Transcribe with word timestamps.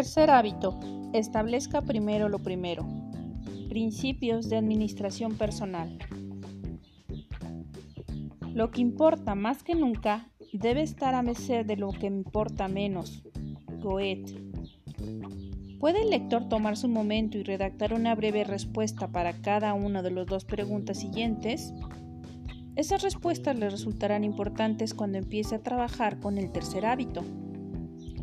Tercer 0.00 0.30
hábito. 0.30 0.80
Establezca 1.12 1.82
primero 1.82 2.30
lo 2.30 2.38
primero. 2.38 2.88
Principios 3.68 4.48
de 4.48 4.56
administración 4.56 5.34
personal. 5.34 5.98
Lo 8.54 8.70
que 8.70 8.80
importa 8.80 9.34
más 9.34 9.62
que 9.62 9.74
nunca 9.74 10.30
debe 10.54 10.80
estar 10.80 11.14
a 11.14 11.20
merced 11.20 11.66
de 11.66 11.76
lo 11.76 11.90
que 11.90 12.06
importa 12.06 12.66
menos. 12.66 13.22
Goethe. 13.82 14.40
¿Puede 15.78 16.00
el 16.00 16.08
lector 16.08 16.48
tomarse 16.48 16.86
un 16.86 16.94
momento 16.94 17.36
y 17.36 17.42
redactar 17.42 17.92
una 17.92 18.14
breve 18.14 18.44
respuesta 18.44 19.08
para 19.08 19.42
cada 19.42 19.74
una 19.74 20.00
de 20.00 20.12
las 20.12 20.26
dos 20.26 20.46
preguntas 20.46 20.96
siguientes? 20.96 21.74
Esas 22.74 23.02
respuestas 23.02 23.54
le 23.58 23.68
resultarán 23.68 24.24
importantes 24.24 24.94
cuando 24.94 25.18
empiece 25.18 25.56
a 25.56 25.62
trabajar 25.62 26.20
con 26.20 26.38
el 26.38 26.50
tercer 26.50 26.86
hábito. 26.86 27.22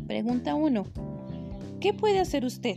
Pregunta 0.08 0.56
1. 0.56 1.07
¿Qué 1.80 1.94
puede 1.94 2.18
hacer 2.18 2.44
usted 2.44 2.76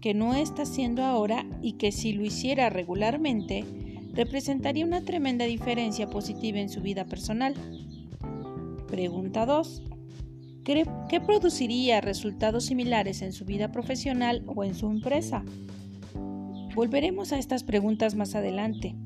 que 0.00 0.12
no 0.12 0.34
está 0.34 0.62
haciendo 0.62 1.04
ahora 1.04 1.46
y 1.62 1.74
que 1.74 1.92
si 1.92 2.12
lo 2.12 2.24
hiciera 2.24 2.68
regularmente 2.68 3.64
representaría 4.12 4.84
una 4.84 5.02
tremenda 5.02 5.44
diferencia 5.44 6.10
positiva 6.10 6.58
en 6.58 6.68
su 6.68 6.80
vida 6.80 7.04
personal? 7.04 7.54
Pregunta 8.88 9.46
2. 9.46 9.84
¿Qué 10.64 11.20
produciría 11.24 12.00
resultados 12.00 12.64
similares 12.66 13.22
en 13.22 13.32
su 13.32 13.44
vida 13.44 13.70
profesional 13.70 14.42
o 14.46 14.64
en 14.64 14.74
su 14.74 14.90
empresa? 14.90 15.44
Volveremos 16.74 17.32
a 17.32 17.38
estas 17.38 17.62
preguntas 17.62 18.16
más 18.16 18.34
adelante, 18.34 18.96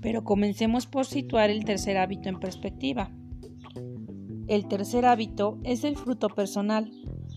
pero 0.00 0.22
comencemos 0.22 0.86
por 0.86 1.06
situar 1.06 1.50
el 1.50 1.64
tercer 1.64 1.96
hábito 1.96 2.28
en 2.28 2.38
perspectiva. 2.38 3.10
El 4.46 4.68
tercer 4.68 5.06
hábito 5.06 5.58
es 5.64 5.82
el 5.82 5.96
fruto 5.96 6.28
personal, 6.28 6.90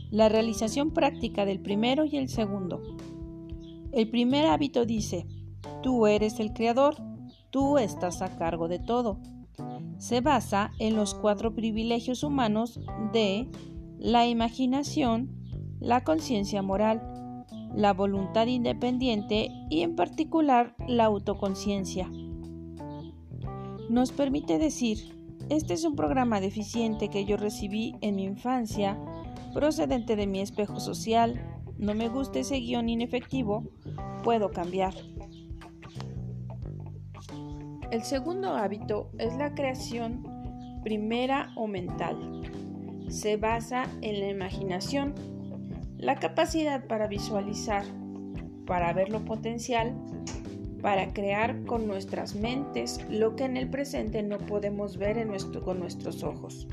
la 0.09 0.29
realización 0.29 0.91
práctica 0.91 1.45
del 1.45 1.59
primero 1.59 2.05
y 2.05 2.17
el 2.17 2.29
segundo. 2.29 2.81
El 3.91 4.09
primer 4.09 4.45
hábito 4.45 4.85
dice, 4.85 5.25
tú 5.81 6.07
eres 6.07 6.39
el 6.39 6.53
creador, 6.53 6.95
tú 7.49 7.77
estás 7.77 8.21
a 8.21 8.37
cargo 8.37 8.67
de 8.67 8.79
todo 8.79 9.19
se 9.99 10.21
basa 10.21 10.71
en 10.79 10.95
los 10.95 11.13
cuatro 11.13 11.53
privilegios 11.53 12.23
humanos 12.23 12.79
de 13.11 13.49
la 13.99 14.25
imaginación, 14.25 15.29
la 15.79 16.03
conciencia 16.03 16.61
moral, 16.61 17.45
la 17.75 17.93
voluntad 17.93 18.47
independiente 18.47 19.51
y 19.69 19.81
en 19.81 19.95
particular 19.95 20.75
la 20.87 21.05
autoconciencia. 21.05 22.09
Nos 23.89 24.11
permite 24.11 24.57
decir, 24.57 24.99
este 25.49 25.73
es 25.73 25.83
un 25.83 25.95
programa 25.95 26.39
deficiente 26.39 27.09
que 27.09 27.25
yo 27.25 27.35
recibí 27.35 27.95
en 28.01 28.15
mi 28.15 28.23
infancia, 28.23 28.97
procedente 29.53 30.15
de 30.15 30.27
mi 30.27 30.41
espejo 30.41 30.79
social, 30.79 31.41
no 31.77 31.93
me 31.93 32.09
gusta 32.09 32.39
ese 32.39 32.59
guion 32.59 32.89
inefectivo, 32.89 33.71
puedo 34.23 34.51
cambiar. 34.51 34.93
El 37.91 38.03
segundo 38.03 38.53
hábito 38.53 39.09
es 39.17 39.35
la 39.37 39.55
creación 39.55 40.23
primera 40.83 41.51
o 41.55 41.67
mental. 41.67 42.43
Se 43.09 43.37
basa 43.37 43.85
en 44.01 44.19
la 44.19 44.29
imaginación, 44.29 45.15
la 45.97 46.15
capacidad 46.15 46.85
para 46.87 47.07
visualizar, 47.07 47.83
para 48.65 48.93
ver 48.93 49.09
lo 49.09 49.25
potencial, 49.25 49.95
para 50.81 51.11
crear 51.13 51.63
con 51.65 51.87
nuestras 51.87 52.35
mentes 52.35 53.03
lo 53.09 53.35
que 53.35 53.45
en 53.45 53.57
el 53.57 53.69
presente 53.69 54.23
no 54.23 54.37
podemos 54.37 54.97
ver 54.97 55.17
con 55.63 55.79
nuestros 55.79 56.23
ojos. 56.23 56.67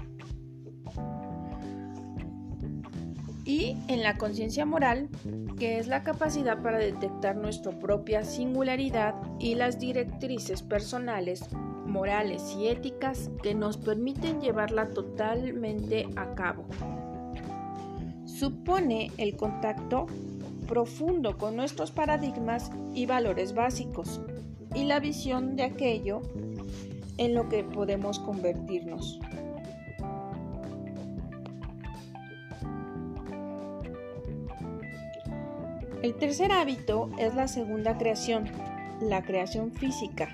Y 3.47 3.77
en 3.87 4.03
la 4.03 4.19
conciencia 4.19 4.67
moral, 4.67 5.09
que 5.57 5.79
es 5.79 5.87
la 5.87 6.03
capacidad 6.03 6.61
para 6.61 6.79
detectar 6.79 7.37
nuestra 7.37 7.71
propia 7.79 8.25
singularidad 8.25 9.15
y 9.39 9.55
las 9.55 9.79
directrices 9.79 10.63
personales, 10.63 11.45
morales 11.87 12.57
y 12.59 12.67
éticas 12.67 13.31
que 13.45 13.55
nos 13.55 13.77
permiten 13.77 14.41
llevarla 14.41 14.89
totalmente 14.89 16.09
a 16.17 16.35
cabo. 16.35 16.67
Supone 18.25 19.13
el 19.17 19.37
contacto 19.37 20.07
profundo 20.67 21.39
con 21.39 21.55
nuestros 21.55 21.93
paradigmas 21.93 22.73
y 22.95 23.07
valores 23.07 23.55
básicos 23.55 24.21
y 24.75 24.85
la 24.85 24.99
visión 24.99 25.55
de 25.55 25.63
aquello 25.63 26.21
en 27.17 27.35
lo 27.35 27.49
que 27.49 27.63
podemos 27.63 28.19
convertirnos. 28.19 29.21
El 36.03 36.15
tercer 36.15 36.53
hábito 36.53 37.09
es 37.19 37.35
la 37.35 37.49
segunda 37.49 37.97
creación, 37.97 38.45
la 39.01 39.23
creación 39.23 39.73
física. 39.73 40.29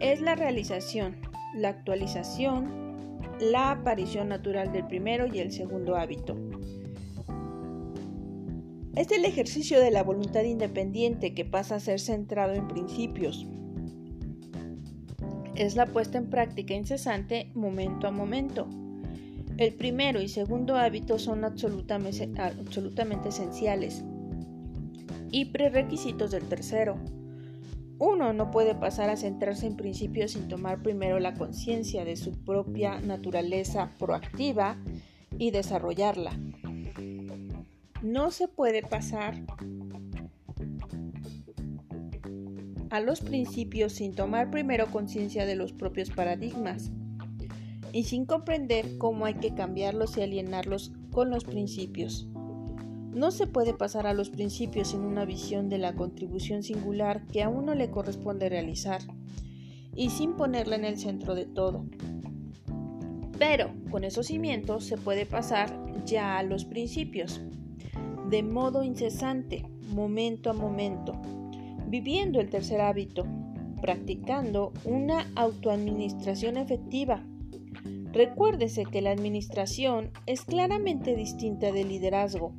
Es 0.00 0.22
la 0.22 0.34
realización, 0.34 1.16
la 1.54 1.68
actualización, 1.68 3.18
la 3.40 3.72
aparición 3.72 4.30
natural 4.30 4.72
del 4.72 4.86
primero 4.86 5.26
y 5.26 5.38
el 5.40 5.52
segundo 5.52 5.96
hábito. 5.96 6.34
Es 8.96 9.10
el 9.10 9.26
ejercicio 9.26 9.78
de 9.78 9.90
la 9.90 10.02
voluntad 10.02 10.44
independiente 10.44 11.34
que 11.34 11.44
pasa 11.44 11.74
a 11.74 11.80
ser 11.80 12.00
centrado 12.00 12.54
en 12.54 12.66
principios. 12.66 13.46
Es 15.56 15.76
la 15.76 15.86
puesta 15.86 16.16
en 16.16 16.30
práctica 16.30 16.72
incesante 16.72 17.50
momento 17.54 18.08
a 18.08 18.10
momento. 18.10 18.66
El 19.58 19.74
primero 19.74 20.22
y 20.22 20.28
segundo 20.28 20.76
hábito 20.76 21.18
son 21.18 21.44
absolutamente, 21.44 22.30
absolutamente 22.40 23.28
esenciales 23.28 24.02
y 25.30 25.46
prerequisitos 25.46 26.30
del 26.30 26.48
tercero. 26.48 26.96
Uno 27.98 28.32
no 28.32 28.50
puede 28.50 28.74
pasar 28.74 29.10
a 29.10 29.16
centrarse 29.16 29.66
en 29.66 29.76
principios 29.76 30.32
sin 30.32 30.48
tomar 30.48 30.82
primero 30.82 31.20
la 31.20 31.34
conciencia 31.34 32.04
de 32.04 32.16
su 32.16 32.32
propia 32.44 32.98
naturaleza 33.00 33.90
proactiva 33.98 34.78
y 35.38 35.50
desarrollarla. 35.50 36.32
No 38.02 38.30
se 38.30 38.48
puede 38.48 38.82
pasar 38.82 39.42
a 42.88 43.00
los 43.00 43.20
principios 43.20 43.92
sin 43.92 44.14
tomar 44.14 44.50
primero 44.50 44.86
conciencia 44.86 45.44
de 45.44 45.56
los 45.56 45.72
propios 45.72 46.10
paradigmas 46.10 46.90
y 47.92 48.04
sin 48.04 48.24
comprender 48.24 48.98
cómo 48.98 49.26
hay 49.26 49.34
que 49.34 49.54
cambiarlos 49.54 50.16
y 50.16 50.22
alienarlos 50.22 50.92
con 51.10 51.28
los 51.28 51.44
principios. 51.44 52.29
No 53.12 53.32
se 53.32 53.48
puede 53.48 53.74
pasar 53.74 54.06
a 54.06 54.14
los 54.14 54.30
principios 54.30 54.88
sin 54.88 55.00
una 55.00 55.24
visión 55.24 55.68
de 55.68 55.78
la 55.78 55.96
contribución 55.96 56.62
singular 56.62 57.26
que 57.26 57.42
a 57.42 57.48
uno 57.48 57.74
le 57.74 57.90
corresponde 57.90 58.48
realizar 58.48 59.00
y 59.96 60.10
sin 60.10 60.34
ponerla 60.34 60.76
en 60.76 60.84
el 60.84 60.96
centro 60.96 61.34
de 61.34 61.44
todo. 61.44 61.84
Pero 63.36 63.72
con 63.90 64.04
esos 64.04 64.28
cimientos 64.28 64.84
se 64.84 64.96
puede 64.96 65.26
pasar 65.26 65.76
ya 66.06 66.38
a 66.38 66.44
los 66.44 66.64
principios, 66.64 67.40
de 68.28 68.44
modo 68.44 68.84
incesante, 68.84 69.66
momento 69.88 70.50
a 70.50 70.52
momento, 70.52 71.20
viviendo 71.88 72.40
el 72.40 72.48
tercer 72.48 72.80
hábito, 72.80 73.26
practicando 73.80 74.72
una 74.84 75.26
autoadministración 75.34 76.58
efectiva. 76.58 77.24
Recuérdese 78.12 78.84
que 78.84 79.00
la 79.00 79.10
administración 79.10 80.12
es 80.26 80.42
claramente 80.42 81.16
distinta 81.16 81.72
del 81.72 81.88
liderazgo 81.88 82.52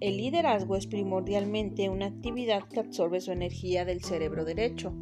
el 0.00 0.16
liderazgo 0.16 0.76
es 0.76 0.86
primordialmente 0.86 1.88
una 1.88 2.06
actividad 2.06 2.64
que 2.64 2.80
absorbe 2.80 3.20
su 3.20 3.32
energía 3.32 3.84
del 3.84 4.02
cerebro 4.02 4.44
derecho. 4.44 4.92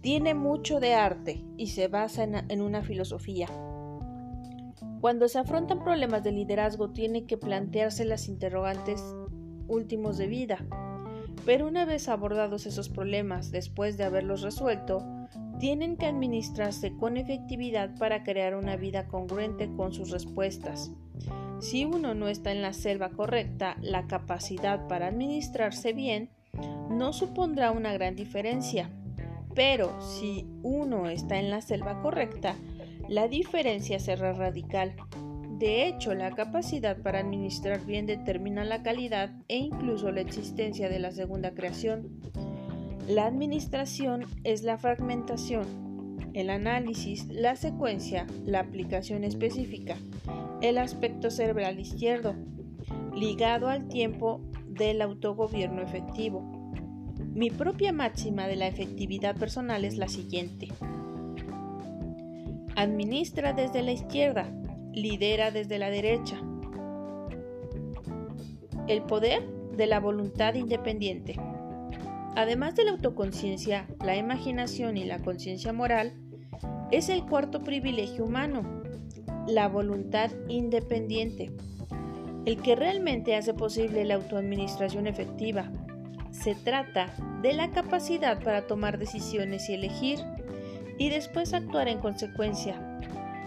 Tiene 0.00 0.34
mucho 0.34 0.80
de 0.80 0.94
arte 0.94 1.44
y 1.56 1.68
se 1.68 1.88
basa 1.88 2.24
en, 2.24 2.60
una 2.60 2.82
filosofía. 2.82 3.48
Cuando 5.00 5.28
se 5.28 5.38
afrontan 5.38 5.84
problemas 5.84 6.24
de 6.24 6.32
liderazgo 6.32 6.90
tiene 6.90 7.24
que 7.24 7.38
plantearse 7.38 8.04
las 8.04 8.28
interrogantes 8.28 9.02
últimos 9.68 10.18
de 10.18 10.26
vida. 10.26 10.66
Pero 11.46 11.66
una 11.66 11.84
vez 11.84 12.08
abordados 12.08 12.66
esos 12.66 12.88
problemas, 12.88 13.50
después 13.50 13.96
de 13.96 14.04
haberlos 14.04 14.42
resuelto, 14.42 15.04
tienen 15.58 15.96
que 15.96 16.06
administrarse 16.06 16.96
con 16.96 17.16
efectividad 17.16 17.94
para 17.96 18.24
crear 18.24 18.54
una 18.54 18.76
vida 18.76 19.06
congruente 19.06 19.70
con 19.76 19.92
sus 19.92 20.10
respuestas. 20.10 20.92
Si 21.60 21.84
uno 21.84 22.14
no 22.14 22.28
está 22.28 22.52
en 22.52 22.62
la 22.62 22.72
selva 22.72 23.10
correcta, 23.10 23.76
la 23.82 24.06
capacidad 24.06 24.88
para 24.88 25.08
administrarse 25.08 25.92
bien 25.92 26.30
no 26.90 27.12
supondrá 27.12 27.70
una 27.70 27.92
gran 27.92 28.16
diferencia. 28.16 28.90
Pero 29.54 30.00
si 30.00 30.46
uno 30.62 31.08
está 31.10 31.38
en 31.38 31.50
la 31.50 31.60
selva 31.60 32.00
correcta, 32.00 32.56
la 33.08 33.28
diferencia 33.28 33.98
será 33.98 34.32
radical. 34.32 34.94
De 35.58 35.86
hecho, 35.86 36.14
la 36.14 36.30
capacidad 36.30 36.96
para 36.96 37.18
administrar 37.18 37.84
bien 37.84 38.06
determina 38.06 38.64
la 38.64 38.82
calidad 38.82 39.30
e 39.48 39.58
incluso 39.58 40.10
la 40.12 40.22
existencia 40.22 40.88
de 40.88 40.98
la 40.98 41.10
segunda 41.10 41.50
creación. 41.50 42.20
La 43.06 43.26
administración 43.26 44.24
es 44.44 44.62
la 44.62 44.78
fragmentación, 44.78 46.30
el 46.32 46.48
análisis, 46.48 47.26
la 47.26 47.54
secuencia, 47.56 48.26
la 48.46 48.60
aplicación 48.60 49.24
específica 49.24 49.98
el 50.62 50.78
aspecto 50.78 51.30
cerebral 51.30 51.78
izquierdo. 51.78 52.34
ligado 53.14 53.68
al 53.68 53.88
tiempo 53.88 54.40
del 54.66 55.02
autogobierno 55.02 55.82
efectivo. 55.82 56.72
Mi 57.34 57.50
propia 57.50 57.92
máxima 57.92 58.46
de 58.46 58.56
la 58.56 58.66
efectividad 58.66 59.36
personal 59.36 59.84
es 59.84 59.96
la 59.98 60.08
siguiente. 60.08 60.68
Administra 62.76 63.52
desde 63.52 63.82
la 63.82 63.92
izquierda, 63.92 64.50
lidera 64.92 65.50
desde 65.50 65.78
la 65.78 65.90
derecha. 65.90 66.40
El 68.86 69.02
poder 69.02 69.46
de 69.76 69.86
la 69.86 70.00
voluntad 70.00 70.54
independiente. 70.54 71.36
Además 72.36 72.74
de 72.76 72.84
la 72.84 72.92
autoconciencia, 72.92 73.86
la 74.04 74.16
imaginación 74.16 74.96
y 74.96 75.04
la 75.04 75.18
conciencia 75.18 75.72
moral, 75.72 76.14
es 76.90 77.08
el 77.08 77.24
cuarto 77.26 77.62
privilegio 77.62 78.24
humano, 78.24 78.79
la 79.46 79.68
voluntad 79.68 80.30
independiente, 80.48 81.50
el 82.44 82.60
que 82.62 82.76
realmente 82.76 83.36
hace 83.36 83.54
posible 83.54 84.04
la 84.04 84.14
autoadministración 84.14 85.06
efectiva. 85.06 85.70
Se 86.30 86.54
trata 86.54 87.14
de 87.42 87.52
la 87.52 87.70
capacidad 87.70 88.42
para 88.42 88.66
tomar 88.66 88.98
decisiones 88.98 89.68
y 89.68 89.74
elegir, 89.74 90.20
y 90.98 91.08
después 91.08 91.54
actuar 91.54 91.88
en 91.88 91.98
consecuencia. 91.98 93.00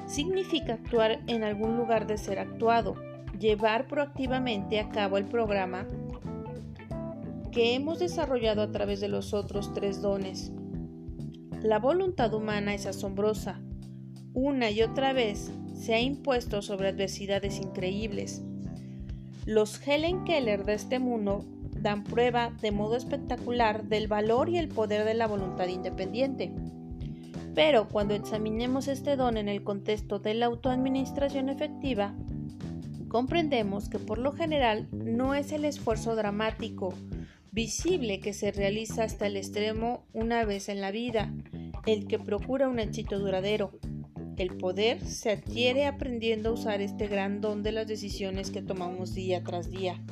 Significa 0.07 0.73
actuar 0.73 1.21
en 1.27 1.43
algún 1.43 1.77
lugar 1.77 2.07
de 2.07 2.17
ser 2.17 2.39
actuado, 2.39 2.95
llevar 3.39 3.87
proactivamente 3.87 4.79
a 4.79 4.89
cabo 4.89 5.17
el 5.17 5.25
programa 5.25 5.87
que 7.51 7.75
hemos 7.75 7.99
desarrollado 7.99 8.63
a 8.63 8.71
través 8.71 8.99
de 8.99 9.07
los 9.07 9.33
otros 9.33 9.73
tres 9.73 10.01
dones. 10.01 10.51
La 11.61 11.77
voluntad 11.77 12.33
humana 12.33 12.73
es 12.73 12.87
asombrosa. 12.87 13.61
Una 14.33 14.71
y 14.71 14.81
otra 14.81 15.13
vez 15.13 15.51
se 15.73 15.93
ha 15.93 15.99
impuesto 15.99 16.61
sobre 16.61 16.89
adversidades 16.89 17.59
increíbles. 17.59 18.41
Los 19.45 19.85
Helen 19.85 20.23
Keller 20.23 20.63
de 20.63 20.75
este 20.75 20.99
mundo 20.99 21.45
dan 21.81 22.03
prueba 22.03 22.51
de 22.61 22.71
modo 22.71 22.95
espectacular 22.95 23.83
del 23.83 24.07
valor 24.07 24.49
y 24.49 24.57
el 24.57 24.69
poder 24.69 25.05
de 25.05 25.13
la 25.13 25.27
voluntad 25.27 25.67
independiente. 25.67 26.53
Pero 27.53 27.87
cuando 27.89 28.15
examinemos 28.15 28.87
este 28.87 29.15
don 29.15 29.37
en 29.37 29.49
el 29.49 29.63
contexto 29.63 30.19
de 30.19 30.33
la 30.33 30.47
autoadministración 30.47 31.49
efectiva, 31.49 32.15
comprendemos 33.09 33.89
que 33.89 33.99
por 33.99 34.17
lo 34.17 34.31
general 34.31 34.87
no 34.91 35.35
es 35.35 35.51
el 35.51 35.65
esfuerzo 35.65 36.15
dramático, 36.15 36.93
visible 37.51 38.19
que 38.19 38.33
se 38.33 38.51
realiza 38.51 39.03
hasta 39.03 39.27
el 39.27 39.37
extremo 39.37 40.07
una 40.13 40.45
vez 40.45 40.69
en 40.69 40.81
la 40.81 40.89
vida, 40.89 41.31
el 41.85 42.07
que 42.07 42.17
procura 42.17 42.67
un 42.67 42.79
éxito 42.79 43.19
duradero. 43.19 43.71
El 44.37 44.57
poder 44.57 45.03
se 45.05 45.31
adquiere 45.31 45.85
aprendiendo 45.85 46.49
a 46.49 46.53
usar 46.53 46.81
este 46.81 47.07
gran 47.07 47.41
don 47.41 47.63
de 47.63 47.71
las 47.71 47.87
decisiones 47.87 48.51
que 48.51 48.61
tomamos 48.61 49.13
día 49.13 49.43
tras 49.43 49.69
día. 49.69 50.03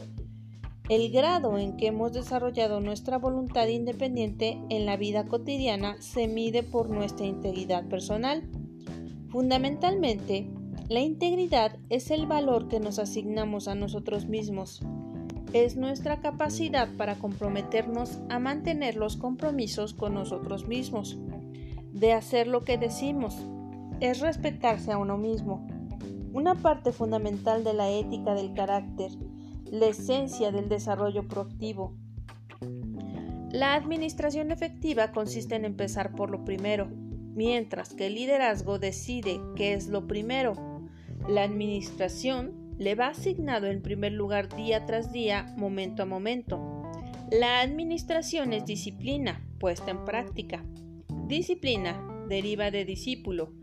El 0.89 1.11
grado 1.11 1.57
en 1.57 1.77
que 1.77 1.87
hemos 1.87 2.13
desarrollado 2.13 2.81
nuestra 2.81 3.17
voluntad 3.17 3.67
independiente 3.67 4.59
en 4.69 4.85
la 4.85 4.97
vida 4.97 5.25
cotidiana 5.25 6.01
se 6.01 6.27
mide 6.27 6.63
por 6.63 6.89
nuestra 6.89 7.25
integridad 7.25 7.87
personal. 7.87 8.49
Fundamentalmente, 9.29 10.47
la 10.89 10.99
integridad 10.99 11.77
es 11.89 12.11
el 12.11 12.27
valor 12.27 12.67
que 12.67 12.79
nos 12.79 12.99
asignamos 12.99 13.67
a 13.67 13.75
nosotros 13.75 14.27
mismos 14.27 14.81
es 15.53 15.75
nuestra 15.75 16.21
capacidad 16.21 16.87
para 16.97 17.15
comprometernos 17.15 18.19
a 18.29 18.39
mantener 18.39 18.95
los 18.95 19.17
compromisos 19.17 19.93
con 19.93 20.13
nosotros 20.13 20.67
mismos, 20.67 21.17
de 21.91 22.13
hacer 22.13 22.47
lo 22.47 22.63
que 22.63 22.77
decimos, 22.77 23.35
es 24.01 24.19
respetarse 24.19 24.91
a 24.91 24.97
uno 24.97 25.17
mismo. 25.17 25.65
Una 26.33 26.55
parte 26.55 26.91
fundamental 26.91 27.63
de 27.63 27.73
la 27.73 27.89
ética 27.89 28.33
del 28.33 28.53
carácter, 28.53 29.11
la 29.65 29.87
esencia 29.87 30.51
del 30.51 30.67
desarrollo 30.67 31.27
proactivo. 31.27 31.95
La 33.51 33.75
administración 33.75 34.51
efectiva 34.51 35.11
consiste 35.11 35.55
en 35.55 35.65
empezar 35.65 36.13
por 36.15 36.31
lo 36.31 36.43
primero, 36.43 36.89
mientras 37.33 37.93
que 37.93 38.07
el 38.07 38.15
liderazgo 38.15 38.79
decide 38.79 39.39
qué 39.55 39.73
es 39.73 39.87
lo 39.87 40.07
primero. 40.07 40.53
La 41.29 41.43
administración 41.43 42.73
le 42.79 42.95
va 42.95 43.09
asignado 43.09 43.67
en 43.67 43.83
primer 43.83 44.13
lugar 44.13 44.55
día 44.55 44.85
tras 44.85 45.11
día, 45.11 45.53
momento 45.57 46.01
a 46.01 46.07
momento. 46.07 46.81
La 47.29 47.61
administración 47.61 48.51
es 48.53 48.65
disciplina 48.65 49.45
puesta 49.59 49.91
en 49.91 50.03
práctica. 50.05 50.65
Disciplina 51.27 52.03
deriva 52.27 52.71
de 52.71 52.83
discípulo, 52.83 53.53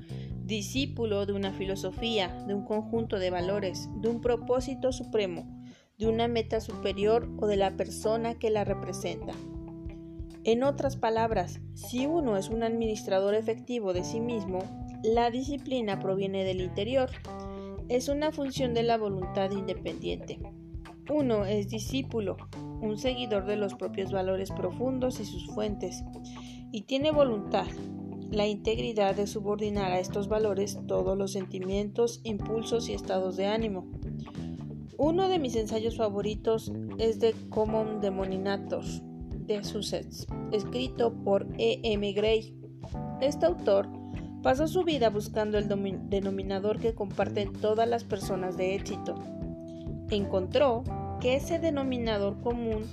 discípulo 0.48 1.26
de 1.26 1.34
una 1.34 1.52
filosofía, 1.52 2.42
de 2.46 2.54
un 2.54 2.64
conjunto 2.64 3.18
de 3.18 3.28
valores, 3.28 3.90
de 4.00 4.08
un 4.08 4.22
propósito 4.22 4.92
supremo, 4.92 5.46
de 5.98 6.08
una 6.08 6.26
meta 6.26 6.62
superior 6.62 7.28
o 7.38 7.46
de 7.46 7.56
la 7.56 7.76
persona 7.76 8.38
que 8.38 8.48
la 8.48 8.64
representa. 8.64 9.34
En 10.44 10.62
otras 10.62 10.96
palabras, 10.96 11.60
si 11.74 12.06
uno 12.06 12.38
es 12.38 12.48
un 12.48 12.62
administrador 12.62 13.34
efectivo 13.34 13.92
de 13.92 14.04
sí 14.04 14.20
mismo, 14.20 14.60
la 15.04 15.30
disciplina 15.30 16.00
proviene 16.00 16.44
del 16.44 16.62
interior 16.62 17.10
es 17.90 18.08
una 18.08 18.32
función 18.32 18.72
de 18.72 18.84
la 18.84 18.96
voluntad 18.96 19.50
independiente. 19.50 20.38
Uno 21.10 21.44
es 21.44 21.68
discípulo, 21.68 22.38
un 22.80 22.96
seguidor 22.96 23.44
de 23.44 23.56
los 23.56 23.74
propios 23.74 24.12
valores 24.12 24.50
profundos 24.50 25.20
y 25.20 25.26
sus 25.26 25.46
fuentes, 25.48 26.02
y 26.72 26.82
tiene 26.82 27.10
voluntad, 27.10 27.66
la 28.30 28.46
integridad 28.46 29.14
de 29.14 29.26
subordinar 29.26 29.92
a 29.92 30.00
estos 30.00 30.28
valores 30.28 30.78
todos 30.86 31.16
los 31.16 31.32
sentimientos, 31.32 32.20
impulsos 32.24 32.88
y 32.88 32.94
estados 32.94 33.36
de 33.36 33.46
ánimo. 33.46 33.86
Uno 34.96 35.28
de 35.28 35.38
mis 35.38 35.56
ensayos 35.56 35.96
favoritos 35.96 36.72
es 36.98 37.18
The 37.18 37.34
Common 37.50 38.00
Demoninator 38.00 38.84
de 39.46 39.64
Sussex, 39.64 40.26
escrito 40.52 41.12
por 41.24 41.46
E. 41.56 41.80
M. 41.82 42.12
Gray. 42.12 42.54
Este 43.20 43.46
autor 43.46 43.88
Pasó 44.42 44.68
su 44.68 44.84
vida 44.84 45.10
buscando 45.10 45.58
el 45.58 45.68
denominador 45.68 46.78
que 46.78 46.94
comparten 46.94 47.52
todas 47.54 47.88
las 47.88 48.04
personas 48.04 48.56
de 48.56 48.76
éxito. 48.76 49.16
Encontró 50.10 50.84
que 51.20 51.34
ese 51.34 51.58
denominador 51.58 52.40
común 52.40 52.84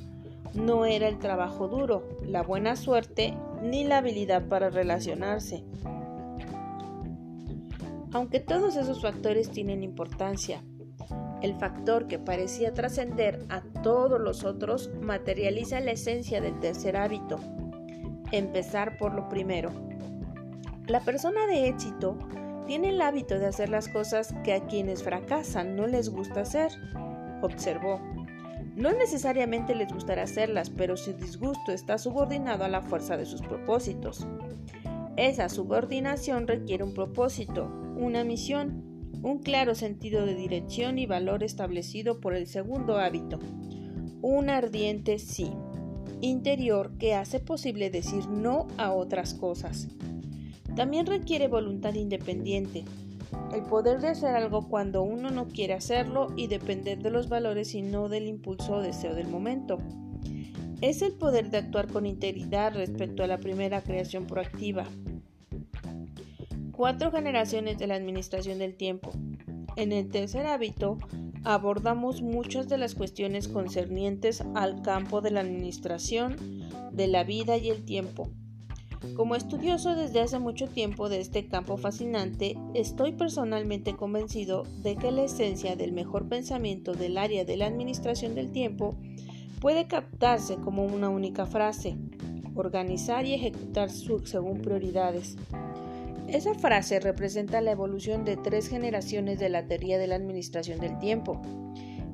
no 0.54 0.86
era 0.86 1.08
el 1.08 1.20
trabajo 1.20 1.68
duro, 1.68 2.08
la 2.24 2.44
buena 2.44 2.76
suerte 2.76 3.34
ni 3.62 3.84
la 3.84 3.98
habilidad 3.98 4.48
para 4.48 4.70
relacionarse. 4.70 5.64
Aunque 8.14 8.40
todos 8.40 8.76
esos 8.78 9.02
factores 9.02 9.50
tienen 9.50 9.84
importancia, 9.84 10.64
el 11.42 11.54
factor 11.56 12.08
que 12.08 12.18
parecía 12.18 12.74
trascender 12.74 13.46
a 13.50 13.62
todos 13.84 14.20
los 14.20 14.44
otros 14.44 14.90
materializa 15.02 15.80
la 15.80 15.92
esencia 15.92 16.42
del 16.42 16.60
tercer 16.60 16.96
hábito, 16.98 17.40
empezar 18.32 18.98
por 18.98 19.14
lo 19.14 19.28
primero. 19.30 19.72
La 20.88 21.02
persona 21.02 21.46
de 21.48 21.68
éxito 21.68 22.18
tiene 22.68 22.90
el 22.90 23.02
hábito 23.02 23.38
de 23.38 23.48
hacer 23.48 23.70
las 23.70 23.90
cosas 23.90 24.34
que 24.44 24.54
a 24.54 24.66
quienes 24.66 25.04
fracasan 25.04 25.76
no 25.76 25.88
les 25.88 26.10
gusta 26.10 26.42
hacer, 26.42 26.72
observó. 27.42 28.00
No 28.76 28.92
necesariamente 28.92 29.74
les 29.74 29.92
gustará 29.92 30.24
hacerlas, 30.24 30.70
pero 30.70 30.98
su 30.98 31.14
disgusto 31.14 31.72
está 31.72 31.98
subordinado 31.98 32.66
a 32.66 32.70
la 32.70 32.82
fuerza 32.82 33.16
de 33.16 33.26
sus 33.26 33.42
propósitos. 33.42 34.28
Esa 35.16 35.48
subordinación 35.48 36.46
requiere 36.46 36.84
un 36.84 36.94
propósito, 36.94 37.72
una 37.96 38.26
misión, 38.26 38.84
un 39.24 39.40
claro 39.40 39.76
sentido 39.76 40.26
de 40.26 40.36
dirección 40.36 41.00
y 41.00 41.06
valor 41.06 41.44
establecido 41.44 42.20
por 42.20 42.36
el 42.36 42.48
segundo 42.48 42.98
hábito, 42.98 43.40
un 44.22 44.50
ardiente 44.50 45.20
sí 45.20 45.52
interior 46.22 46.98
que 46.98 47.14
hace 47.14 47.40
posible 47.40 47.90
decir 47.90 48.28
no 48.28 48.68
a 48.78 48.92
otras 48.94 49.34
cosas. 49.34 49.88
También 50.76 51.06
requiere 51.06 51.48
voluntad 51.48 51.94
independiente, 51.94 52.84
el 53.54 53.64
poder 53.64 54.02
de 54.02 54.10
hacer 54.10 54.36
algo 54.36 54.68
cuando 54.68 55.04
uno 55.04 55.32
no 55.32 55.48
quiere 55.48 55.74
hacerlo 55.74 56.28
y 56.36 56.48
depender 56.48 57.00
de 57.02 57.10
los 57.10 57.30
valores 57.30 57.74
y 57.74 57.82
no 57.82 58.10
del 58.10 58.28
impulso 58.28 58.76
o 58.76 58.82
deseo 58.82 59.16
del 59.16 59.28
momento. 59.28 59.78
Es 60.82 61.02
el 61.02 61.14
poder 61.14 61.50
de 61.50 61.60
actuar 61.60 61.88
con 61.88 62.06
integridad 62.06 62.74
respecto 62.74 63.24
a 63.24 63.28
la 63.28 63.38
primera 63.38 63.82
creación 63.82 64.28
proactiva. 64.28 64.86
Cuatro 66.74 67.12
generaciones 67.12 67.78
de 67.78 67.88
la 67.88 67.96
administración 67.96 68.60
del 68.60 68.76
tiempo. 68.76 69.12
En 69.78 69.94
el 69.94 70.10
tercer 70.10 70.46
hábito 70.46 70.98
abordamos 71.44 72.22
muchas 72.22 72.68
de 72.68 72.78
las 72.78 72.96
cuestiones 72.96 73.48
concernientes 73.48 74.44
al 74.54 74.82
campo 74.82 75.22
de 75.22 75.32
la 75.32 75.42
administración 75.42 76.36
de 76.92 77.08
la 77.08 77.24
vida 77.24 77.56
y 77.58 77.70
el 77.70 77.86
tiempo 77.86 78.30
como 79.16 79.36
estudioso 79.36 79.96
desde 79.96 80.22
hace 80.22 80.40
mucho 80.40 80.68
tiempo 80.68 81.10
de 81.10 81.20
este 81.20 81.48
campo 81.48 81.78
fascinante, 81.78 82.58
estoy 82.74 83.14
personalmente 83.14 83.96
convencido 83.96 84.64
de 84.84 84.96
que 84.96 85.12
la 85.12 85.24
esencia 85.24 85.76
del 85.76 85.92
mejor 85.92 86.28
pensamiento 86.28 86.94
del 86.94 87.18
área 87.18 87.46
de 87.46 87.58
la 87.58 87.68
administración 87.68 88.36
del 88.36 88.52
tiempo 88.52 88.96
puede 89.60 89.88
captarse 89.88 90.56
como 90.58 90.86
una 90.86 91.10
única 91.10 91.46
frase, 91.46 91.98
organizar 92.56 93.26
y 93.26 93.34
ejecutar 93.34 93.90
según 93.90 94.62
prioridades. 94.62 95.38
Esa 96.28 96.56
frase 96.56 97.00
representa 97.00 97.62
la 97.62 97.72
evolución 97.72 98.26
de 98.26 98.36
tres 98.36 98.68
generaciones 98.68 99.40
de 99.40 99.50
la 99.50 99.68
teoría 99.68 99.98
de 99.98 100.08
la 100.08 100.16
administración 100.16 100.80
del 100.80 100.98
tiempo. 100.98 101.42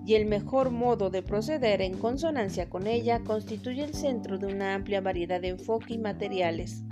Y 0.05 0.15
el 0.15 0.25
mejor 0.25 0.71
modo 0.71 1.09
de 1.09 1.21
proceder 1.21 1.81
en 1.81 1.97
consonancia 1.97 2.69
con 2.69 2.87
ella 2.87 3.21
constituye 3.23 3.83
el 3.83 3.93
centro 3.93 4.37
de 4.37 4.47
una 4.47 4.73
amplia 4.73 5.01
variedad 5.01 5.41
de 5.41 5.49
enfoque 5.49 5.93
y 5.93 5.97
materiales. 5.97 6.83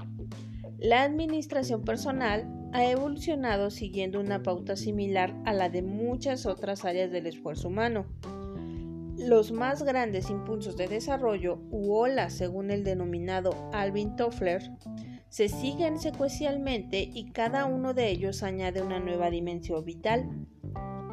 La 0.77 1.03
administración 1.03 1.81
personal 1.81 2.47
ha 2.71 2.85
evolucionado 2.85 3.71
siguiendo 3.71 4.19
una 4.19 4.43
pauta 4.43 4.75
similar 4.75 5.35
a 5.45 5.53
la 5.53 5.69
de 5.69 5.81
muchas 5.81 6.45
otras 6.45 6.85
áreas 6.85 7.11
del 7.11 7.27
esfuerzo 7.27 7.67
humano. 7.67 8.05
Los 9.17 9.51
más 9.51 9.83
grandes 9.83 10.29
impulsos 10.29 10.77
de 10.77 10.87
desarrollo 10.87 11.59
u 11.71 11.93
olas, 11.93 12.33
según 12.33 12.71
el 12.71 12.83
denominado 12.83 13.53
Alvin 13.73 14.15
Toffler, 14.15 14.71
se 15.27 15.49
siguen 15.49 15.99
secuencialmente 15.99 17.01
y 17.01 17.31
cada 17.31 17.65
uno 17.65 17.93
de 17.93 18.09
ellos 18.09 18.41
añade 18.43 18.81
una 18.81 18.99
nueva 18.99 19.29
dimensión 19.29 19.83
vital. 19.83 20.47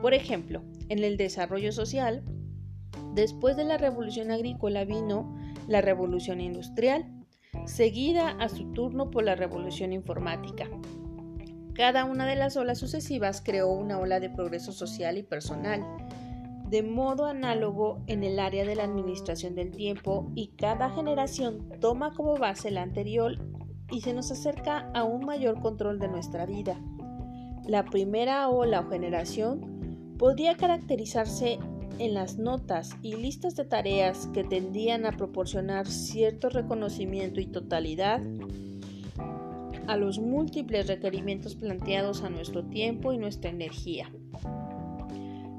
Por 0.01 0.15
ejemplo, 0.15 0.63
en 0.89 1.03
el 1.03 1.17
desarrollo 1.17 1.73
social, 1.73 2.23
después 3.15 3.57
de 3.57 3.65
la 3.65 3.79
revolución 3.79 4.31
agrícola 4.31 4.85
vino 4.85 5.37
la 5.69 5.81
revolución 5.81 6.41
industrial, 6.41 7.07
seguida 7.65 8.31
a 8.39 8.49
su 8.49 8.73
turno 8.73 9.11
por 9.11 9.25
la 9.25 9.35
revolución 9.35 9.93
informática. 9.93 10.69
Cada 11.75 12.05
una 12.05 12.27
de 12.27 12.37
las 12.37 12.57
olas 12.57 12.79
sucesivas 12.79 13.43
creó 13.45 13.71
una 13.71 13.99
ola 13.99 14.21
de 14.21 14.31
progreso 14.31 14.73
social 14.73 15.19
y 15.19 15.23
personal, 15.23 15.85
de 16.69 16.83
modo 16.83 17.27
análogo 17.27 18.03
en 18.07 18.25
el 18.25 18.39
área 18.39 18.65
de 18.65 18.75
la 18.75 18.85
administración 18.85 19.55
del 19.55 19.73
tiempo 19.73 20.31
y 20.35 20.49
cada 20.57 20.91
generación 20.91 21.69
toma 21.81 22.13
como 22.15 22.37
base 22.37 22.71
la 22.71 22.83
anterior 22.83 23.39
y 23.91 24.01
se 24.01 24.15
nos 24.15 24.33
acerca 24.33 24.91
a 24.95 25.05
un 25.05 25.25
mayor 25.25 25.61
control 25.61 25.99
de 25.99 26.09
nuestra 26.09 26.47
vida. 26.47 26.81
La 27.67 27.85
primera 27.85 28.49
ola 28.49 28.81
o 28.81 28.91
generación 28.91 29.76
podría 30.19 30.57
caracterizarse 30.57 31.59
en 31.99 32.15
las 32.15 32.37
notas 32.39 32.97
y 33.03 33.17
listas 33.17 33.57
de 33.57 33.65
tareas 33.65 34.29
que 34.35 34.45
tendían 34.45 35.07
a 35.07 35.13
proporcionar 35.13 35.87
cierto 35.87 36.49
reconocimiento 36.51 37.41
y 37.41 37.47
totalidad 37.47 38.21
a 39.87 39.97
los 39.97 40.19
múltiples 40.19 40.89
requerimientos 40.89 41.55
planteados 41.55 42.23
a 42.23 42.29
nuestro 42.29 42.65
tiempo 42.65 43.13
y 43.13 43.19
nuestra 43.19 43.51
energía. 43.51 44.11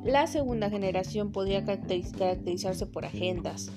La 0.03 0.27
segunda 0.27 0.69
generación 0.69 1.31
podría 1.31 1.65
caracterizarse 1.65 2.85
por 2.85 3.05
agendas. 3.05 3.71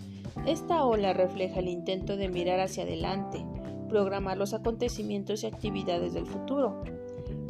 Esta 0.47 0.85
ola 0.85 1.13
refleja 1.13 1.61
el 1.61 1.69
intento 1.69 2.17
de 2.17 2.29
mirar 2.29 2.61
hacia 2.61 2.85
adelante, 2.85 3.45
programar 3.89 4.39
los 4.39 4.55
acontecimientos 4.55 5.43
y 5.43 5.47
actividades 5.47 6.15
del 6.15 6.27
futuro. 6.27 6.83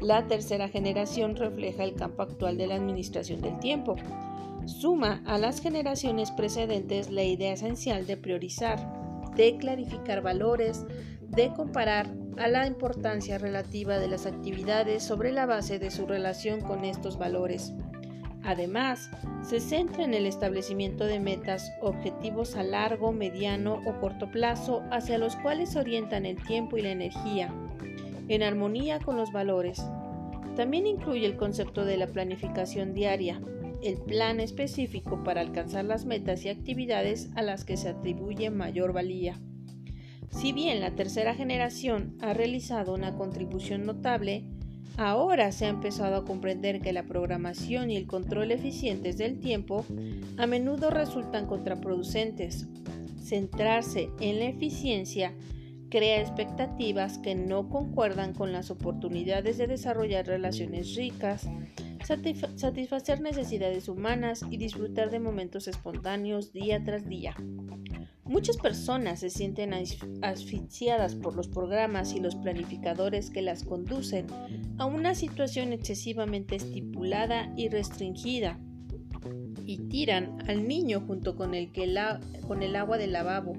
La 0.00 0.26
tercera 0.26 0.68
generación 0.68 1.36
refleja 1.36 1.84
el 1.84 1.94
campo 1.94 2.22
actual 2.22 2.56
de 2.56 2.66
la 2.66 2.76
administración 2.76 3.42
del 3.42 3.58
tiempo. 3.58 3.96
Suma 4.64 5.22
a 5.26 5.36
las 5.36 5.60
generaciones 5.60 6.30
precedentes 6.30 7.10
la 7.10 7.22
idea 7.22 7.52
esencial 7.52 8.06
de 8.06 8.16
priorizar, 8.16 8.78
de 9.36 9.58
clarificar 9.58 10.22
valores, 10.22 10.86
de 11.20 11.52
comparar 11.52 12.14
a 12.38 12.48
la 12.48 12.66
importancia 12.66 13.36
relativa 13.36 13.98
de 13.98 14.08
las 14.08 14.24
actividades 14.24 15.02
sobre 15.02 15.32
la 15.32 15.44
base 15.44 15.78
de 15.78 15.90
su 15.90 16.06
relación 16.06 16.62
con 16.62 16.86
estos 16.86 17.18
valores. 17.18 17.74
Además, 18.42 19.10
se 19.42 19.60
centra 19.60 20.04
en 20.04 20.14
el 20.14 20.24
establecimiento 20.24 21.04
de 21.04 21.20
metas, 21.20 21.70
objetivos 21.82 22.56
a 22.56 22.62
largo, 22.62 23.12
mediano 23.12 23.82
o 23.84 24.00
corto 24.00 24.30
plazo 24.30 24.82
hacia 24.90 25.18
los 25.18 25.36
cuales 25.36 25.76
orientan 25.76 26.24
el 26.24 26.42
tiempo 26.42 26.78
y 26.78 26.82
la 26.82 26.90
energía, 26.90 27.52
en 28.30 28.42
armonía 28.42 29.00
con 29.00 29.16
los 29.16 29.32
valores. 29.32 29.82
También 30.56 30.86
incluye 30.86 31.26
el 31.26 31.36
concepto 31.36 31.84
de 31.84 31.96
la 31.96 32.06
planificación 32.06 32.94
diaria, 32.94 33.40
el 33.82 33.98
plan 33.98 34.40
específico 34.40 35.22
para 35.24 35.40
alcanzar 35.40 35.84
las 35.84 36.06
metas 36.06 36.44
y 36.44 36.48
actividades 36.48 37.30
a 37.34 37.42
las 37.42 37.64
que 37.64 37.76
se 37.76 37.88
atribuye 37.88 38.50
mayor 38.50 38.92
valía. 38.92 39.40
Si 40.30 40.52
bien 40.52 40.80
la 40.80 40.92
tercera 40.92 41.34
generación 41.34 42.16
ha 42.20 42.32
realizado 42.32 42.94
una 42.94 43.16
contribución 43.16 43.84
notable, 43.84 44.44
Ahora 44.96 45.50
se 45.50 45.64
ha 45.64 45.70
empezado 45.70 46.16
a 46.16 46.24
comprender 46.26 46.82
que 46.82 46.92
la 46.92 47.04
programación 47.04 47.90
y 47.90 47.96
el 47.96 48.06
control 48.06 48.50
eficientes 48.50 49.16
del 49.16 49.38
tiempo 49.40 49.86
a 50.36 50.46
menudo 50.46 50.90
resultan 50.90 51.46
contraproducentes. 51.46 52.66
Centrarse 53.18 54.10
en 54.20 54.40
la 54.40 54.46
eficiencia 54.46 55.32
crea 55.90 56.20
expectativas 56.20 57.18
que 57.18 57.34
no 57.34 57.68
concuerdan 57.68 58.32
con 58.32 58.52
las 58.52 58.70
oportunidades 58.70 59.58
de 59.58 59.66
desarrollar 59.66 60.26
relaciones 60.26 60.94
ricas, 60.94 61.48
satisfacer 62.56 63.20
necesidades 63.20 63.88
humanas 63.88 64.44
y 64.50 64.56
disfrutar 64.56 65.10
de 65.10 65.20
momentos 65.20 65.68
espontáneos 65.68 66.52
día 66.52 66.82
tras 66.82 67.06
día. 67.08 67.34
Muchas 68.24 68.58
personas 68.58 69.18
se 69.18 69.28
sienten 69.28 69.74
asfixiadas 70.22 71.16
por 71.16 71.34
los 71.34 71.48
programas 71.48 72.14
y 72.14 72.20
los 72.20 72.36
planificadores 72.36 73.28
que 73.28 73.42
las 73.42 73.64
conducen 73.64 74.26
a 74.78 74.86
una 74.86 75.16
situación 75.16 75.72
excesivamente 75.72 76.54
estipulada 76.54 77.52
y 77.56 77.68
restringida 77.68 78.60
y 79.66 79.78
tiran 79.88 80.38
al 80.48 80.66
niño 80.66 81.00
junto 81.06 81.36
con 81.36 81.54
el, 81.54 81.70
con 82.46 82.62
el 82.62 82.76
agua 82.76 82.98
del 82.98 83.12
lavabo, 83.12 83.54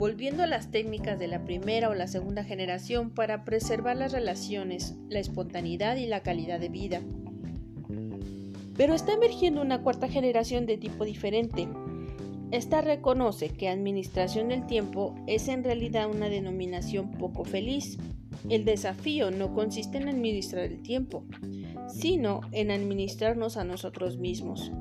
volviendo 0.00 0.42
a 0.42 0.46
las 0.46 0.70
técnicas 0.70 1.18
de 1.18 1.28
la 1.28 1.44
primera 1.44 1.90
o 1.90 1.94
la 1.94 2.06
segunda 2.06 2.42
generación 2.42 3.10
para 3.10 3.44
preservar 3.44 3.98
las 3.98 4.12
relaciones, 4.12 4.94
la 5.10 5.18
espontaneidad 5.18 5.96
y 5.96 6.06
la 6.06 6.22
calidad 6.22 6.58
de 6.58 6.70
vida. 6.70 7.02
Pero 8.78 8.94
está 8.94 9.12
emergiendo 9.12 9.60
una 9.60 9.82
cuarta 9.82 10.08
generación 10.08 10.64
de 10.64 10.78
tipo 10.78 11.04
diferente, 11.04 11.68
esta 12.50 12.80
reconoce 12.80 13.50
que 13.50 13.68
administración 13.68 14.48
del 14.48 14.66
tiempo 14.66 15.14
es 15.26 15.48
en 15.48 15.62
realidad 15.62 16.08
una 16.10 16.30
denominación 16.30 17.10
poco 17.10 17.44
feliz. 17.44 17.98
El 18.48 18.64
desafío 18.64 19.30
no 19.30 19.52
consiste 19.52 19.98
en 19.98 20.08
administrar 20.08 20.64
el 20.64 20.80
tiempo, 20.80 21.26
sino 21.88 22.40
en 22.52 22.70
administrarnos 22.70 23.58
a 23.58 23.64
nosotros 23.64 24.16
mismos. 24.16 24.72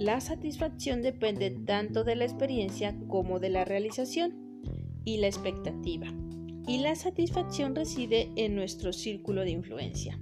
La 0.00 0.20
satisfacción 0.20 1.02
depende 1.02 1.52
tanto 1.52 2.02
de 2.02 2.16
la 2.16 2.24
experiencia 2.24 2.96
como 3.06 3.38
de 3.38 3.50
la 3.50 3.64
realización 3.64 4.45
y 5.06 5.18
la 5.18 5.28
expectativa. 5.28 6.08
Y 6.68 6.78
la 6.78 6.94
satisfacción 6.96 7.74
reside 7.74 8.30
en 8.36 8.54
nuestro 8.54 8.92
círculo 8.92 9.42
de 9.42 9.52
influencia. 9.52 10.20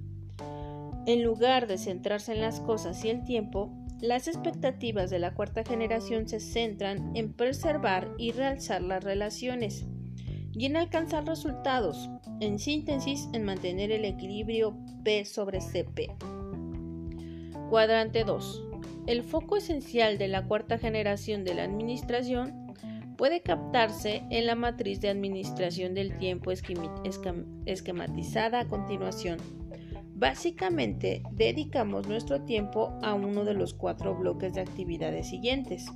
En 1.06 1.24
lugar 1.24 1.66
de 1.66 1.78
centrarse 1.78 2.32
en 2.32 2.40
las 2.40 2.60
cosas 2.60 3.04
y 3.04 3.08
el 3.08 3.24
tiempo, 3.24 3.72
las 4.00 4.28
expectativas 4.28 5.10
de 5.10 5.18
la 5.18 5.34
cuarta 5.34 5.64
generación 5.64 6.28
se 6.28 6.38
centran 6.38 7.16
en 7.16 7.32
preservar 7.32 8.12
y 8.18 8.32
realzar 8.32 8.82
las 8.82 9.02
relaciones 9.02 9.86
y 10.52 10.66
en 10.66 10.76
alcanzar 10.76 11.24
resultados, 11.24 12.10
en 12.40 12.58
síntesis 12.58 13.28
en 13.32 13.44
mantener 13.44 13.90
el 13.90 14.04
equilibrio 14.04 14.76
P 15.02 15.24
sobre 15.24 15.60
CP. 15.60 16.14
Cuadrante 17.70 18.24
2. 18.24 18.62
El 19.06 19.22
foco 19.22 19.56
esencial 19.56 20.18
de 20.18 20.28
la 20.28 20.46
cuarta 20.46 20.78
generación 20.78 21.44
de 21.44 21.54
la 21.54 21.64
administración 21.64 22.63
puede 23.24 23.40
captarse 23.40 24.22
en 24.28 24.44
la 24.44 24.54
matriz 24.54 25.00
de 25.00 25.08
administración 25.08 25.94
del 25.94 26.18
tiempo 26.18 26.50
esquematizada 26.50 28.60
a 28.60 28.68
continuación. 28.68 29.38
Básicamente, 30.14 31.22
dedicamos 31.32 32.06
nuestro 32.06 32.42
tiempo 32.42 32.98
a 33.02 33.14
uno 33.14 33.46
de 33.46 33.54
los 33.54 33.72
cuatro 33.72 34.14
bloques 34.14 34.52
de 34.52 34.60
actividades 34.60 35.30
siguientes. 35.30 35.86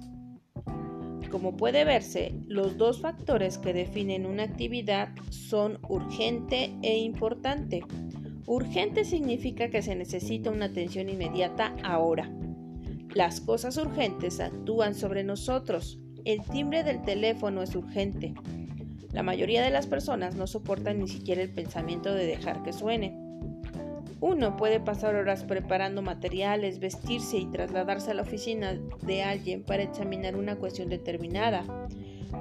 Como 1.30 1.54
puede 1.54 1.84
verse, 1.84 2.32
los 2.46 2.78
dos 2.78 3.02
factores 3.02 3.58
que 3.58 3.74
definen 3.74 4.24
una 4.24 4.44
actividad 4.44 5.10
son 5.28 5.80
urgente 5.86 6.74
e 6.80 6.96
importante. 6.96 7.82
Urgente 8.46 9.04
significa 9.04 9.68
que 9.68 9.82
se 9.82 9.94
necesita 9.94 10.50
una 10.50 10.64
atención 10.64 11.10
inmediata 11.10 11.76
ahora. 11.84 12.32
Las 13.14 13.42
cosas 13.42 13.76
urgentes 13.76 14.40
actúan 14.40 14.94
sobre 14.94 15.24
nosotros. 15.24 16.00
El 16.24 16.42
timbre 16.44 16.84
del 16.84 17.02
teléfono 17.02 17.62
es 17.62 17.74
urgente. 17.74 18.34
La 19.12 19.22
mayoría 19.22 19.62
de 19.62 19.70
las 19.70 19.86
personas 19.86 20.34
no 20.34 20.46
soportan 20.46 20.98
ni 20.98 21.08
siquiera 21.08 21.42
el 21.42 21.50
pensamiento 21.50 22.12
de 22.12 22.26
dejar 22.26 22.62
que 22.62 22.72
suene. 22.72 23.16
Uno 24.20 24.56
puede 24.56 24.80
pasar 24.80 25.14
horas 25.14 25.44
preparando 25.44 26.02
materiales, 26.02 26.80
vestirse 26.80 27.38
y 27.38 27.46
trasladarse 27.46 28.10
a 28.10 28.14
la 28.14 28.22
oficina 28.22 28.78
de 29.02 29.22
alguien 29.22 29.62
para 29.62 29.84
examinar 29.84 30.36
una 30.36 30.56
cuestión 30.56 30.88
determinada. 30.88 31.64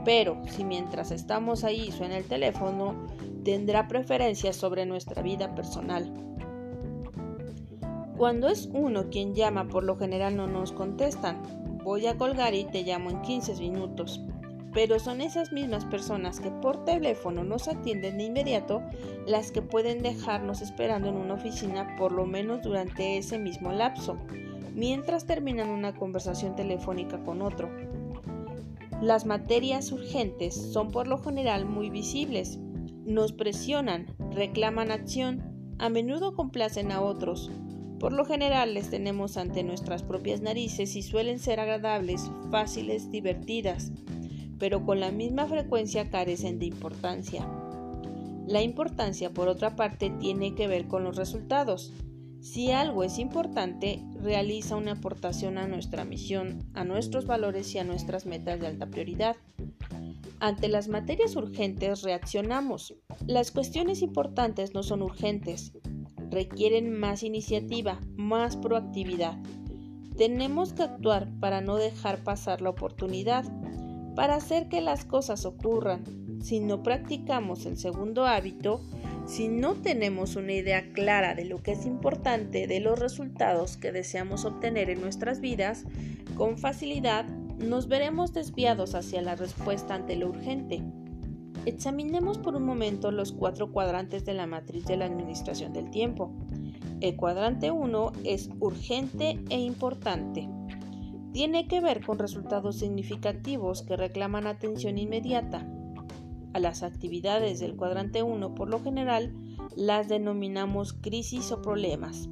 Pero 0.03 0.41
si 0.49 0.63
mientras 0.63 1.11
estamos 1.11 1.63
ahí 1.63 1.91
suena 1.91 2.17
el 2.17 2.25
teléfono, 2.25 2.95
tendrá 3.43 3.87
preferencias 3.87 4.55
sobre 4.55 4.85
nuestra 4.85 5.21
vida 5.21 5.53
personal. 5.53 6.11
Cuando 8.17 8.49
es 8.49 8.67
uno 8.73 9.09
quien 9.11 9.35
llama, 9.35 9.67
por 9.67 9.83
lo 9.83 9.97
general 9.97 10.35
no 10.35 10.47
nos 10.47 10.71
contestan. 10.71 11.66
Voy 11.87 12.05
a 12.05 12.17
colgar 12.17 12.53
y 12.53 12.65
te 12.65 12.83
llamo 12.83 13.09
en 13.09 13.21
15 13.21 13.55
minutos 13.61 14.19
pero 14.73 14.99
son 14.99 15.21
esas 15.21 15.53
mismas 15.53 15.85
personas 15.85 16.41
que 16.41 16.51
por 16.51 16.83
teléfono 16.83 17.45
nos 17.45 17.69
atienden 17.69 18.17
de 18.17 18.25
inmediato 18.25 18.83
las 19.25 19.53
que 19.53 19.61
pueden 19.61 20.03
dejarnos 20.03 20.61
esperando 20.61 21.07
en 21.07 21.15
una 21.15 21.35
oficina 21.35 21.95
por 21.95 22.11
lo 22.11 22.25
menos 22.25 22.61
durante 22.61 23.17
ese 23.17 23.39
mismo 23.39 23.71
lapso. 23.71 24.17
mientras 24.75 25.25
terminan 25.25 25.69
una 25.69 25.95
conversación 25.95 26.57
telefónica 26.57 27.23
con 27.23 27.41
otro. 27.41 27.69
Las 29.01 29.25
materias 29.25 29.89
urgentes 29.93 30.53
son 30.53 30.91
por 30.91 31.07
lo 31.07 31.19
general 31.19 31.65
muy 31.65 31.89
visibles, 31.89 32.59
nos 33.05 33.31
presionan, 33.31 34.07
reclaman 34.35 34.91
acción, 34.91 35.75
a 35.79 35.87
menudo 35.87 36.35
complacen 36.35 36.91
a 36.91 36.99
otros. 36.99 37.49
Por 37.99 38.13
lo 38.13 38.25
general 38.25 38.75
les 38.75 38.89
tenemos 38.91 39.37
ante 39.37 39.63
nuestras 39.63 40.03
propias 40.03 40.41
narices 40.41 40.95
y 40.95 41.01
suelen 41.01 41.39
ser 41.39 41.59
agradables, 41.59 42.29
fáciles, 42.51 43.11
divertidas, 43.11 43.91
pero 44.59 44.85
con 44.85 44.99
la 44.99 45.11
misma 45.11 45.47
frecuencia 45.47 46.09
carecen 46.09 46.59
de 46.59 46.67
importancia. 46.67 47.47
La 48.47 48.61
importancia, 48.61 49.31
por 49.31 49.47
otra 49.47 49.75
parte, 49.75 50.09
tiene 50.09 50.53
que 50.55 50.67
ver 50.67 50.87
con 50.87 51.03
los 51.03 51.15
resultados. 51.15 51.93
Si 52.39 52.71
algo 52.71 53.03
es 53.03 53.17
importante, 53.17 54.03
realiza 54.21 54.75
una 54.75 54.93
aportación 54.93 55.57
a 55.57 55.67
nuestra 55.67 56.05
misión, 56.05 56.59
a 56.75 56.83
nuestros 56.83 57.25
valores 57.25 57.73
y 57.73 57.79
a 57.79 57.83
nuestras 57.83 58.25
metas 58.25 58.59
de 58.59 58.67
alta 58.67 58.85
prioridad. 58.85 59.35
Ante 60.39 60.67
las 60.67 60.87
materias 60.87 61.35
urgentes 61.35 62.03
reaccionamos. 62.03 62.95
Las 63.25 63.51
cuestiones 63.51 64.03
importantes 64.03 64.73
no 64.75 64.83
son 64.83 65.01
urgentes, 65.01 65.73
requieren 66.29 66.91
más 66.91 67.23
iniciativa, 67.23 67.99
más 68.15 68.57
proactividad. 68.57 69.37
Tenemos 70.17 70.73
que 70.73 70.83
actuar 70.83 71.29
para 71.39 71.61
no 71.61 71.75
dejar 71.75 72.23
pasar 72.23 72.61
la 72.61 72.71
oportunidad, 72.71 73.45
para 74.15 74.35
hacer 74.35 74.67
que 74.67 74.81
las 74.81 75.05
cosas 75.05 75.45
ocurran. 75.45 76.03
Si 76.41 76.59
no 76.59 76.81
practicamos 76.83 77.65
el 77.65 77.77
segundo 77.77 78.25
hábito, 78.25 78.81
si 79.27 79.47
no 79.47 79.75
tenemos 79.75 80.35
una 80.35 80.53
idea 80.53 80.91
clara 80.93 81.35
de 81.35 81.45
lo 81.45 81.61
que 81.61 81.73
es 81.73 81.85
importante, 81.85 82.65
de 82.65 82.79
los 82.79 82.97
resultados 82.97 83.77
que 83.77 83.91
deseamos 83.91 84.45
obtener 84.45 84.89
en 84.89 85.01
nuestras 85.01 85.41
vidas, 85.41 85.83
con 86.35 86.57
facilidad 86.57 87.25
nos 87.57 87.87
veremos 87.87 88.33
desviados 88.33 88.95
hacia 88.95 89.21
la 89.21 89.35
respuesta 89.35 89.95
ante 89.95 90.15
lo 90.15 90.29
urgente. 90.29 90.81
Examinemos 91.67 92.37
por 92.37 92.55
un 92.55 92.63
momento 92.63 93.11
los 93.11 93.33
cuatro 93.33 93.73
cuadrantes 93.73 94.23
de 94.23 94.33
la 94.33 94.47
matriz 94.47 94.85
de 94.85 94.95
la 94.95 95.03
administración 95.03 95.73
del 95.73 95.91
tiempo. 95.91 96.31
El 97.01 97.17
cuadrante 97.17 97.71
1 97.71 98.13
es 98.23 98.49
urgente 98.61 99.37
e 99.49 99.59
importante. 99.59 100.47
Tiene 101.33 101.67
que 101.67 101.81
ver 101.81 102.05
con 102.05 102.19
resultados 102.19 102.77
significativos 102.77 103.81
que 103.81 103.97
reclaman 103.97 104.47
atención 104.47 104.97
inmediata, 104.97 105.67
a 106.53 106.59
las 106.59 106.83
actividades 106.83 107.59
del 107.59 107.75
cuadrante 107.75 108.23
1 108.23 108.55
por 108.55 108.69
lo 108.69 108.81
general 108.81 109.35
las 109.75 110.07
denominamos 110.07 110.93
crisis 110.93 111.51
o 111.51 111.61
problemas. 111.61 112.29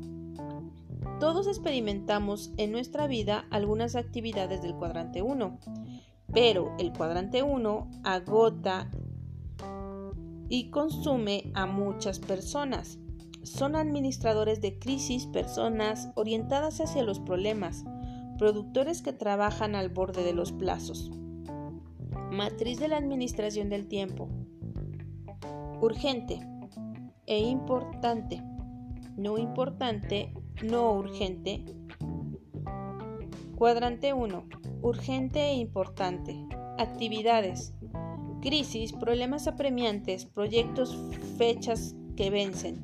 Todos 1.19 1.47
experimentamos 1.47 2.53
en 2.55 2.71
nuestra 2.71 3.05
vida 3.05 3.47
algunas 3.49 3.97
actividades 3.97 4.61
del 4.61 4.75
cuadrante 4.75 5.21
1, 5.21 5.59
pero 6.33 6.73
el 6.79 6.93
cuadrante 6.93 7.43
1 7.43 7.89
agota 8.05 8.89
y 10.49 10.69
consume 10.69 11.51
a 11.53 11.65
muchas 11.65 12.19
personas. 12.19 12.99
Son 13.43 13.75
administradores 13.75 14.61
de 14.61 14.79
crisis, 14.79 15.27
personas 15.27 16.09
orientadas 16.15 16.81
hacia 16.81 17.03
los 17.03 17.19
problemas, 17.19 17.85
productores 18.37 19.01
que 19.01 19.13
trabajan 19.13 19.75
al 19.75 19.89
borde 19.89 20.23
de 20.23 20.33
los 20.33 20.51
plazos. 20.51 21.11
Matriz 22.31 22.79
de 22.79 22.87
la 22.87 22.97
administración 22.97 23.69
del 23.69 23.87
tiempo. 23.87 24.29
Urgente 25.79 26.39
e 27.27 27.39
importante. 27.39 28.41
No 29.15 29.37
importante, 29.37 30.33
no 30.63 30.93
urgente. 30.93 31.63
Cuadrante 33.55 34.13
1. 34.13 34.43
Urgente 34.81 35.39
e 35.39 35.53
importante. 35.53 36.35
Actividades. 36.77 37.74
Crisis, 38.45 38.93
problemas 38.93 39.47
apremiantes, 39.47 40.25
proyectos, 40.25 40.95
fechas 41.37 41.95
que 42.15 42.29
vencen. 42.29 42.77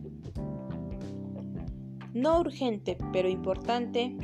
No 2.13 2.39
urgente, 2.39 2.97
pero 3.13 3.29
importante. 3.29 4.17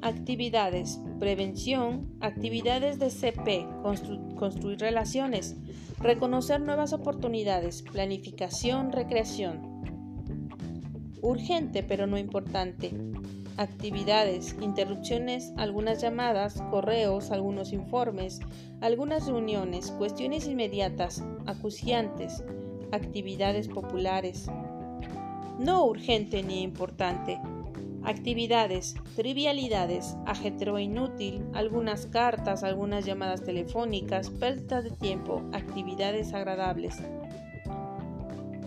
Actividades 0.00 1.00
prevención, 1.20 2.16
actividades 2.20 2.98
de 2.98 3.10
CP, 3.10 3.68
construir 4.36 4.80
relaciones, 4.80 5.56
reconocer 5.98 6.60
nuevas 6.62 6.94
oportunidades, 6.94 7.82
planificación, 7.82 8.90
recreación. 8.90 9.82
Urgente 11.20 11.82
pero 11.82 12.06
no 12.06 12.16
importante. 12.16 12.90
Actividades, 13.60 14.56
interrupciones, 14.62 15.52
algunas 15.58 16.00
llamadas, 16.00 16.54
correos, 16.70 17.30
algunos 17.30 17.74
informes, 17.74 18.40
algunas 18.80 19.26
reuniones, 19.26 19.90
cuestiones 19.90 20.46
inmediatas, 20.46 21.22
acuciantes, 21.44 22.42
actividades 22.90 23.68
populares. 23.68 24.46
No 25.58 25.84
urgente 25.84 26.42
ni 26.42 26.62
importante 26.62 27.38
Actividades, 28.02 28.94
trivialidades, 29.14 30.16
ajetreo 30.24 30.78
inútil, 30.78 31.44
algunas 31.52 32.06
cartas, 32.06 32.64
algunas 32.64 33.04
llamadas 33.04 33.44
telefónicas, 33.44 34.30
pérdida 34.30 34.80
de 34.80 34.90
tiempo, 34.90 35.42
actividades 35.52 36.32
agradables. 36.32 36.96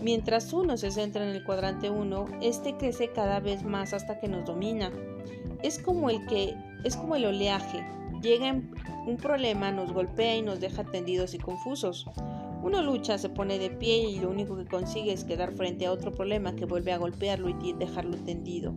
Mientras 0.04 0.52
uno 0.52 0.76
se 0.76 0.90
centra 0.90 1.24
en 1.24 1.34
el 1.34 1.44
cuadrante 1.44 1.88
1, 1.88 2.26
este 2.42 2.76
crece 2.76 3.10
cada 3.14 3.40
vez 3.40 3.64
más 3.64 3.94
hasta 3.94 4.20
que 4.20 4.28
nos 4.28 4.44
domina. 4.44 4.92
Es 5.62 5.78
como 5.78 6.10
el 6.10 6.26
que 6.26 6.54
es 6.84 6.94
como 6.94 7.16
el 7.16 7.24
oleaje. 7.24 7.82
Llega 8.20 8.52
un 8.52 9.16
problema, 9.16 9.72
nos 9.72 9.94
golpea 9.94 10.36
y 10.36 10.42
nos 10.42 10.60
deja 10.60 10.84
tendidos 10.84 11.32
y 11.32 11.38
confusos. 11.38 12.04
Uno 12.62 12.82
lucha, 12.82 13.16
se 13.16 13.30
pone 13.30 13.58
de 13.58 13.70
pie 13.70 14.10
y 14.10 14.20
lo 14.20 14.28
único 14.28 14.58
que 14.58 14.66
consigue 14.66 15.10
es 15.10 15.24
quedar 15.24 15.52
frente 15.52 15.86
a 15.86 15.92
otro 15.92 16.12
problema 16.12 16.54
que 16.54 16.66
vuelve 16.66 16.92
a 16.92 16.98
golpearlo 16.98 17.48
y 17.48 17.72
dejarlo 17.72 18.18
tendido. 18.18 18.74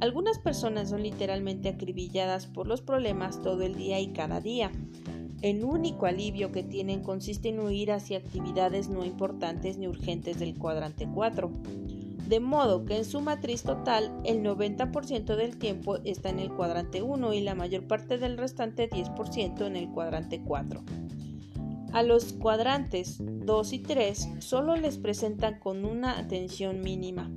Algunas 0.00 0.38
personas 0.38 0.88
son 0.88 1.02
literalmente 1.02 1.68
acribilladas 1.68 2.46
por 2.46 2.66
los 2.66 2.80
problemas 2.80 3.42
todo 3.42 3.60
el 3.60 3.74
día 3.74 4.00
y 4.00 4.14
cada 4.14 4.40
día. 4.40 4.72
El 5.42 5.64
único 5.64 6.06
alivio 6.06 6.52
que 6.52 6.62
tienen 6.62 7.02
consiste 7.02 7.48
en 7.48 7.60
huir 7.60 7.92
hacia 7.92 8.18
actividades 8.18 8.88
no 8.90 9.04
importantes 9.04 9.78
ni 9.78 9.88
urgentes 9.88 10.38
del 10.38 10.54
cuadrante 10.54 11.08
4. 11.12 11.50
De 12.28 12.40
modo 12.40 12.84
que 12.84 12.98
en 12.98 13.04
su 13.04 13.22
matriz 13.22 13.62
total 13.62 14.12
el 14.24 14.42
90% 14.42 15.36
del 15.36 15.56
tiempo 15.56 15.96
está 16.04 16.28
en 16.28 16.38
el 16.38 16.52
cuadrante 16.52 17.02
1 17.02 17.32
y 17.32 17.40
la 17.40 17.54
mayor 17.54 17.86
parte 17.86 18.18
del 18.18 18.36
restante 18.36 18.88
10% 18.88 19.66
en 19.66 19.76
el 19.76 19.88
cuadrante 19.88 20.42
4. 20.42 20.82
A 21.92 22.02
los 22.02 22.34
cuadrantes 22.34 23.16
2 23.18 23.72
y 23.72 23.78
3 23.80 24.28
solo 24.38 24.76
les 24.76 24.98
presentan 24.98 25.58
con 25.58 25.84
una 25.84 26.18
atención 26.18 26.82
mínima. 26.82 27.30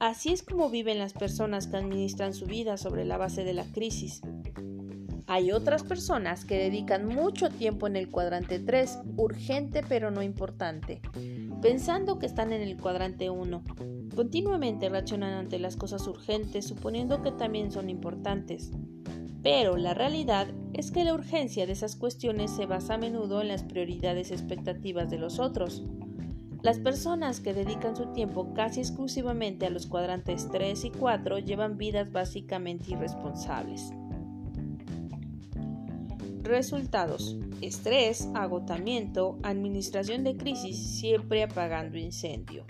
Así 0.00 0.32
es 0.32 0.42
como 0.42 0.70
viven 0.70 0.98
las 0.98 1.12
personas 1.12 1.66
que 1.66 1.76
administran 1.76 2.32
su 2.32 2.46
vida 2.46 2.78
sobre 2.78 3.04
la 3.04 3.18
base 3.18 3.44
de 3.44 3.52
la 3.52 3.64
crisis. 3.64 4.22
Hay 5.30 5.52
otras 5.52 5.84
personas 5.84 6.44
que 6.44 6.58
dedican 6.58 7.06
mucho 7.06 7.50
tiempo 7.50 7.86
en 7.86 7.94
el 7.94 8.10
cuadrante 8.10 8.58
3, 8.58 8.98
urgente 9.16 9.84
pero 9.88 10.10
no 10.10 10.24
importante, 10.24 11.00
pensando 11.62 12.18
que 12.18 12.26
están 12.26 12.52
en 12.52 12.62
el 12.62 12.76
cuadrante 12.76 13.30
1. 13.30 13.62
Continuamente 14.16 14.88
reaccionan 14.88 15.34
ante 15.34 15.60
las 15.60 15.76
cosas 15.76 16.04
urgentes 16.08 16.66
suponiendo 16.66 17.22
que 17.22 17.30
también 17.30 17.70
son 17.70 17.90
importantes. 17.90 18.72
Pero 19.40 19.76
la 19.76 19.94
realidad 19.94 20.48
es 20.72 20.90
que 20.90 21.04
la 21.04 21.14
urgencia 21.14 21.64
de 21.64 21.74
esas 21.74 21.94
cuestiones 21.94 22.50
se 22.50 22.66
basa 22.66 22.94
a 22.94 22.98
menudo 22.98 23.40
en 23.40 23.46
las 23.46 23.62
prioridades 23.62 24.32
expectativas 24.32 25.10
de 25.10 25.18
los 25.18 25.38
otros. 25.38 25.84
Las 26.62 26.80
personas 26.80 27.38
que 27.38 27.54
dedican 27.54 27.94
su 27.94 28.06
tiempo 28.06 28.52
casi 28.52 28.80
exclusivamente 28.80 29.64
a 29.64 29.70
los 29.70 29.86
cuadrantes 29.86 30.48
3 30.50 30.86
y 30.86 30.90
4 30.90 31.38
llevan 31.38 31.78
vidas 31.78 32.10
básicamente 32.10 32.90
irresponsables. 32.90 33.92
Resultados. 36.42 37.36
Estrés, 37.60 38.28
agotamiento, 38.34 39.38
administración 39.42 40.24
de 40.24 40.38
crisis, 40.38 40.98
siempre 40.98 41.42
apagando 41.42 41.98
incendio. 41.98 42.64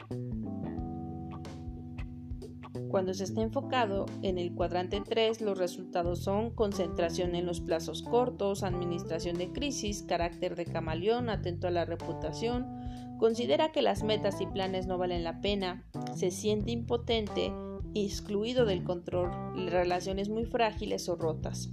Cuando 2.89 3.15
se 3.15 3.23
está 3.23 3.43
enfocado 3.43 4.07
en 4.23 4.39
el 4.39 4.53
cuadrante 4.53 5.01
3, 5.01 5.41
los 5.43 5.57
resultados 5.57 6.25
son 6.25 6.51
concentración 6.51 7.37
en 7.37 7.47
los 7.47 7.61
plazos 7.61 8.03
cortos, 8.03 8.65
administración 8.65 9.39
de 9.39 9.53
crisis, 9.53 10.03
carácter 10.03 10.57
de 10.57 10.65
camaleón, 10.65 11.31
atento 11.31 11.69
a 11.69 11.71
la 11.71 11.85
reputación, 11.85 12.67
considera 13.19 13.71
que 13.71 13.83
las 13.83 14.03
metas 14.03 14.41
y 14.41 14.47
planes 14.47 14.89
no 14.89 14.99
valen 14.99 15.23
la 15.23 15.41
pena, 15.41 15.87
se 16.17 16.33
siente 16.33 16.73
impotente, 16.73 17.53
excluido 17.95 18.65
del 18.65 18.83
control, 18.83 19.31
relaciones 19.69 20.29
muy 20.29 20.45
frágiles 20.45 21.09
o 21.09 21.15
rotas. 21.15 21.71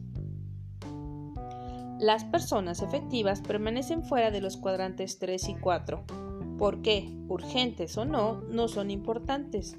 Las 1.99 2.25
personas 2.25 2.83
efectivas 2.83 3.41
permanecen 3.41 4.03
fuera 4.03 4.29
de 4.29 4.39
los 4.39 4.55
cuadrantes 4.55 5.17
3 5.17 5.49
y 5.49 5.55
4. 5.55 6.03
¿Por 6.59 6.83
qué? 6.83 7.11
Urgentes 7.27 7.97
o 7.97 8.05
no, 8.05 8.41
no 8.49 8.67
son 8.67 8.91
importantes. 8.91 9.77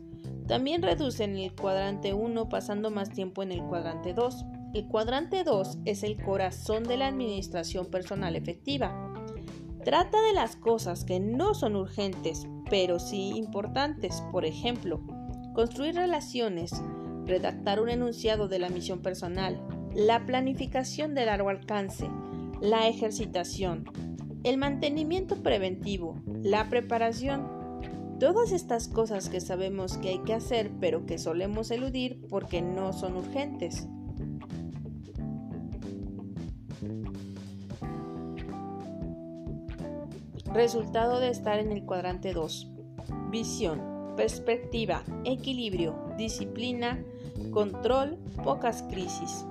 También 0.48 0.83
reducen 0.83 1.37
el 1.37 1.54
cuadrante 1.54 2.14
1 2.14 2.48
pasando 2.48 2.90
más 2.90 3.11
tiempo 3.11 3.44
en 3.44 3.52
el 3.52 3.62
cuadrante 3.62 4.14
2. 4.14 4.44
El 4.74 4.88
cuadrante 4.88 5.44
2 5.44 5.78
es 5.85 6.02
el 6.02 6.20
corazón 6.20 6.83
de 6.83 6.96
la 6.96 7.07
administración 7.07 7.87
personal 7.87 8.35
efectiva. 8.35 9.14
Trata 9.85 10.20
de 10.20 10.33
las 10.33 10.57
cosas 10.57 11.04
que 11.04 11.20
no 11.20 11.54
son 11.54 11.76
urgentes, 11.76 12.48
pero 12.68 12.98
sí 12.98 13.33
importantes. 13.37 14.24
Por 14.33 14.44
ejemplo, 14.44 15.00
construir 15.54 15.94
relaciones, 15.94 16.72
redactar 17.26 17.81
un 17.81 17.90
enunciado 17.90 18.48
de 18.48 18.59
la 18.59 18.70
misión 18.70 19.02
personal, 19.02 19.62
la 19.94 20.27
planificación 20.27 21.14
de 21.14 21.27
largo 21.27 21.48
alcance, 21.48 22.09
la 22.61 22.88
ejercitación, 22.88 23.85
el 24.44 24.57
mantenimiento 24.57 25.42
preventivo, 25.42 26.20
la 26.42 26.68
preparación. 26.68 27.59
Todas 28.20 28.53
estas 28.53 28.88
cosas 28.88 29.29
que 29.29 29.40
sabemos 29.40 29.96
que 29.98 30.09
hay 30.09 30.18
que 30.20 30.35
hacer 30.35 30.70
pero 30.81 31.07
que 31.07 31.18
solemos 31.18 31.70
eludir 31.70 32.20
porque 32.29 32.62
no 32.62 32.92
son 32.92 33.16
urgentes. 33.16 33.88
Resultado 40.53 41.20
de 41.20 41.29
estar 41.31 41.59
en 41.59 41.72
el 41.72 41.85
cuadrante 41.85 42.33
2. 42.33 42.72
Visión, 43.31 44.14
perspectiva, 44.16 45.05
equilibrio, 45.24 45.94
disciplina, 46.16 46.98
control, 47.53 48.18
pocas 48.42 48.83
crisis. 48.85 49.44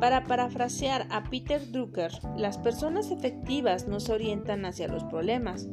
Para 0.00 0.24
parafrasear 0.24 1.08
a 1.10 1.24
Peter 1.24 1.72
Drucker, 1.72 2.12
las 2.36 2.56
personas 2.56 3.10
efectivas 3.10 3.88
no 3.88 3.98
se 3.98 4.12
orientan 4.12 4.64
hacia 4.64 4.86
los 4.86 5.02
problemas, 5.04 5.68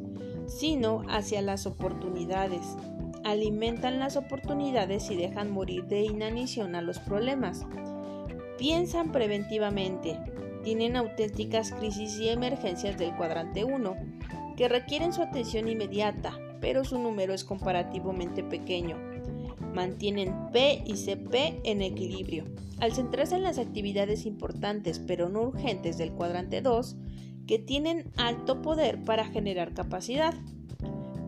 sino 0.48 1.02
hacia 1.08 1.42
las 1.42 1.64
oportunidades. 1.66 2.76
Alimentan 3.22 4.00
las 4.00 4.16
oportunidades 4.16 5.10
y 5.10 5.16
dejan 5.16 5.52
morir 5.52 5.84
de 5.84 6.02
inanición 6.02 6.74
a 6.74 6.82
los 6.82 6.98
problemas. 6.98 7.66
Piensan 8.58 9.12
preventivamente, 9.12 10.18
tienen 10.64 10.96
auténticas 10.96 11.70
crisis 11.72 12.18
y 12.18 12.28
emergencias 12.28 12.98
del 12.98 13.14
cuadrante 13.14 13.62
1, 13.62 13.96
que 14.56 14.68
requieren 14.68 15.12
su 15.12 15.22
atención 15.22 15.68
inmediata, 15.68 16.36
pero 16.60 16.84
su 16.84 16.98
número 16.98 17.32
es 17.32 17.44
comparativamente 17.44 18.42
pequeño. 18.42 19.15
Mantienen 19.76 20.32
P 20.52 20.82
y 20.86 20.94
CP 20.94 21.60
en 21.64 21.82
equilibrio. 21.82 22.46
Al 22.80 22.94
centrarse 22.94 23.36
en 23.36 23.42
las 23.42 23.58
actividades 23.58 24.24
importantes 24.24 24.98
pero 24.98 25.28
no 25.28 25.42
urgentes 25.42 25.98
del 25.98 26.12
cuadrante 26.12 26.62
2, 26.62 26.96
que 27.46 27.58
tienen 27.58 28.10
alto 28.16 28.62
poder 28.62 29.04
para 29.04 29.26
generar 29.26 29.74
capacidad. 29.74 30.32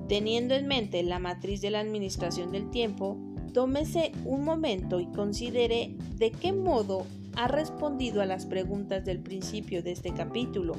Teniendo 0.08 0.54
en 0.54 0.66
mente 0.66 1.02
la 1.02 1.18
matriz 1.18 1.60
de 1.60 1.70
la 1.70 1.80
administración 1.80 2.50
del 2.50 2.70
tiempo, 2.70 3.18
tómese 3.52 4.12
un 4.24 4.44
momento 4.44 4.98
y 4.98 5.08
considere 5.08 5.94
de 6.16 6.30
qué 6.30 6.54
modo 6.54 7.04
ha 7.36 7.48
respondido 7.48 8.22
a 8.22 8.26
las 8.26 8.46
preguntas 8.46 9.04
del 9.04 9.20
principio 9.20 9.82
de 9.82 9.92
este 9.92 10.14
capítulo. 10.14 10.74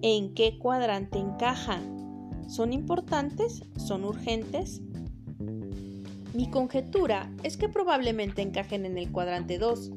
¿En 0.00 0.32
qué 0.32 0.58
cuadrante 0.58 1.18
encajan? 1.18 2.48
¿Son 2.48 2.72
importantes? 2.72 3.62
¿Son 3.76 4.04
urgentes? 4.04 4.80
Mi 6.38 6.48
conjetura 6.48 7.32
es 7.42 7.56
que 7.56 7.68
probablemente 7.68 8.42
encajen 8.42 8.86
en 8.86 8.96
el 8.96 9.10
cuadrante 9.10 9.58
2. 9.58 9.90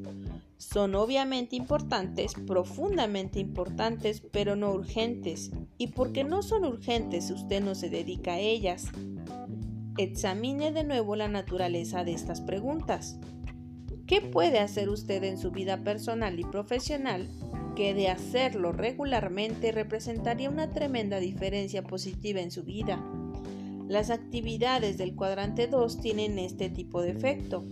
Son 0.57 0.95
obviamente 0.95 1.55
importantes, 1.55 2.33
profundamente 2.33 3.39
importantes, 3.39 4.21
pero 4.31 4.55
no 4.55 4.71
urgentes. 4.71 5.51
Y 5.77 5.89
porque 5.89 6.23
no 6.23 6.41
son 6.41 6.65
urgentes, 6.65 7.29
usted 7.29 7.61
no 7.61 7.75
se 7.75 7.91
dedica 7.91 8.33
a 8.33 8.39
ellas. 8.39 8.87
Examine 9.99 10.71
de 10.71 10.83
nuevo 10.83 11.15
la 11.15 11.27
naturaleza 11.27 12.03
de 12.03 12.13
estas 12.13 12.41
preguntas. 12.41 13.19
¿Qué 14.07 14.21
puede 14.21 14.57
hacer 14.57 14.89
usted 14.89 15.23
en 15.23 15.37
su 15.37 15.51
vida 15.51 15.83
personal 15.83 16.39
y 16.39 16.43
profesional 16.43 17.29
que 17.75 17.93
de 17.93 18.09
hacerlo 18.09 18.71
regularmente 18.71 19.71
representaría 19.71 20.49
una 20.49 20.71
tremenda 20.71 21.19
diferencia 21.19 21.83
positiva 21.83 22.41
en 22.41 22.49
su 22.49 22.63
vida? 22.63 22.99
Las 23.91 24.09
actividades 24.09 24.97
del 24.97 25.17
cuadrante 25.17 25.67
2 25.67 25.99
tienen 25.99 26.39
este 26.39 26.69
tipo 26.69 27.01
de 27.01 27.09
efecto. 27.09 27.65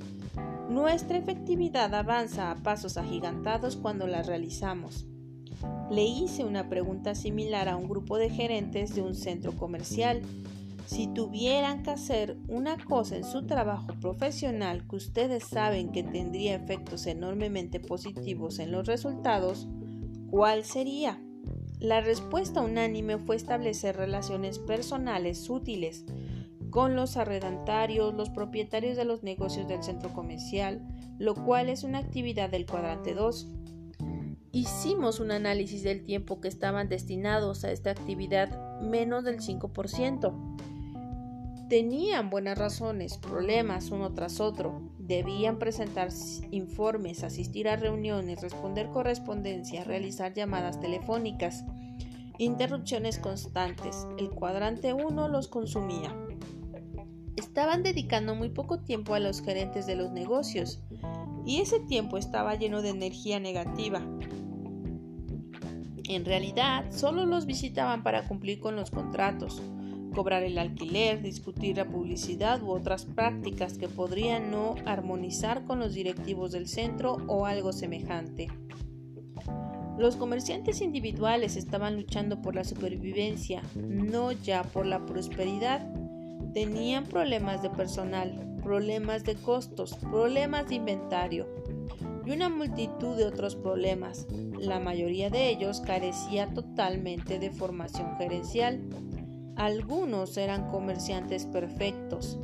Nuestra 0.69 1.17
efectividad 1.17 1.95
avanza 1.95 2.51
a 2.51 2.55
pasos 2.58 2.97
agigantados 2.97 3.77
cuando 3.77 4.05
las 4.05 4.27
realizamos. 4.27 5.08
Le 5.89 6.03
hice 6.03 6.43
una 6.43 6.67
pregunta 6.67 7.15
similar 7.15 7.69
a 7.69 7.77
un 7.77 7.88
grupo 7.88 8.17
de 8.17 8.29
gerentes 8.29 8.93
de 8.95 9.01
un 9.01 9.15
centro 9.15 9.53
comercial 9.53 10.21
si 10.88 11.08
tuvieran 11.08 11.84
que 11.84 11.91
hacer 11.91 12.36
una 12.49 12.75
cosa 12.84 13.15
en 13.15 13.23
su 13.23 13.45
trabajo 13.45 13.93
profesional 14.01 14.86
que 14.89 14.97
ustedes 14.97 15.45
saben 15.45 15.93
que 15.93 16.03
tendría 16.03 16.55
efectos 16.55 17.08
enormemente 17.08 17.79
positivos 17.79 18.60
en 18.60 18.73
los 18.73 18.88
resultados, 18.88 19.69
¿cuál 20.29 20.65
sería? 20.65 21.21
La 21.79 22.01
respuesta 22.01 22.61
unánime 22.61 23.17
fue 23.17 23.37
establecer 23.37 23.95
relaciones 23.95 24.59
personales 24.59 25.49
útiles 25.49 26.05
con 26.69 26.95
los 26.97 27.15
arrendantarios, 27.15 28.13
los 28.13 28.29
propietarios 28.29 28.97
de 28.97 29.05
los 29.05 29.23
negocios 29.23 29.65
del 29.69 29.81
centro 29.81 30.11
comercial, 30.13 30.85
lo 31.19 31.35
cual 31.35 31.69
es 31.69 31.83
una 31.83 31.99
actividad 31.99 32.49
del 32.49 32.65
cuadrante 32.65 33.13
2. 33.13 33.47
Hicimos 34.51 35.21
un 35.21 35.31
análisis 35.31 35.83
del 35.83 36.03
tiempo 36.03 36.41
que 36.41 36.49
estaban 36.49 36.89
destinados 36.89 37.63
a 37.63 37.71
esta 37.71 37.91
actividad 37.91 38.81
menos 38.81 39.23
del 39.23 39.39
5% 39.39 40.57
tenían 41.69 42.32
buenas 42.32 42.58
razones, 42.58 43.19
problemas 43.19 43.91
uno 43.91 44.12
tras 44.13 44.39
otro, 44.39 44.82
debían 44.97 45.60
presentar 45.60 46.10
informes, 46.49 47.23
asistir 47.23 47.69
a 47.69 47.75
reuniones, 47.75 48.41
responder 48.41 48.89
correspondencia, 48.89 49.84
realizar 49.84 50.34
llamadas 50.34 50.79
telefónicas, 50.79 51.63
interrupciones 52.39 53.19
constantes. 53.19 54.08
El 54.17 54.32
cuadrante 54.32 54.93
1 54.93 55.27
los 55.27 55.47
consumía. 55.47 56.15
Estaban 57.36 57.84
dedicando 57.84 58.34
muy 58.34 58.49
poco 58.49 58.79
tiempo 58.79 59.13
a 59.13 59.19
los 59.19 59.41
gerentes 59.41 59.86
de 59.86 59.95
los 59.95 60.12
negocios 60.12 60.82
y 61.45 61.62
ese 61.62 61.79
tiempo 61.79 62.17
estaba 62.17 62.55
lleno 62.55 62.82
de 62.82 62.89
energía 62.89 63.39
negativa. 63.39 64.01
En 66.10 66.25
realidad, 66.25 66.91
solo 66.91 67.27
los 67.27 67.45
visitaban 67.45 68.01
para 68.01 68.27
cumplir 68.27 68.60
con 68.60 68.75
los 68.75 68.89
contratos 68.89 69.62
cobrar 70.10 70.43
el 70.43 70.58
alquiler, 70.58 71.22
discutir 71.22 71.78
la 71.78 71.88
publicidad 71.88 72.62
u 72.62 72.72
otras 72.72 73.06
prácticas 73.06 73.78
que 73.78 73.88
podrían 73.88 74.52
no 74.52 74.76
armonizar 74.86 75.65
con 75.65 75.80
los 75.80 75.93
directivos 75.93 76.52
del 76.52 76.67
centro 76.67 77.17
o 77.28 77.45
algo 77.45 77.72
semejante. 77.72 78.48
Los 79.98 80.15
comerciantes 80.15 80.82
individuales 80.82 81.58
estaban 81.58 81.98
luchando 81.98 82.41
por 82.41 82.56
la 82.56 82.63
supervivencia, 82.63 83.62
no 83.76 84.32
ya 84.32 84.63
por 84.63 84.86
la 84.86 85.06
prosperidad. 85.06 85.86
Tenían 86.54 87.04
problemas 87.06 87.62
de 87.62 87.69
personal, 87.69 88.58
problemas 88.63 89.26
de 89.26 89.36
costos, 89.36 89.95
problemas 89.95 90.69
de 90.69 90.76
inventario 90.76 91.48
y 92.26 92.32
una 92.32 92.48
multitud 92.48 93.17
de 93.17 93.26
otros 93.26 93.56
problemas. 93.56 94.26
La 94.58 94.80
mayoría 94.80 95.30
de 95.30 95.50
ellos 95.50 95.82
carecía 95.82 96.48
totalmente 96.54 97.39
de 97.39 97.52
formación 97.52 98.15
gerencial 98.17 98.82
algunos 99.60 100.38
eran 100.38 100.67
comerciantes 100.67 101.45
perfectos, 101.45 102.39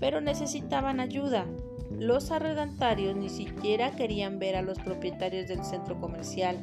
pero 0.00 0.22
necesitaban 0.22 0.98
ayuda. 0.98 1.44
Los 1.90 2.30
arrendantarios 2.30 3.14
ni 3.16 3.28
siquiera 3.28 3.90
querían 3.90 4.38
ver 4.38 4.56
a 4.56 4.62
los 4.62 4.78
propietarios 4.78 5.46
del 5.46 5.62
centro 5.62 6.00
comercial, 6.00 6.56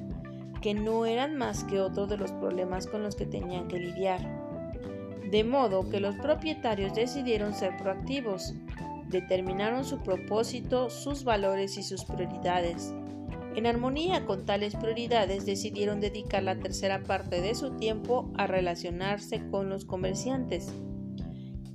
que 0.59 0.73
no 0.73 1.05
eran 1.05 1.35
más 1.35 1.63
que 1.65 1.79
otro 1.79 2.07
de 2.07 2.17
los 2.17 2.31
problemas 2.31 2.87
con 2.87 3.03
los 3.03 3.15
que 3.15 3.27
tenían 3.27 3.67
que 3.67 3.77
lidiar. 3.77 4.21
De 5.29 5.43
modo 5.43 5.87
que 5.87 5.99
los 5.99 6.15
propietarios 6.15 6.95
decidieron 6.95 7.53
ser 7.53 7.77
proactivos, 7.77 8.55
determinaron 9.07 9.85
su 9.85 9.99
propósito, 9.99 10.89
sus 10.89 11.23
valores 11.23 11.77
y 11.77 11.83
sus 11.83 12.05
prioridades 12.05 12.91
en 13.55 13.67
armonía 13.67 14.25
con 14.25 14.45
tales 14.45 14.75
prioridades, 14.75 15.45
decidieron 15.45 15.99
dedicar 15.99 16.43
la 16.43 16.59
tercera 16.59 17.03
parte 17.03 17.41
de 17.41 17.53
su 17.53 17.71
tiempo 17.77 18.31
a 18.37 18.47
relacionarse 18.47 19.47
con 19.49 19.69
los 19.69 19.85
comerciantes. 19.85 20.71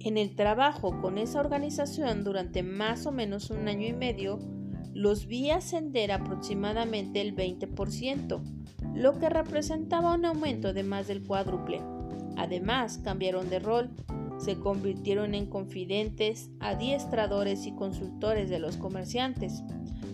En 0.01 0.17
el 0.17 0.35
trabajo 0.37 1.01
con 1.01 1.19
esa 1.19 1.41
organización 1.41 2.25
durante 2.25 2.63
más 2.63 3.07
o 3.07 3.13
menos 3.13 3.51
un 3.51 3.69
año 3.69 3.89
y 3.89 3.93
medio, 3.93 4.39
los 4.95 5.27
vi 5.27 5.51
ascender 5.51 6.13
aproximadamente 6.13 7.21
el 7.21 7.37
20%, 7.37 8.41
lo 8.95 9.19
que 9.19 9.29
representaba 9.29 10.15
un 10.15 10.25
aumento 10.25 10.73
de 10.73 10.83
más 10.83 11.07
del 11.07 11.23
cuádruple. 11.23 11.83
Además, 12.37 12.99
cambiaron 13.05 13.51
de 13.51 13.59
rol, 13.59 13.91
se 14.39 14.59
convirtieron 14.59 15.35
en 15.35 15.47
confidentes, 15.47 16.51
adiestradores 16.61 17.67
y 17.67 17.75
consultores 17.75 18.49
de 18.49 18.59
los 18.59 18.77
comerciantes. 18.77 19.63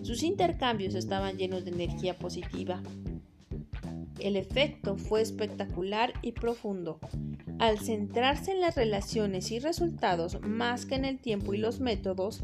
Sus 0.02 0.22
intercambios 0.22 0.94
estaban 0.94 1.36
llenos 1.36 1.64
de 1.64 1.70
energía 1.70 2.18
positiva. 2.18 2.82
El 4.18 4.36
efecto 4.36 4.96
fue 4.96 5.20
espectacular 5.20 6.12
y 6.22 6.32
profundo. 6.32 7.00
Al 7.58 7.78
centrarse 7.78 8.52
en 8.52 8.60
las 8.60 8.76
relaciones 8.76 9.50
y 9.50 9.58
resultados 9.58 10.40
más 10.42 10.86
que 10.86 10.96
en 10.96 11.04
el 11.04 11.18
tiempo 11.18 11.54
y 11.54 11.58
los 11.58 11.80
métodos, 11.80 12.40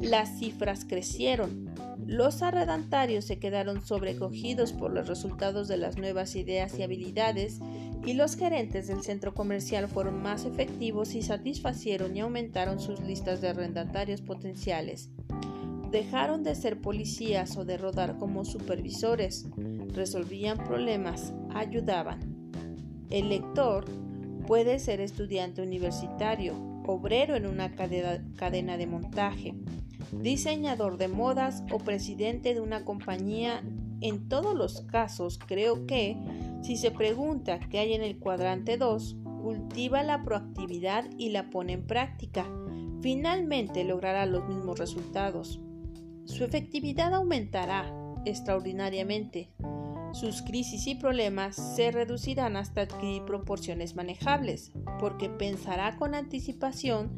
las 0.00 0.38
cifras 0.38 0.84
crecieron. 0.84 1.74
Los 2.06 2.42
arredatarios 2.42 3.24
se 3.24 3.38
quedaron 3.38 3.84
sobrecogidos 3.84 4.72
por 4.72 4.92
los 4.92 5.08
resultados 5.08 5.68
de 5.68 5.76
las 5.76 5.98
nuevas 5.98 6.36
ideas 6.36 6.78
y 6.78 6.82
habilidades 6.82 7.60
y 8.06 8.14
los 8.14 8.36
gerentes 8.36 8.86
del 8.86 9.02
centro 9.02 9.34
comercial 9.34 9.88
fueron 9.88 10.22
más 10.22 10.44
efectivos 10.44 11.14
y 11.14 11.22
satisfacieron 11.22 12.16
y 12.16 12.20
aumentaron 12.20 12.80
sus 12.80 13.00
listas 13.00 13.40
de 13.40 13.48
arrendatarios 13.48 14.22
potenciales. 14.22 15.10
Dejaron 15.90 16.42
de 16.42 16.54
ser 16.54 16.80
policías 16.80 17.56
o 17.56 17.64
de 17.64 17.78
rodar 17.78 18.18
como 18.18 18.44
supervisores, 18.44 19.46
resolvían 19.94 20.58
problemas, 20.58 21.32
ayudaban. 21.54 22.20
El 23.08 23.30
lector 23.30 23.86
puede 24.46 24.78
ser 24.80 25.00
estudiante 25.00 25.62
universitario, 25.62 26.54
obrero 26.86 27.36
en 27.36 27.46
una 27.46 27.74
cadena 27.74 28.76
de 28.76 28.86
montaje, 28.86 29.54
diseñador 30.12 30.98
de 30.98 31.08
modas 31.08 31.62
o 31.72 31.78
presidente 31.78 32.52
de 32.52 32.60
una 32.60 32.84
compañía. 32.84 33.62
En 34.00 34.28
todos 34.28 34.54
los 34.54 34.82
casos, 34.82 35.38
creo 35.38 35.86
que, 35.86 36.16
si 36.62 36.76
se 36.76 36.90
pregunta 36.90 37.60
qué 37.60 37.78
hay 37.78 37.94
en 37.94 38.02
el 38.02 38.18
cuadrante 38.18 38.76
2, 38.76 39.16
cultiva 39.42 40.02
la 40.02 40.22
proactividad 40.22 41.06
y 41.16 41.30
la 41.30 41.48
pone 41.48 41.72
en 41.72 41.86
práctica. 41.86 42.46
Finalmente 43.00 43.84
logrará 43.84 44.26
los 44.26 44.46
mismos 44.48 44.78
resultados. 44.78 45.60
Su 46.28 46.44
efectividad 46.44 47.14
aumentará 47.14 47.90
extraordinariamente. 48.26 49.50
Sus 50.12 50.42
crisis 50.42 50.86
y 50.86 50.94
problemas 50.94 51.56
se 51.56 51.90
reducirán 51.90 52.56
hasta 52.56 52.82
adquirir 52.82 53.24
proporciones 53.24 53.96
manejables, 53.96 54.70
porque 55.00 55.30
pensará 55.30 55.96
con 55.96 56.14
anticipación, 56.14 57.10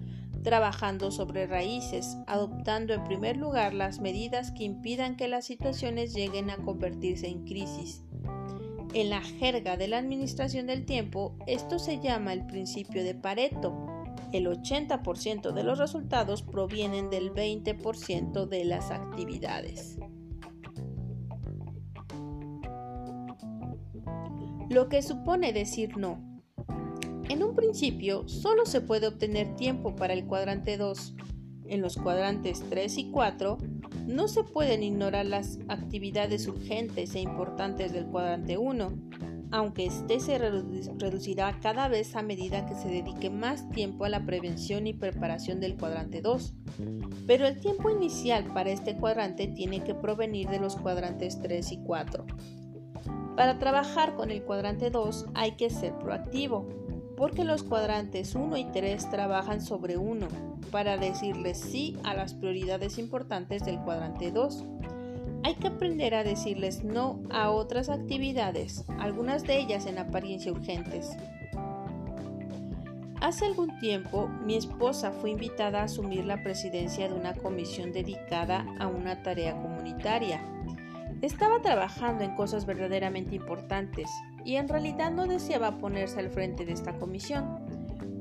trabajando 0.44 1.10
sobre 1.10 1.46
raíces, 1.46 2.16
adoptando 2.28 2.94
en 2.94 3.04
primer 3.04 3.36
lugar 3.36 3.74
las 3.74 4.00
medidas 4.00 4.52
que 4.52 4.64
impidan 4.64 5.16
que 5.16 5.28
las 5.28 5.44
situaciones 5.44 6.14
lleguen 6.14 6.48
a 6.48 6.56
convertirse 6.56 7.26
en 7.26 7.44
crisis. 7.44 8.04
En 8.94 9.10
la 9.10 9.22
jerga 9.22 9.76
de 9.76 9.88
la 9.88 9.98
administración 9.98 10.66
del 10.66 10.86
tiempo, 10.86 11.36
esto 11.46 11.78
se 11.80 11.98
llama 12.00 12.32
el 12.32 12.46
principio 12.46 13.04
de 13.04 13.14
Pareto, 13.14 13.99
el 14.32 14.46
80% 14.46 15.52
de 15.52 15.64
los 15.64 15.78
resultados 15.78 16.42
provienen 16.42 17.10
del 17.10 17.32
20% 17.32 18.46
de 18.46 18.64
las 18.64 18.90
actividades. 18.90 19.98
Lo 24.68 24.88
que 24.88 25.02
supone 25.02 25.52
decir 25.52 25.96
no. 25.96 26.22
En 27.28 27.42
un 27.42 27.54
principio, 27.54 28.28
solo 28.28 28.66
se 28.66 28.80
puede 28.80 29.08
obtener 29.08 29.56
tiempo 29.56 29.96
para 29.96 30.12
el 30.12 30.26
cuadrante 30.26 30.76
2. 30.76 31.14
En 31.66 31.80
los 31.80 31.96
cuadrantes 31.96 32.62
3 32.68 32.98
y 32.98 33.10
4, 33.10 33.58
no 34.06 34.28
se 34.28 34.44
pueden 34.44 34.82
ignorar 34.82 35.26
las 35.26 35.58
actividades 35.68 36.46
urgentes 36.48 37.14
e 37.14 37.20
importantes 37.20 37.92
del 37.92 38.06
cuadrante 38.06 38.58
1 38.58 39.10
aunque 39.52 39.86
éste 39.86 40.20
se 40.20 40.38
reducirá 40.38 41.58
cada 41.60 41.88
vez 41.88 42.14
a 42.14 42.22
medida 42.22 42.66
que 42.66 42.74
se 42.74 42.88
dedique 42.88 43.30
más 43.30 43.68
tiempo 43.70 44.04
a 44.04 44.08
la 44.08 44.24
prevención 44.24 44.86
y 44.86 44.92
preparación 44.92 45.60
del 45.60 45.76
cuadrante 45.76 46.20
2. 46.20 46.54
Pero 47.26 47.46
el 47.46 47.58
tiempo 47.60 47.90
inicial 47.90 48.52
para 48.52 48.70
este 48.70 48.96
cuadrante 48.96 49.48
tiene 49.48 49.82
que 49.82 49.94
provenir 49.94 50.48
de 50.48 50.60
los 50.60 50.76
cuadrantes 50.76 51.40
3 51.40 51.72
y 51.72 51.78
4. 51.82 52.26
Para 53.36 53.58
trabajar 53.58 54.14
con 54.14 54.30
el 54.30 54.42
cuadrante 54.42 54.90
2 54.90 55.26
hay 55.34 55.52
que 55.52 55.70
ser 55.70 55.98
proactivo, 55.98 56.68
porque 57.16 57.44
los 57.44 57.62
cuadrantes 57.62 58.34
1 58.34 58.56
y 58.56 58.64
3 58.66 59.10
trabajan 59.10 59.60
sobre 59.60 59.96
1 59.96 60.28
para 60.70 60.96
decirle 60.96 61.54
sí 61.54 61.96
a 62.04 62.14
las 62.14 62.34
prioridades 62.34 62.98
importantes 62.98 63.64
del 63.64 63.80
cuadrante 63.80 64.30
2 64.30 64.64
hay 65.42 65.54
que 65.54 65.68
aprender 65.68 66.14
a 66.14 66.24
decirles 66.24 66.84
no 66.84 67.20
a 67.30 67.50
otras 67.50 67.88
actividades, 67.88 68.84
algunas 68.98 69.44
de 69.44 69.58
ellas 69.58 69.86
en 69.86 69.98
apariencia 69.98 70.52
urgentes. 70.52 71.16
Hace 73.20 73.46
algún 73.46 73.78
tiempo 73.78 74.28
mi 74.44 74.56
esposa 74.56 75.12
fue 75.12 75.30
invitada 75.30 75.80
a 75.80 75.84
asumir 75.84 76.24
la 76.24 76.42
presidencia 76.42 77.08
de 77.08 77.14
una 77.14 77.34
comisión 77.34 77.92
dedicada 77.92 78.66
a 78.78 78.86
una 78.86 79.22
tarea 79.22 79.60
comunitaria. 79.60 80.40
Estaba 81.20 81.60
trabajando 81.60 82.24
en 82.24 82.34
cosas 82.34 82.64
verdaderamente 82.64 83.34
importantes 83.34 84.08
y 84.44 84.56
en 84.56 84.68
realidad 84.68 85.10
no 85.10 85.26
deseaba 85.26 85.76
ponerse 85.78 86.18
al 86.18 86.30
frente 86.30 86.64
de 86.64 86.72
esta 86.72 86.96
comisión, 86.96 87.58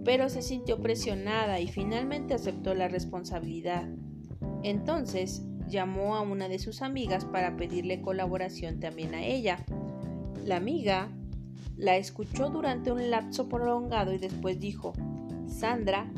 pero 0.04 0.28
se 0.28 0.42
sintió 0.42 0.82
presionada 0.82 1.62
y 1.62 1.68
finalmente 1.68 2.34
aceptó 2.34 2.74
la 2.74 2.90
responsabilidad. 2.90 3.88
Entonces 4.64 5.44
llamó 5.70 6.16
a 6.16 6.22
una 6.22 6.48
de 6.48 6.60
sus 6.60 6.82
amigas 6.82 7.26
para 7.26 7.56
pedirle 7.56 8.02
colaboración 8.02 8.80
también 8.80 9.14
a 9.14 9.24
ella. 9.24 9.64
La 10.46 10.58
amiga 10.58 11.10
la 11.78 11.96
escuchó 11.96 12.50
durante 12.50 12.92
un 12.92 13.10
lapso 13.10 13.48
prolongado 13.48 14.14
y 14.14 14.18
después 14.18 14.60
dijo, 14.60 14.94
Sandra, 15.48 16.12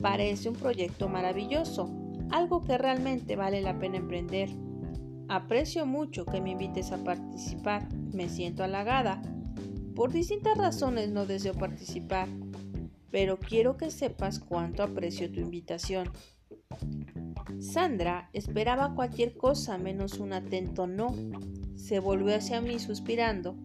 parece 0.00 0.48
un 0.48 0.54
proyecto 0.54 1.08
maravilloso, 1.08 1.90
algo 2.30 2.62
que 2.62 2.78
realmente 2.78 3.34
vale 3.36 3.60
la 3.60 3.78
pena 3.78 3.96
emprender. 3.96 4.50
Aprecio 5.28 5.86
mucho 5.86 6.24
que 6.24 6.40
me 6.40 6.52
invites 6.52 6.92
a 6.92 7.02
participar, 7.02 7.88
me 8.12 8.28
siento 8.28 8.62
halagada. 8.62 9.20
Por 9.94 10.12
distintas 10.12 10.56
razones 10.56 11.10
no 11.10 11.26
deseo 11.26 11.54
participar, 11.54 12.28
pero 13.10 13.38
quiero 13.38 13.76
que 13.76 13.90
sepas 13.90 14.38
cuánto 14.38 14.82
aprecio 14.82 15.30
tu 15.30 15.40
invitación. 15.40 16.10
Sandra 17.60 18.30
esperaba 18.32 18.94
cualquier 18.94 19.36
cosa 19.36 19.78
menos 19.78 20.18
un 20.18 20.32
atento 20.32 20.86
no. 20.86 21.14
Se 21.76 21.98
volvió 21.98 22.34
hacia 22.34 22.60
mí 22.60 22.78
suspirando. 22.78 23.56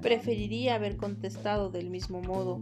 Preferiría 0.00 0.74
haber 0.74 0.96
contestado 0.96 1.70
del 1.70 1.90
mismo 1.90 2.20
modo. 2.20 2.60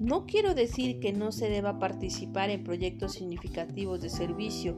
No 0.00 0.26
quiero 0.26 0.54
decir 0.54 1.00
que 1.00 1.12
no 1.12 1.32
se 1.32 1.48
deba 1.48 1.78
participar 1.78 2.50
en 2.50 2.64
proyectos 2.64 3.12
significativos 3.12 4.00
de 4.00 4.10
servicio. 4.10 4.76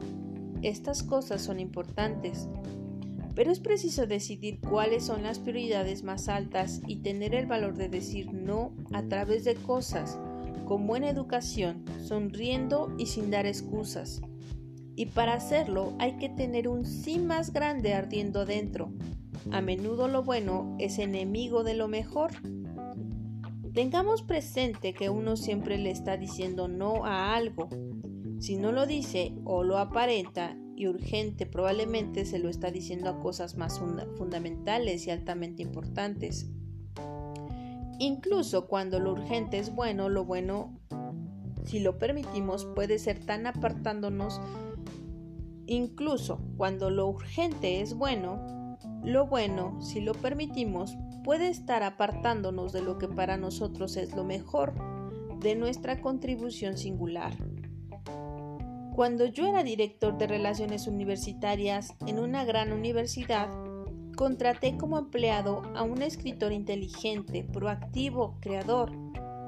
Estas 0.61 1.03
cosas 1.03 1.41
son 1.41 1.59
importantes. 1.59 2.47
Pero 3.35 3.51
es 3.51 3.59
preciso 3.59 4.05
decidir 4.05 4.59
cuáles 4.59 5.05
son 5.05 5.23
las 5.23 5.39
prioridades 5.39 6.03
más 6.03 6.27
altas 6.27 6.81
y 6.87 6.97
tener 6.97 7.33
el 7.35 7.47
valor 7.47 7.75
de 7.75 7.89
decir 7.89 8.33
no 8.33 8.73
a 8.91 9.03
través 9.03 9.43
de 9.43 9.55
cosas 9.55 10.19
con 10.69 10.85
buena 10.85 11.09
educación, 11.09 11.83
sonriendo 12.05 12.93
y 12.99 13.07
sin 13.07 13.31
dar 13.31 13.47
excusas. 13.47 14.21
Y 14.95 15.07
para 15.07 15.33
hacerlo 15.33 15.95
hay 15.97 16.17
que 16.17 16.29
tener 16.29 16.67
un 16.67 16.85
sí 16.85 17.17
más 17.17 17.51
grande 17.51 17.95
ardiendo 17.95 18.45
dentro. 18.45 18.93
A 19.49 19.61
menudo 19.61 20.07
lo 20.07 20.21
bueno 20.21 20.75
es 20.77 20.99
enemigo 20.99 21.63
de 21.63 21.73
lo 21.73 21.87
mejor. 21.87 22.33
Tengamos 23.73 24.21
presente 24.21 24.93
que 24.93 25.09
uno 25.09 25.37
siempre 25.37 25.79
le 25.79 25.89
está 25.89 26.17
diciendo 26.17 26.67
no 26.67 27.03
a 27.03 27.35
algo. 27.35 27.69
Si 28.37 28.55
no 28.55 28.71
lo 28.71 28.85
dice 28.85 29.33
o 29.45 29.63
lo 29.63 29.79
aparenta 29.79 30.55
y 30.75 30.85
urgente, 30.85 31.47
probablemente 31.47 32.25
se 32.25 32.37
lo 32.37 32.47
está 32.47 32.69
diciendo 32.69 33.09
a 33.09 33.19
cosas 33.19 33.57
más 33.57 33.79
fundamentales 33.79 35.07
y 35.07 35.09
altamente 35.09 35.63
importantes. 35.63 36.47
Incluso 37.99 38.67
cuando 38.67 38.99
lo 38.99 39.11
urgente 39.11 39.59
es 39.59 39.75
bueno, 39.75 40.07
lo 40.07 40.23
bueno, 40.23 40.79
si 41.65 41.81
lo 41.81 41.99
permitimos, 41.99 42.65
puede 42.65 42.97
ser 42.97 43.19
tan 43.25 43.45
apartándonos. 43.45 44.39
Incluso 45.67 46.39
cuando 46.55 46.89
lo 46.89 47.07
urgente 47.07 47.81
es 47.81 47.93
bueno, 47.93 48.77
lo 49.03 49.27
bueno, 49.27 49.81
si 49.81 49.99
lo 49.99 50.13
permitimos, 50.13 50.97
puede 51.25 51.49
estar 51.49 51.83
apartándonos 51.83 52.71
de 52.71 52.81
lo 52.81 52.97
que 52.97 53.09
para 53.09 53.35
nosotros 53.35 53.97
es 53.97 54.15
lo 54.15 54.23
mejor, 54.23 54.73
de 55.41 55.55
nuestra 55.55 55.99
contribución 55.99 56.77
singular. 56.77 57.33
Cuando 58.95 59.25
yo 59.25 59.45
era 59.45 59.63
director 59.63 60.17
de 60.17 60.27
relaciones 60.27 60.87
universitarias 60.87 61.93
en 62.07 62.19
una 62.19 62.45
gran 62.45 62.71
universidad, 62.71 63.49
Contraté 64.19 64.75
como 64.75 64.99
empleado 64.99 65.61
a 65.75 65.83
un 65.83 66.01
escritor 66.01 66.51
inteligente, 66.51 67.45
proactivo, 67.45 68.35
creador. 68.41 68.91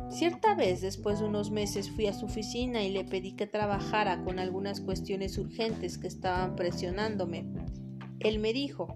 Cierta 0.09 0.55
vez, 0.55 0.79
después 0.79 1.19
de 1.19 1.25
unos 1.25 1.51
meses, 1.51 1.91
fui 1.91 2.07
a 2.07 2.13
su 2.13 2.27
oficina 2.27 2.81
y 2.81 2.89
le 2.89 3.03
pedí 3.03 3.33
que 3.33 3.47
trabajara 3.47 4.23
con 4.23 4.39
algunas 4.39 4.79
cuestiones 4.79 5.37
urgentes 5.37 5.97
que 5.97 6.07
estaban 6.07 6.55
presionándome. 6.55 7.45
Él 8.21 8.39
me 8.39 8.53
dijo, 8.53 8.95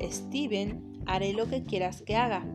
Steven, 0.00 1.02
haré 1.04 1.32
lo 1.32 1.48
que 1.48 1.64
quieras 1.64 2.00
que 2.02 2.14
haga, 2.14 2.46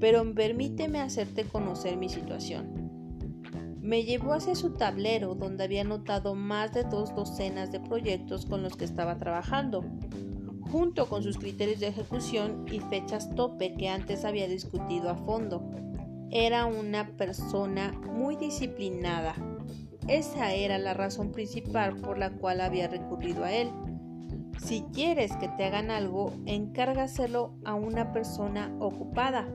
pero 0.00 0.24
permíteme 0.34 1.00
hacerte 1.00 1.44
conocer 1.44 1.98
mi 1.98 2.08
situación. 2.08 3.78
Me 3.82 4.04
llevó 4.04 4.32
hacia 4.32 4.54
su 4.54 4.70
tablero 4.70 5.34
donde 5.34 5.64
había 5.64 5.82
anotado 5.82 6.34
más 6.34 6.72
de 6.72 6.82
dos 6.84 7.14
docenas 7.14 7.70
de 7.70 7.80
proyectos 7.80 8.46
con 8.46 8.62
los 8.62 8.74
que 8.74 8.86
estaba 8.86 9.18
trabajando 9.18 9.84
junto 10.70 11.08
con 11.08 11.22
sus 11.22 11.38
criterios 11.38 11.80
de 11.80 11.88
ejecución 11.88 12.64
y 12.70 12.80
fechas 12.80 13.34
tope 13.34 13.74
que 13.74 13.88
antes 13.88 14.24
había 14.24 14.48
discutido 14.48 15.10
a 15.10 15.16
fondo. 15.16 15.62
Era 16.30 16.66
una 16.66 17.08
persona 17.16 17.92
muy 17.92 18.36
disciplinada. 18.36 19.34
Esa 20.06 20.54
era 20.54 20.78
la 20.78 20.94
razón 20.94 21.32
principal 21.32 21.96
por 21.96 22.18
la 22.18 22.30
cual 22.30 22.60
había 22.60 22.88
recurrido 22.88 23.44
a 23.44 23.52
él. 23.52 23.70
Si 24.64 24.82
quieres 24.92 25.34
que 25.36 25.48
te 25.48 25.64
hagan 25.64 25.90
algo, 25.90 26.32
encárgaselo 26.46 27.54
a 27.64 27.74
una 27.74 28.12
persona 28.12 28.74
ocupada. 28.78 29.46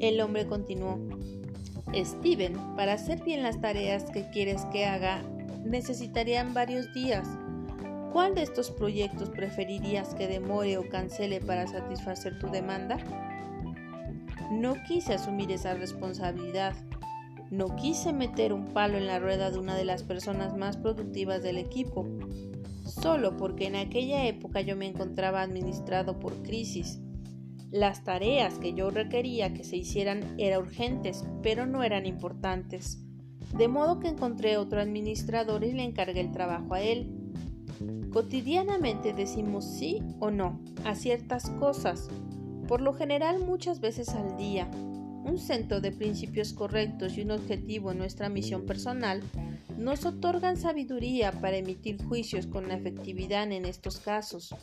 El 0.00 0.20
hombre 0.20 0.46
continuó. 0.46 0.98
Steven, 1.94 2.54
para 2.76 2.94
hacer 2.94 3.22
bien 3.22 3.42
las 3.42 3.60
tareas 3.60 4.04
que 4.10 4.28
quieres 4.30 4.64
que 4.66 4.86
haga, 4.86 5.22
necesitarían 5.64 6.54
varios 6.54 6.92
días. 6.94 7.26
¿Cuál 8.12 8.34
de 8.34 8.42
estos 8.42 8.70
proyectos 8.70 9.30
preferirías 9.30 10.14
que 10.14 10.26
demore 10.26 10.78
o 10.78 10.88
cancele 10.88 11.40
para 11.40 11.66
satisfacer 11.66 12.38
tu 12.38 12.48
demanda? 12.48 12.98
No 14.50 14.74
quise 14.86 15.14
asumir 15.14 15.50
esa 15.50 15.74
responsabilidad. 15.74 16.74
No 17.50 17.76
quise 17.76 18.12
meter 18.12 18.52
un 18.52 18.66
palo 18.72 18.96
en 18.96 19.06
la 19.06 19.18
rueda 19.18 19.50
de 19.50 19.58
una 19.58 19.76
de 19.76 19.84
las 19.84 20.02
personas 20.02 20.56
más 20.56 20.76
productivas 20.76 21.42
del 21.42 21.58
equipo, 21.58 22.06
solo 22.84 23.36
porque 23.36 23.66
en 23.66 23.76
aquella 23.76 24.26
época 24.26 24.60
yo 24.60 24.76
me 24.76 24.86
encontraba 24.86 25.42
administrado 25.42 26.18
por 26.18 26.42
crisis. 26.42 27.00
Las 27.70 28.04
tareas 28.04 28.58
que 28.58 28.72
yo 28.72 28.90
requería 28.90 29.52
que 29.52 29.64
se 29.64 29.76
hicieran 29.76 30.34
eran 30.38 30.62
urgentes, 30.62 31.24
pero 31.42 31.66
no 31.66 31.82
eran 31.82 32.06
importantes. 32.06 33.02
De 33.56 33.68
modo 33.68 34.00
que 34.00 34.08
encontré 34.08 34.56
otro 34.56 34.80
administrador 34.80 35.64
y 35.64 35.72
le 35.72 35.84
encargué 35.84 36.20
el 36.20 36.32
trabajo 36.32 36.74
a 36.74 36.80
él. 36.80 37.25
Cotidianamente 38.12 39.12
decimos 39.12 39.64
sí 39.64 40.02
o 40.20 40.30
no 40.30 40.60
a 40.84 40.94
ciertas 40.94 41.50
cosas, 41.50 42.08
por 42.68 42.80
lo 42.80 42.94
general 42.94 43.40
muchas 43.40 43.80
veces 43.80 44.10
al 44.10 44.36
día. 44.36 44.70
Un 45.24 45.38
centro 45.38 45.80
de 45.80 45.92
principios 45.92 46.52
correctos 46.52 47.18
y 47.18 47.22
un 47.22 47.32
objetivo 47.32 47.92
en 47.92 47.98
nuestra 47.98 48.28
misión 48.28 48.64
personal 48.64 49.22
nos 49.76 50.06
otorgan 50.06 50.56
sabiduría 50.56 51.32
para 51.32 51.56
emitir 51.56 52.02
juicios 52.02 52.46
con 52.46 52.70
efectividad 52.70 53.50
en 53.52 53.64
estos 53.66 53.98
casos. 53.98 54.54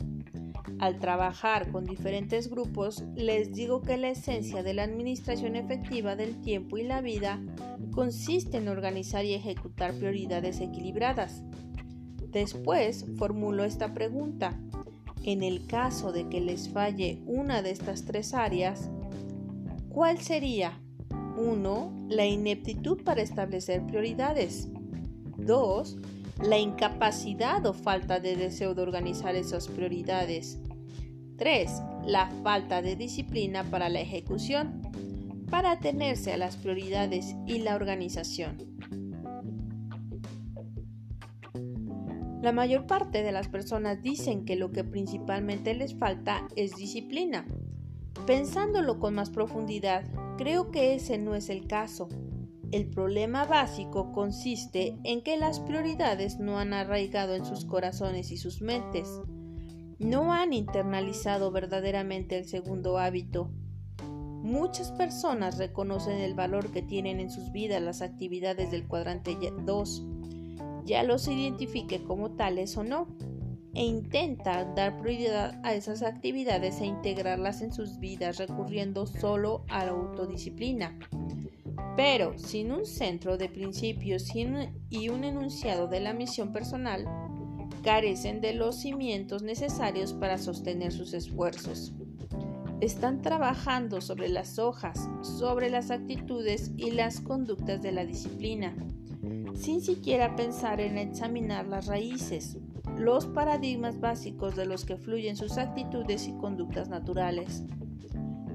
Al 0.78 0.98
trabajar 0.98 1.70
con 1.70 1.84
diferentes 1.84 2.50
grupos, 2.50 3.04
les 3.14 3.52
digo 3.52 3.82
que 3.82 3.96
la 3.96 4.08
esencia 4.08 4.62
de 4.62 4.74
la 4.74 4.82
administración 4.82 5.56
efectiva 5.56 6.16
del 6.16 6.40
tiempo 6.40 6.78
y 6.78 6.82
la 6.82 7.00
vida 7.00 7.40
consiste 7.92 8.56
en 8.56 8.68
organizar 8.68 9.24
y 9.24 9.34
ejecutar 9.34 9.94
prioridades 9.94 10.60
equilibradas. 10.60 11.42
Después 12.34 13.06
formulo 13.16 13.62
esta 13.62 13.94
pregunta. 13.94 14.60
En 15.22 15.44
el 15.44 15.66
caso 15.66 16.12
de 16.12 16.28
que 16.28 16.40
les 16.40 16.68
falle 16.68 17.22
una 17.26 17.62
de 17.62 17.70
estas 17.70 18.04
tres 18.04 18.34
áreas, 18.34 18.90
¿cuál 19.88 20.18
sería? 20.18 20.80
1. 21.38 22.08
La 22.10 22.26
ineptitud 22.26 23.02
para 23.04 23.22
establecer 23.22 23.86
prioridades. 23.86 24.68
2. 25.38 25.96
La 26.42 26.58
incapacidad 26.58 27.64
o 27.66 27.72
falta 27.72 28.18
de 28.18 28.34
deseo 28.34 28.74
de 28.74 28.82
organizar 28.82 29.36
esas 29.36 29.68
prioridades. 29.68 30.58
3. 31.36 31.70
La 32.04 32.30
falta 32.42 32.82
de 32.82 32.96
disciplina 32.96 33.62
para 33.62 33.88
la 33.88 34.00
ejecución, 34.00 34.82
para 35.50 35.70
atenerse 35.70 36.32
a 36.32 36.36
las 36.36 36.56
prioridades 36.56 37.36
y 37.46 37.60
la 37.60 37.76
organización. 37.76 38.73
La 42.44 42.52
mayor 42.52 42.86
parte 42.86 43.22
de 43.22 43.32
las 43.32 43.48
personas 43.48 44.02
dicen 44.02 44.44
que 44.44 44.54
lo 44.54 44.70
que 44.70 44.84
principalmente 44.84 45.72
les 45.72 45.94
falta 45.94 46.46
es 46.56 46.76
disciplina. 46.76 47.46
Pensándolo 48.26 48.98
con 48.98 49.14
más 49.14 49.30
profundidad, 49.30 50.04
creo 50.36 50.70
que 50.70 50.94
ese 50.94 51.16
no 51.16 51.34
es 51.34 51.48
el 51.48 51.66
caso. 51.66 52.06
El 52.70 52.90
problema 52.90 53.46
básico 53.46 54.12
consiste 54.12 54.98
en 55.04 55.22
que 55.22 55.38
las 55.38 55.58
prioridades 55.58 56.38
no 56.38 56.58
han 56.58 56.74
arraigado 56.74 57.34
en 57.34 57.46
sus 57.46 57.64
corazones 57.64 58.30
y 58.30 58.36
sus 58.36 58.60
mentes 58.60 59.08
no 59.98 60.34
han 60.34 60.52
internalizado 60.52 61.50
verdaderamente 61.50 62.36
el 62.36 62.44
segundo 62.44 62.98
hábito. 62.98 63.48
Muchas 64.42 64.92
personas 64.92 65.56
reconocen 65.56 66.18
el 66.18 66.34
valor 66.34 66.72
que 66.72 66.82
tienen 66.82 67.20
en 67.20 67.30
sus 67.30 67.52
vidas 67.52 67.80
las 67.80 68.02
actividades 68.02 68.70
del 68.70 68.86
cuadrante 68.86 69.34
2, 69.64 70.06
ya 70.84 71.02
los 71.02 71.28
identifique 71.28 72.02
como 72.02 72.32
tales 72.32 72.76
o 72.76 72.84
no, 72.84 73.08
e 73.74 73.84
intentan 73.84 74.74
dar 74.74 75.00
prioridad 75.00 75.60
a 75.64 75.74
esas 75.74 76.02
actividades 76.02 76.80
e 76.80 76.86
integrarlas 76.86 77.60
en 77.60 77.72
sus 77.72 77.98
vidas 77.98 78.38
recurriendo 78.38 79.06
solo 79.06 79.64
a 79.68 79.84
la 79.84 79.90
autodisciplina. 79.90 80.96
Pero 81.96 82.38
sin 82.38 82.72
un 82.72 82.86
centro 82.86 83.36
de 83.36 83.48
principios 83.48 84.32
y 84.34 85.08
un 85.08 85.24
enunciado 85.24 85.88
de 85.88 86.00
la 86.00 86.12
misión 86.12 86.52
personal, 86.52 87.04
carecen 87.82 88.40
de 88.40 88.54
los 88.54 88.76
cimientos 88.80 89.42
necesarios 89.42 90.12
para 90.12 90.38
sostener 90.38 90.92
sus 90.92 91.12
esfuerzos. 91.12 91.92
Están 92.80 93.22
trabajando 93.22 94.00
sobre 94.00 94.28
las 94.28 94.58
hojas, 94.58 95.08
sobre 95.22 95.70
las 95.70 95.90
actitudes 95.90 96.72
y 96.76 96.90
las 96.90 97.20
conductas 97.20 97.82
de 97.82 97.92
la 97.92 98.04
disciplina, 98.04 98.74
sin 99.54 99.80
siquiera 99.80 100.36
pensar 100.36 100.80
en 100.80 100.98
examinar 100.98 101.66
las 101.66 101.86
raíces, 101.86 102.58
los 102.96 103.26
paradigmas 103.26 104.00
básicos 104.00 104.56
de 104.56 104.66
los 104.66 104.84
que 104.84 104.96
fluyen 104.96 105.36
sus 105.36 105.58
actitudes 105.58 106.28
y 106.28 106.32
conductas 106.32 106.88
naturales. 106.88 107.64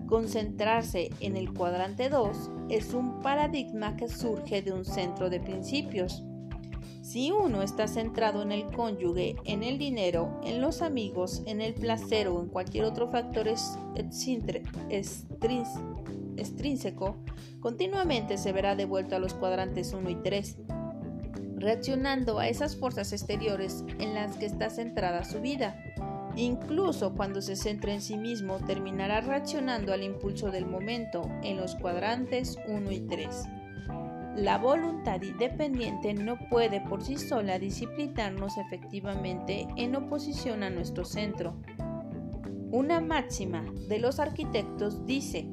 Concentrarse 0.08 1.10
en 1.20 1.38
el 1.38 1.54
cuadrante 1.54 2.10
2 2.10 2.52
es 2.70 2.94
un 2.94 3.22
paradigma 3.22 3.96
que 3.96 4.10
surge 4.10 4.62
de 4.62 4.74
un 4.74 4.86
centro 4.86 5.30
de 5.30 5.40
principios, 5.40 6.24
si 7.10 7.32
uno 7.32 7.64
está 7.64 7.88
centrado 7.88 8.44
en 8.44 8.52
el 8.52 8.66
cónyuge, 8.68 9.36
en 9.46 9.64
el 9.64 9.80
dinero, 9.80 10.40
en 10.44 10.62
los 10.62 10.84
amigos, 10.84 11.42
en 11.48 11.60
el 11.60 11.74
placer 11.74 12.28
o 12.28 12.40
en 12.40 12.50
cualquier 12.50 12.86
otro 12.86 13.10
factor 13.10 13.48
extrínseco, 16.38 17.16
continuamente 17.62 18.38
se 18.38 18.52
verá 18.52 18.76
devuelto 18.76 19.16
a 19.16 19.20
los 19.20 19.34
cuadrantes 19.34 19.92
1 19.94 20.08
y 20.08 20.16
3, 20.18 20.58
reaccionando 21.60 22.40
a 22.40 22.48
esas 22.48 22.76
fuerzas 22.76 23.14
exteriores 23.14 23.84
en 24.00 24.14
las 24.14 24.38
que 24.38 24.46
está 24.46 24.70
centrada 24.70 25.24
su 25.26 25.42
vida. 25.42 25.76
Incluso 26.36 27.14
cuando 27.14 27.42
se 27.42 27.56
centra 27.56 27.94
en 27.94 28.02
sí 28.02 28.18
mismo, 28.18 28.58
terminará 28.60 29.22
reaccionando 29.22 29.94
al 29.94 30.04
impulso 30.04 30.52
del 30.52 30.66
momento 30.66 31.30
en 31.44 31.58
los 31.58 31.76
cuadrantes 31.76 32.58
1 32.68 32.92
y 32.92 33.02
3. 33.02 33.28
La 34.38 34.58
voluntad 34.58 35.22
independiente 35.22 36.14
no 36.14 36.38
puede 36.50 36.80
por 36.82 37.04
sí 37.04 37.18
sola 37.18 37.60
disciplinarnos 37.60 38.58
efectivamente 38.58 39.68
en 39.76 39.96
oposición 39.96 40.64
a 40.64 40.70
nuestro 40.70 41.04
centro. 41.04 41.56
Una 42.72 43.02
máxima 43.02 43.66
de 43.90 44.00
los 44.00 44.20
arquitectos 44.20 45.06
dice 45.06 45.50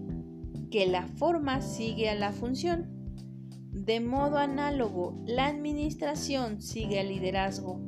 que 0.70 0.86
la 0.86 1.08
forma 1.08 1.62
sigue 1.62 2.10
a 2.10 2.14
la 2.14 2.30
función. 2.30 2.95
De 3.76 4.00
modo 4.00 4.38
análogo, 4.38 5.14
la 5.26 5.46
administración 5.46 6.60
sigue 6.60 6.98
al 6.98 7.08
liderazgo. 7.08 7.80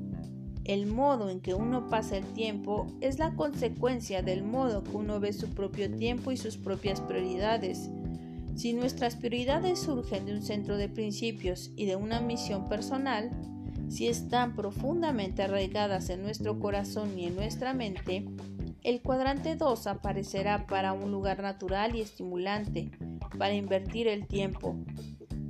El 0.64 0.86
modo 0.86 1.30
en 1.30 1.40
que 1.40 1.54
uno 1.54 1.88
pasa 1.88 2.16
el 2.16 2.26
tiempo 2.34 2.86
es 3.00 3.18
la 3.18 3.34
consecuencia 3.34 4.22
del 4.22 4.44
modo 4.44 4.84
que 4.84 4.96
uno 4.96 5.18
ve 5.18 5.32
su 5.32 5.48
propio 5.48 5.90
tiempo 5.90 6.30
y 6.30 6.36
sus 6.36 6.56
propias 6.56 7.00
prioridades 7.00 7.90
si 8.58 8.72
nuestras 8.72 9.14
prioridades 9.14 9.78
surgen 9.78 10.26
de 10.26 10.34
un 10.34 10.42
centro 10.42 10.76
de 10.76 10.88
principios 10.88 11.70
y 11.76 11.86
de 11.86 11.94
una 11.94 12.20
misión 12.20 12.68
personal, 12.68 13.30
si 13.88 14.08
están 14.08 14.56
profundamente 14.56 15.44
arraigadas 15.44 16.10
en 16.10 16.22
nuestro 16.22 16.58
corazón 16.58 17.16
y 17.16 17.26
en 17.26 17.36
nuestra 17.36 17.72
mente, 17.72 18.24
el 18.82 19.00
cuadrante 19.00 19.54
2 19.54 19.86
aparecerá 19.86 20.66
para 20.66 20.92
un 20.92 21.12
lugar 21.12 21.40
natural 21.40 21.94
y 21.94 22.00
estimulante, 22.00 22.90
para 23.38 23.54
invertir 23.54 24.08
el 24.08 24.26
tiempo. 24.26 24.74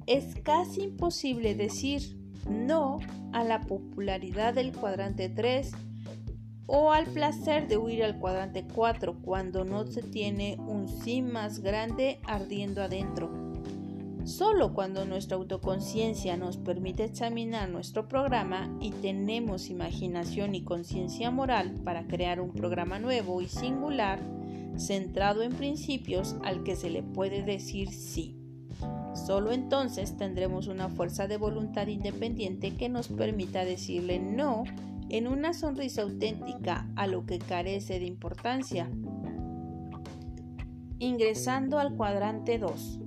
Es 0.09 0.37
casi 0.43 0.85
imposible 0.85 1.55
decir 1.55 2.19
no 2.49 2.99
a 3.35 3.45
la 3.45 3.61
popularidad 3.61 4.55
del 4.55 4.73
cuadrante 4.73 5.29
3 5.29 5.71
o 6.67 6.93
al 6.93 7.05
placer 7.05 7.69
de 7.69 7.77
huir 7.77 8.03
al 8.03 8.19
cuadrante 8.19 8.67
4 8.75 9.21
cuando 9.21 9.67
no 9.67 9.87
se 9.87 10.03
tiene 10.03 10.57
un 10.61 10.89
sí 10.89 11.21
más 11.21 11.59
grande 11.59 12.21
ardiendo 12.25 12.83
adentro. 12.83 13.31
Solo 14.25 14.73
cuando 14.73 15.05
nuestra 15.05 15.37
autoconciencia 15.37 16.39
nos 16.39 16.57
permite 16.57 17.05
examinar 17.05 17.69
nuestro 17.69 18.09
programa 18.09 18.75
y 18.81 18.93
tenemos 18.93 19.69
imaginación 19.69 20.55
y 20.55 20.65
conciencia 20.65 21.31
moral 21.31 21.75
para 21.85 22.07
crear 22.07 22.41
un 22.41 22.55
programa 22.55 22.99
nuevo 22.99 23.43
y 23.43 23.49
singular, 23.49 24.21
centrado 24.79 25.43
en 25.43 25.53
principios 25.53 26.35
al 26.45 26.63
que 26.63 26.77
se 26.77 26.89
le 26.89 27.03
puede 27.03 27.43
decir 27.43 27.91
sí. 27.91 28.38
Solo 29.15 29.53
entonces 29.53 30.17
tendremos 30.17 30.69
una 30.69 30.89
fuerza 30.89 31.27
de 31.27 31.37
voluntad 31.37 31.87
independiente 31.87 32.75
que 32.77 32.89
nos 32.89 33.09
permita 33.09 33.65
decirle 33.65 34.19
no 34.19 34.65
en 35.09 35.27
una 35.27 35.55
sonrisa 35.55 36.03
auténtica 36.03 36.87
a 36.97 37.07
lo 37.07 37.25
que 37.27 37.39
carece 37.39 37.99
de 37.99 38.07
importancia. 38.07 38.91
Ingresando 40.99 41.79
al 41.79 41.95
cuadrante 41.95 42.59
2. 42.59 43.01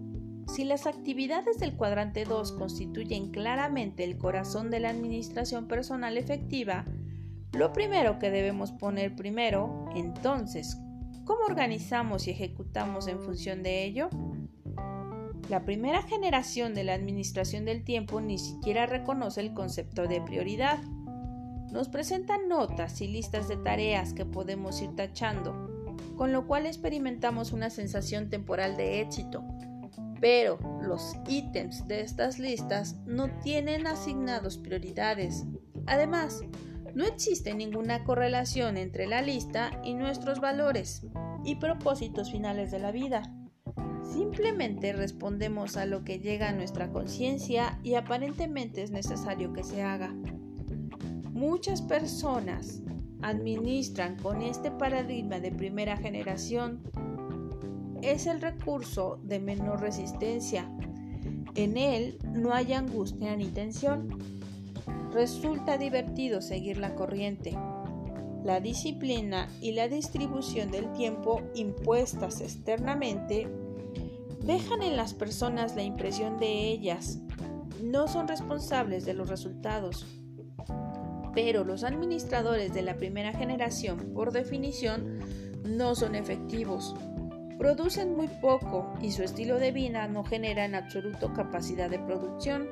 Si 0.47 0.65
las 0.65 0.87
actividades 0.87 1.59
del 1.59 1.75
cuadrante 1.75 2.25
2 2.25 2.53
constituyen 2.53 3.31
claramente 3.31 4.03
el 4.03 4.17
corazón 4.17 4.69
de 4.69 4.79
la 4.79 4.89
administración 4.89 5.67
personal 5.67 6.17
efectiva, 6.17 6.85
lo 7.53 7.71
primero 7.73 8.17
que 8.17 8.31
debemos 8.31 8.71
poner 8.71 9.15
primero, 9.15 9.85
entonces, 9.95 10.77
¿cómo 11.25 11.41
organizamos 11.45 12.27
y 12.27 12.31
ejecutamos 12.31 13.07
en 13.07 13.19
función 13.19 13.61
de 13.61 13.85
ello? 13.85 14.09
La 15.51 15.65
primera 15.65 16.01
generación 16.01 16.73
de 16.73 16.85
la 16.85 16.93
administración 16.93 17.65
del 17.65 17.83
tiempo 17.83 18.21
ni 18.21 18.37
siquiera 18.37 18.85
reconoce 18.85 19.41
el 19.41 19.53
concepto 19.53 20.07
de 20.07 20.21
prioridad. 20.21 20.81
Nos 21.73 21.89
presentan 21.89 22.47
notas 22.47 23.01
y 23.01 23.09
listas 23.09 23.49
de 23.49 23.57
tareas 23.57 24.13
que 24.13 24.25
podemos 24.25 24.81
ir 24.81 24.95
tachando, 24.95 25.97
con 26.15 26.31
lo 26.31 26.47
cual 26.47 26.67
experimentamos 26.67 27.51
una 27.51 27.69
sensación 27.69 28.29
temporal 28.29 28.77
de 28.77 29.01
éxito. 29.01 29.43
Pero 30.21 30.57
los 30.83 31.17
ítems 31.27 31.85
de 31.85 31.99
estas 31.99 32.39
listas 32.39 32.95
no 33.05 33.37
tienen 33.39 33.87
asignados 33.87 34.57
prioridades. 34.57 35.43
Además, 35.85 36.45
no 36.95 37.03
existe 37.03 37.53
ninguna 37.53 38.05
correlación 38.05 38.77
entre 38.77 39.05
la 39.05 39.21
lista 39.21 39.81
y 39.83 39.95
nuestros 39.95 40.39
valores 40.39 41.05
y 41.43 41.55
propósitos 41.55 42.31
finales 42.31 42.71
de 42.71 42.79
la 42.79 42.91
vida. 42.91 43.35
Simplemente 44.11 44.91
respondemos 44.91 45.77
a 45.77 45.85
lo 45.85 46.03
que 46.03 46.19
llega 46.19 46.49
a 46.49 46.51
nuestra 46.51 46.91
conciencia 46.91 47.79
y 47.81 47.93
aparentemente 47.93 48.83
es 48.83 48.91
necesario 48.91 49.53
que 49.53 49.63
se 49.63 49.83
haga. 49.83 50.13
Muchas 51.31 51.81
personas 51.81 52.81
administran 53.21 54.17
con 54.17 54.41
este 54.41 54.69
paradigma 54.69 55.39
de 55.39 55.51
primera 55.51 55.95
generación. 55.95 56.81
Es 58.01 58.27
el 58.27 58.41
recurso 58.41 59.17
de 59.23 59.39
menor 59.39 59.79
resistencia. 59.79 60.69
En 61.55 61.77
él 61.77 62.17
no 62.33 62.53
hay 62.53 62.73
angustia 62.73 63.35
ni 63.37 63.45
tensión. 63.45 64.19
Resulta 65.13 65.77
divertido 65.77 66.41
seguir 66.41 66.77
la 66.77 66.95
corriente. 66.95 67.57
La 68.43 68.59
disciplina 68.59 69.47
y 69.61 69.71
la 69.71 69.87
distribución 69.87 70.69
del 70.69 70.91
tiempo 70.93 71.41
impuestas 71.53 72.41
externamente 72.41 73.47
dejan 74.43 74.81
en 74.81 74.97
las 74.97 75.13
personas 75.13 75.75
la 75.75 75.83
impresión 75.83 76.37
de 76.37 76.69
ellas. 76.69 77.19
No 77.83 78.07
son 78.07 78.27
responsables 78.27 79.05
de 79.05 79.13
los 79.13 79.29
resultados. 79.29 80.05
Pero 81.33 81.63
los 81.63 81.83
administradores 81.83 82.73
de 82.73 82.81
la 82.81 82.97
primera 82.97 83.33
generación, 83.33 84.11
por 84.13 84.31
definición, 84.31 85.19
no 85.63 85.95
son 85.95 86.15
efectivos. 86.15 86.95
Producen 87.57 88.15
muy 88.15 88.27
poco 88.27 88.91
y 89.01 89.11
su 89.11 89.23
estilo 89.23 89.59
de 89.59 89.71
vida 89.71 90.07
no 90.07 90.23
genera 90.23 90.65
en 90.65 90.75
absoluto 90.75 91.33
capacidad 91.33 91.89
de 91.89 91.99
producción. 91.99 92.67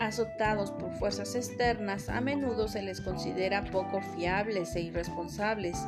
Azotados 0.00 0.72
por 0.72 0.92
fuerzas 0.92 1.34
externas, 1.34 2.08
a 2.08 2.20
menudo 2.20 2.68
se 2.68 2.82
les 2.82 3.00
considera 3.00 3.64
poco 3.64 4.00
fiables 4.16 4.74
e 4.76 4.82
irresponsables. 4.82 5.78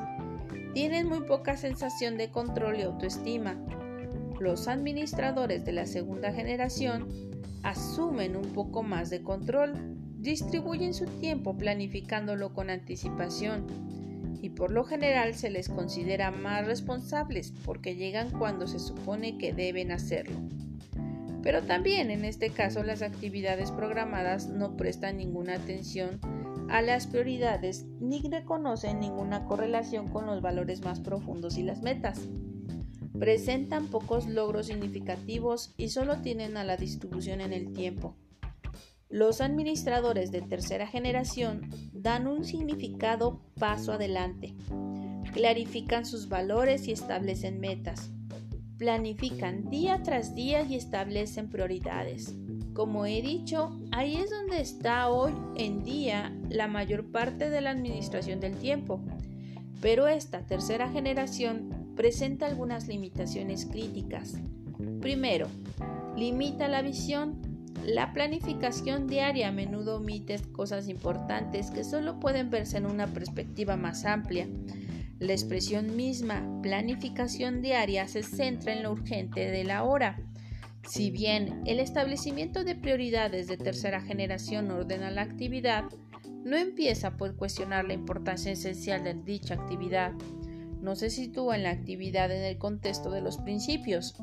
Tienen 0.75 1.09
muy 1.09 1.21
poca 1.23 1.57
sensación 1.57 2.17
de 2.17 2.31
control 2.31 2.79
y 2.79 2.83
autoestima 2.83 3.57
los 4.41 4.69
administradores 4.69 5.65
de 5.65 5.73
la 5.73 5.87
segunda 5.87 6.33
generación 6.33 7.07
asumen 7.63 8.37
un 8.37 8.53
poco 8.53 8.83
más 8.83 9.11
de 9.11 9.23
control, 9.23 9.75
distribuyen 10.19 10.95
su 10.95 11.07
tiempo 11.07 11.57
planificándolo 11.57 12.55
con 12.55 12.71
anticipación 12.71 13.67
y 14.43 14.51
por 14.51 14.71
lo 14.71 14.85
general 14.85 15.35
se 15.35 15.51
les 15.51 15.69
considera 15.69 16.31
más 16.31 16.67
responsables 16.67 17.53
porque 17.65 17.97
llegan 17.97 18.31
cuando 18.31 18.67
se 18.67 18.79
supone 18.79 19.37
que 19.37 19.53
deben 19.53 19.93
hacerlo. 19.93 20.37
Pero 21.43 21.63
también 21.63 22.11
en 22.11 22.25
este 22.25 22.51
caso 22.51 22.83
las 22.83 23.03
actividades 23.03 23.71
programadas 23.71 24.49
no 24.49 24.77
prestan 24.77 25.19
ninguna 25.19 25.55
atención 25.55 26.19
a 26.71 26.83
las 26.83 27.07
prioridades 27.07 27.85
ni 28.01 28.23
reconocen 28.23 29.01
ninguna 29.01 29.45
correlación 29.45 30.09
con 30.09 30.27
los 30.27 30.41
valores 30.41 30.83
más 30.83 31.01
profundos 31.01 31.59
y 31.59 31.63
las 31.63 31.83
metas 31.83 32.29
presentan 33.21 33.89
pocos 33.89 34.27
logros 34.27 34.69
significativos 34.69 35.75
y 35.77 35.91
solo 35.91 36.23
tienen 36.23 36.57
a 36.57 36.65
la 36.65 36.79
distribución 36.79 37.43
en 37.43 37.53
el 37.53 37.75
tiempo. 37.75 38.17
Los 39.11 39.43
administradores 39.43 40.33
de 40.33 40.41
tercera 40.41 40.87
generación 40.87 41.69
dan 41.93 42.27
un 42.27 42.47
significado 42.47 43.43
paso 43.59 43.93
adelante, 43.93 44.55
clarifican 45.35 46.07
sus 46.07 46.31
valores 46.31 46.89
y 46.89 46.93
establecen 46.93 47.61
metas, 47.61 48.11
planifican 48.79 49.69
día 49.69 50.03
tras 50.03 50.35
día 50.35 50.63
y 50.63 50.77
establecen 50.77 51.51
prioridades. 51.51 52.35
Como 52.73 53.05
he 53.05 53.21
dicho, 53.21 53.79
ahí 53.93 54.17
es 54.17 54.31
donde 54.31 54.63
está 54.63 55.11
hoy 55.11 55.35
en 55.57 55.85
día 55.85 56.35
la 56.49 56.69
mayor 56.69 57.11
parte 57.11 57.51
de 57.51 57.61
la 57.61 57.73
administración 57.73 58.41
del 58.41 58.57
tiempo. 58.57 59.05
Pero 59.83 60.09
esta 60.09 60.47
tercera 60.47 60.89
generación 60.91 61.80
presenta 61.97 62.47
algunas 62.47 62.89
limitaciones 62.89 63.67
críticas. 63.67 64.39
Primero, 65.01 65.49
limita 66.17 66.69
la 66.69 66.83
visión. 66.83 67.41
La 67.85 68.13
planificación 68.13 69.07
diaria 69.07 69.49
a 69.49 69.53
menudo 69.53 69.97
omite 69.97 70.39
cosas 70.53 70.89
importantes 70.89 71.71
que 71.71 71.85
solo 71.85 72.21
pueden 72.21 72.51
verse 72.51 72.77
en 72.77 72.87
una 72.87 73.07
perspectiva 73.07 73.77
más 73.77 74.05
amplia. 74.05 74.49
La 75.19 75.33
expresión 75.33 75.97
misma, 75.97 76.43
planificación 76.63 77.63
diaria, 77.63 78.09
se 78.09 78.23
centra 78.23 78.73
en 78.73 78.83
lo 78.83 78.93
urgente 78.93 79.51
de 79.51 79.65
la 79.65 79.85
hora. 79.85 80.19
Si 80.89 81.11
bien 81.11 81.63
el 81.67 81.79
establecimiento 81.79 82.65
de 82.65 82.75
prioridades 82.75 83.47
de 83.47 83.57
tercera 83.57 84.01
generación 84.01 84.71
ordena 84.71 85.11
la 85.11 85.23
actividad, 85.23 85.85
no 86.45 86.57
empieza 86.57 87.17
por 87.17 87.37
cuestionar 87.37 87.85
la 87.85 87.93
importancia 87.93 88.51
esencial 88.51 89.05
de 89.05 89.15
dicha 89.15 89.55
actividad 89.55 90.13
no 90.81 90.97
se 90.97 91.11
sitúa 91.11 91.57
en 91.57 91.63
la 91.65 91.71
actividad 91.71 92.31
en 92.31 92.43
el 92.43 92.59
contexto 92.59 93.11
de 93.11 93.21
los 93.21 93.39
principios, 93.39 94.17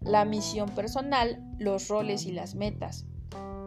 la 0.00 0.24
misión 0.24 0.68
personal, 0.70 1.42
los 1.58 1.88
roles 1.88 2.26
y 2.26 2.32
las 2.32 2.54
metas. 2.54 3.06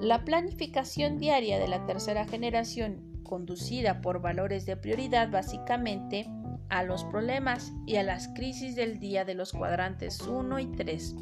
La 0.02 0.26
planificación 0.26 1.18
diaria 1.18 1.60
de 1.60 1.68
la 1.68 1.86
tercera 1.86 2.26
generación, 2.26 3.22
conducida 3.24 4.02
por 4.02 4.22
valores 4.22 4.66
de 4.66 4.76
prioridad 4.76 5.30
básicamente 5.30 6.28
a 6.70 6.84
los 6.84 7.04
problemas 7.06 7.72
y 7.86 7.98
a 7.98 8.04
las 8.04 8.28
crisis 8.30 8.76
del 8.76 9.00
día 9.00 9.26
de 9.26 9.36
los 9.36 9.54
cuadrantes 9.54 10.22
1 10.22 10.60
y 10.60 10.66
3. 10.72 11.16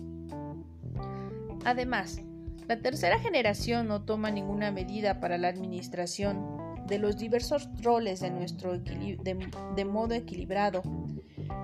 Además, 1.66 2.22
la 2.68 2.80
tercera 2.80 3.20
generación 3.20 3.88
no 3.88 4.03
toma 4.03 4.32
ninguna 4.32 4.72
medida 4.72 5.20
para 5.20 5.38
la 5.38 5.49
administración 5.49 6.61
de 6.91 6.99
los 6.99 7.15
diversos 7.17 7.69
roles 7.81 8.19
de 8.19 8.31
nuestro 8.31 8.77
de, 8.77 9.85
modo 9.85 10.13
equilibrado. 10.13 10.83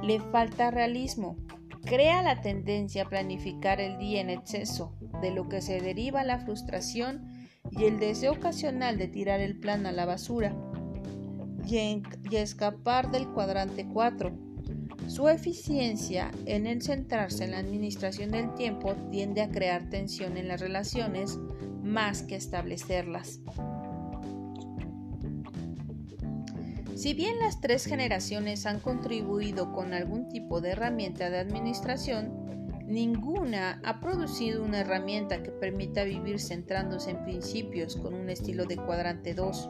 Le 0.02 0.22
falta 0.22 0.72
realismo. 0.72 1.36
Crea 1.84 2.22
la 2.22 2.40
tendencia 2.40 3.04
a 3.04 3.10
planificar 3.10 3.82
el 3.82 3.98
día 3.98 4.22
en 4.22 4.30
exceso, 4.30 4.96
de 5.22 5.32
lo 5.32 5.50
que 5.50 5.62
se 5.62 5.82
deriva 5.82 6.24
la 6.24 6.40
frustración 6.40 7.30
y 7.72 7.84
el 7.84 8.00
deseo 8.00 8.32
ocasional 8.32 8.98
de 8.98 9.10
tirar 9.10 9.42
el 9.42 9.60
plan 9.60 9.86
a 9.86 9.92
la 9.92 10.06
basura 10.06 10.56
y, 11.66 11.76
y 11.76 12.36
escapar 12.38 13.12
del 13.12 13.28
cuadrante 13.28 13.86
4. 13.86 14.32
Su 15.08 15.28
eficiencia 15.28 16.32
en 16.46 16.68
el 16.68 16.82
centrarse 16.82 17.44
en 17.44 17.52
la 17.52 17.60
administración 17.60 18.32
del 18.32 18.54
tiempo 18.54 18.96
tiende 19.12 19.42
a 19.42 19.50
crear 19.50 19.90
tensión 19.90 20.38
en 20.38 20.48
las 20.48 20.62
relaciones 20.62 21.38
más 21.84 22.22
que 22.22 22.36
establecerlas. 22.36 23.42
Si 26.98 27.14
bien 27.14 27.38
las 27.38 27.62
tres 27.62 27.86
generaciones 27.86 28.66
han 28.66 28.80
contribuido 28.80 29.72
con 29.72 29.94
algún 29.94 30.30
tipo 30.30 30.62
de 30.62 30.72
herramienta 30.72 31.30
de 31.30 31.38
administración, 31.38 32.34
ninguna 32.88 33.80
ha 33.86 34.00
producido 34.00 34.64
una 34.64 34.80
herramienta 34.80 35.44
que 35.44 35.52
permita 35.52 36.04
vivir 36.06 36.40
centrándose 36.40 37.12
en 37.12 37.24
principios 37.24 37.98
con 37.98 38.16
un 38.16 38.32
estilo 38.32 38.66
de 38.66 38.78
cuadrante 38.78 39.36
2. 39.36 39.70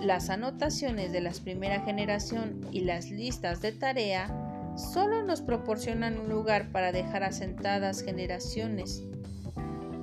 Las 0.00 0.30
anotaciones 0.30 1.12
de 1.12 1.20
la 1.20 1.30
primera 1.30 1.82
generación 1.82 2.66
y 2.72 2.80
las 2.80 3.08
listas 3.08 3.62
de 3.62 3.70
tarea 3.70 4.74
solo 4.74 5.22
nos 5.22 5.42
proporcionan 5.42 6.18
un 6.18 6.28
lugar 6.28 6.72
para 6.72 6.90
dejar 6.90 7.22
asentadas 7.22 8.02
generaciones, 8.02 9.04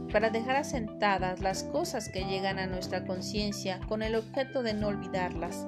para 0.09 0.29
dejar 0.29 0.55
asentadas 0.55 1.41
las 1.41 1.65
cosas 1.65 2.07
que 2.07 2.23
llegan 2.23 2.59
a 2.59 2.65
nuestra 2.65 3.03
conciencia 3.03 3.81
con 3.89 4.01
el 4.01 4.15
objeto 4.15 4.63
de 4.63 4.73
no 4.73 4.87
olvidarlas. 4.87 5.67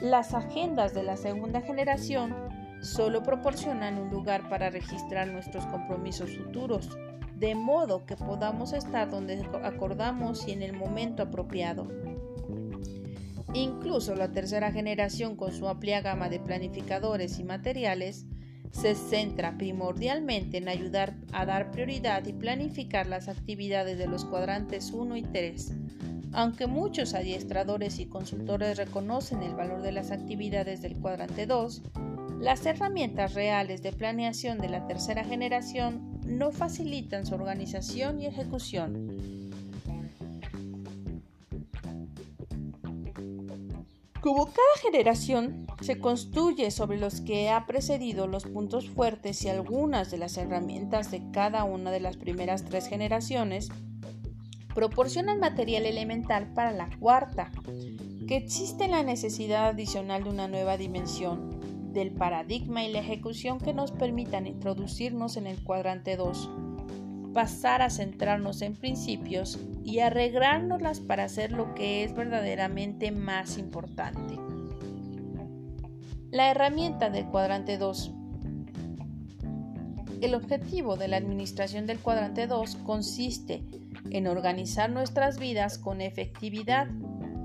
Las 0.00 0.32
agendas 0.32 0.94
de 0.94 1.02
la 1.02 1.18
segunda 1.18 1.60
generación 1.60 2.34
solo 2.80 3.22
proporcionan 3.22 3.98
un 3.98 4.08
lugar 4.08 4.48
para 4.48 4.70
registrar 4.70 5.28
nuestros 5.28 5.66
compromisos 5.66 6.30
futuros, 6.38 6.88
de 7.36 7.54
modo 7.54 8.06
que 8.06 8.16
podamos 8.16 8.72
estar 8.72 9.10
donde 9.10 9.44
acordamos 9.62 10.48
y 10.48 10.52
en 10.52 10.62
el 10.62 10.72
momento 10.72 11.22
apropiado. 11.22 11.88
Incluso 13.52 14.14
la 14.14 14.32
tercera 14.32 14.72
generación 14.72 15.36
con 15.36 15.52
su 15.52 15.68
amplia 15.68 16.00
gama 16.00 16.30
de 16.30 16.40
planificadores 16.40 17.38
y 17.38 17.44
materiales 17.44 18.24
se 18.70 18.94
centra 18.94 19.58
primordialmente 19.58 20.58
en 20.58 20.68
ayudar 20.68 21.14
a 21.32 21.44
dar 21.44 21.70
prioridad 21.72 22.24
y 22.26 22.32
planificar 22.32 23.06
las 23.06 23.28
actividades 23.28 23.98
de 23.98 24.06
los 24.06 24.24
cuadrantes 24.24 24.92
1 24.92 25.16
y 25.16 25.22
3. 25.22 25.72
Aunque 26.32 26.66
muchos 26.66 27.14
adiestradores 27.14 27.98
y 27.98 28.06
consultores 28.06 28.76
reconocen 28.76 29.42
el 29.42 29.54
valor 29.54 29.82
de 29.82 29.92
las 29.92 30.12
actividades 30.12 30.80
del 30.80 30.96
cuadrante 30.96 31.46
2, 31.46 31.82
las 32.40 32.64
herramientas 32.66 33.34
reales 33.34 33.82
de 33.82 33.92
planeación 33.92 34.58
de 34.58 34.68
la 34.68 34.86
tercera 34.86 35.24
generación 35.24 36.20
no 36.24 36.52
facilitan 36.52 37.26
su 37.26 37.34
organización 37.34 38.20
y 38.20 38.26
ejecución. 38.26 39.50
Como 44.20 44.46
cada 44.46 44.76
generación 44.82 45.66
se 45.80 45.98
construye 45.98 46.70
sobre 46.70 46.98
los 46.98 47.22
que 47.22 47.48
ha 47.48 47.66
precedido 47.66 48.26
los 48.26 48.44
puntos 48.44 48.88
fuertes 48.88 49.42
y 49.44 49.48
algunas 49.48 50.10
de 50.10 50.18
las 50.18 50.36
herramientas 50.36 51.10
de 51.10 51.22
cada 51.32 51.64
una 51.64 51.90
de 51.90 52.00
las 52.00 52.18
primeras 52.18 52.64
tres 52.64 52.86
generaciones, 52.86 53.70
proporcionan 54.74 55.40
material 55.40 55.86
elemental 55.86 56.52
para 56.54 56.72
la 56.72 56.88
cuarta, 56.98 57.50
que 58.26 58.36
existe 58.36 58.88
la 58.88 59.02
necesidad 59.02 59.68
adicional 59.68 60.24
de 60.24 60.30
una 60.30 60.48
nueva 60.48 60.76
dimensión 60.76 61.60
del 61.92 62.12
paradigma 62.12 62.84
y 62.84 62.92
la 62.92 63.00
ejecución 63.00 63.58
que 63.58 63.74
nos 63.74 63.90
permitan 63.90 64.46
introducirnos 64.46 65.36
en 65.36 65.46
el 65.46 65.62
cuadrante 65.64 66.16
2 66.16 66.50
pasar 67.32 67.82
a 67.82 67.90
centrarnos 67.90 68.62
en 68.62 68.74
principios 68.74 69.58
y 69.84 70.00
arreglárnoslas 70.00 71.00
para 71.00 71.24
hacer 71.24 71.52
lo 71.52 71.74
que 71.74 72.04
es 72.04 72.14
verdaderamente 72.14 73.12
más 73.12 73.58
importante. 73.58 74.38
La 76.30 76.50
herramienta 76.50 77.10
del 77.10 77.26
cuadrante 77.26 77.78
2. 77.78 78.12
El 80.20 80.34
objetivo 80.34 80.96
de 80.96 81.08
la 81.08 81.16
administración 81.16 81.86
del 81.86 81.98
cuadrante 81.98 82.46
2 82.46 82.76
consiste 82.84 83.64
en 84.10 84.26
organizar 84.26 84.90
nuestras 84.90 85.38
vidas 85.38 85.78
con 85.78 86.00
efectividad 86.00 86.88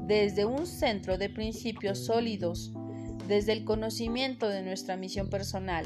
desde 0.07 0.45
un 0.45 0.67
centro 0.67 1.17
de 1.17 1.29
principios 1.29 2.05
sólidos, 2.05 2.73
desde 3.27 3.53
el 3.53 3.65
conocimiento 3.65 4.49
de 4.49 4.61
nuestra 4.61 4.97
misión 4.97 5.29
personal, 5.29 5.85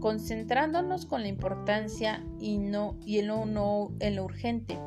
concentrándonos 0.00 1.06
con 1.06 1.22
la 1.22 1.28
importancia 1.28 2.24
y, 2.40 2.58
no, 2.58 2.98
y 3.06 3.20
en, 3.20 3.28
lo, 3.28 3.46
no, 3.46 3.92
en 4.00 4.16
lo 4.16 4.24
urgente, 4.24 4.78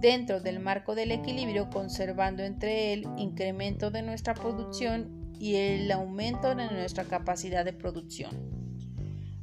dentro 0.00 0.40
del 0.40 0.58
marco 0.58 0.96
del 0.96 1.12
equilibrio, 1.12 1.70
conservando 1.70 2.42
entre 2.42 2.92
el 2.92 3.06
incremento 3.16 3.92
de 3.92 4.02
nuestra 4.02 4.34
producción 4.34 5.22
y 5.38 5.54
el 5.54 5.90
aumento 5.92 6.54
de 6.54 6.70
nuestra 6.70 7.04
capacidad 7.04 7.64
de 7.64 7.72
producción. 7.72 8.51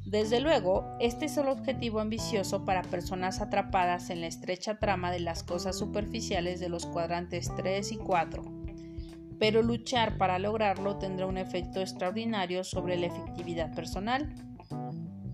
Desde 0.10 0.40
luego, 0.40 0.88
este 1.00 1.26
es 1.26 1.38
el 1.38 1.48
objetivo 1.50 2.00
ambicioso 2.00 2.66
para 2.66 2.82
personas 2.82 3.42
atrapadas 3.42 4.10
en 4.10 4.22
la 4.22 4.28
estrecha 4.28 4.80
trama 4.80 5.12
de 5.12 5.20
las 5.20 5.44
cosas 5.44 5.78
superficiales 5.78 6.60
de 6.60 6.68
los 6.68 6.88
cuadrantes 6.88 7.52
3 7.56 7.92
y 7.92 7.98
4, 7.98 8.42
pero 9.38 9.62
luchar 9.62 10.18
para 10.18 10.40
lograrlo 10.40 10.98
tendrá 10.98 11.28
un 11.28 11.38
efecto 11.38 11.80
extraordinario 11.80 12.64
sobre 12.64 12.98
la 12.98 13.06
efectividad 13.06 13.72
personal. 13.76 14.34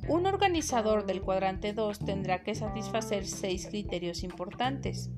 Un 0.10 0.26
organizador 0.26 1.06
del 1.06 1.22
cuadrante 1.22 1.72
2 1.72 2.00
tendrá 2.00 2.44
que 2.44 2.54
satisfacer 2.54 3.26
seis 3.26 3.68
criterios 3.68 4.24
importantes. 4.24 5.10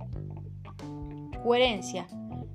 Coherencia. 1.41 2.05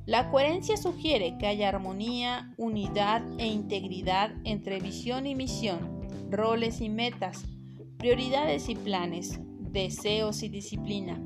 La 0.07 0.30
coherencia 0.30 0.76
sugiere 0.76 1.36
que 1.36 1.48
haya 1.48 1.68
armonía, 1.68 2.55
unidad 2.59 3.24
e 3.38 3.48
integridad 3.48 4.30
entre 4.44 4.78
visión 4.78 5.26
y 5.26 5.34
misión, 5.34 6.01
roles 6.32 6.80
y 6.80 6.88
metas, 6.88 7.44
prioridades 7.98 8.68
y 8.68 8.74
planes, 8.74 9.38
deseos 9.60 10.42
y 10.42 10.48
disciplina. 10.48 11.20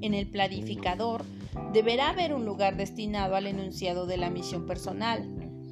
En 0.00 0.14
el 0.14 0.28
planificador 0.28 1.24
deberá 1.72 2.10
haber 2.10 2.34
un 2.34 2.44
lugar 2.44 2.76
destinado 2.76 3.36
al 3.36 3.46
enunciado 3.46 4.06
de 4.06 4.16
la 4.16 4.30
misión 4.30 4.66
personal, 4.66 5.22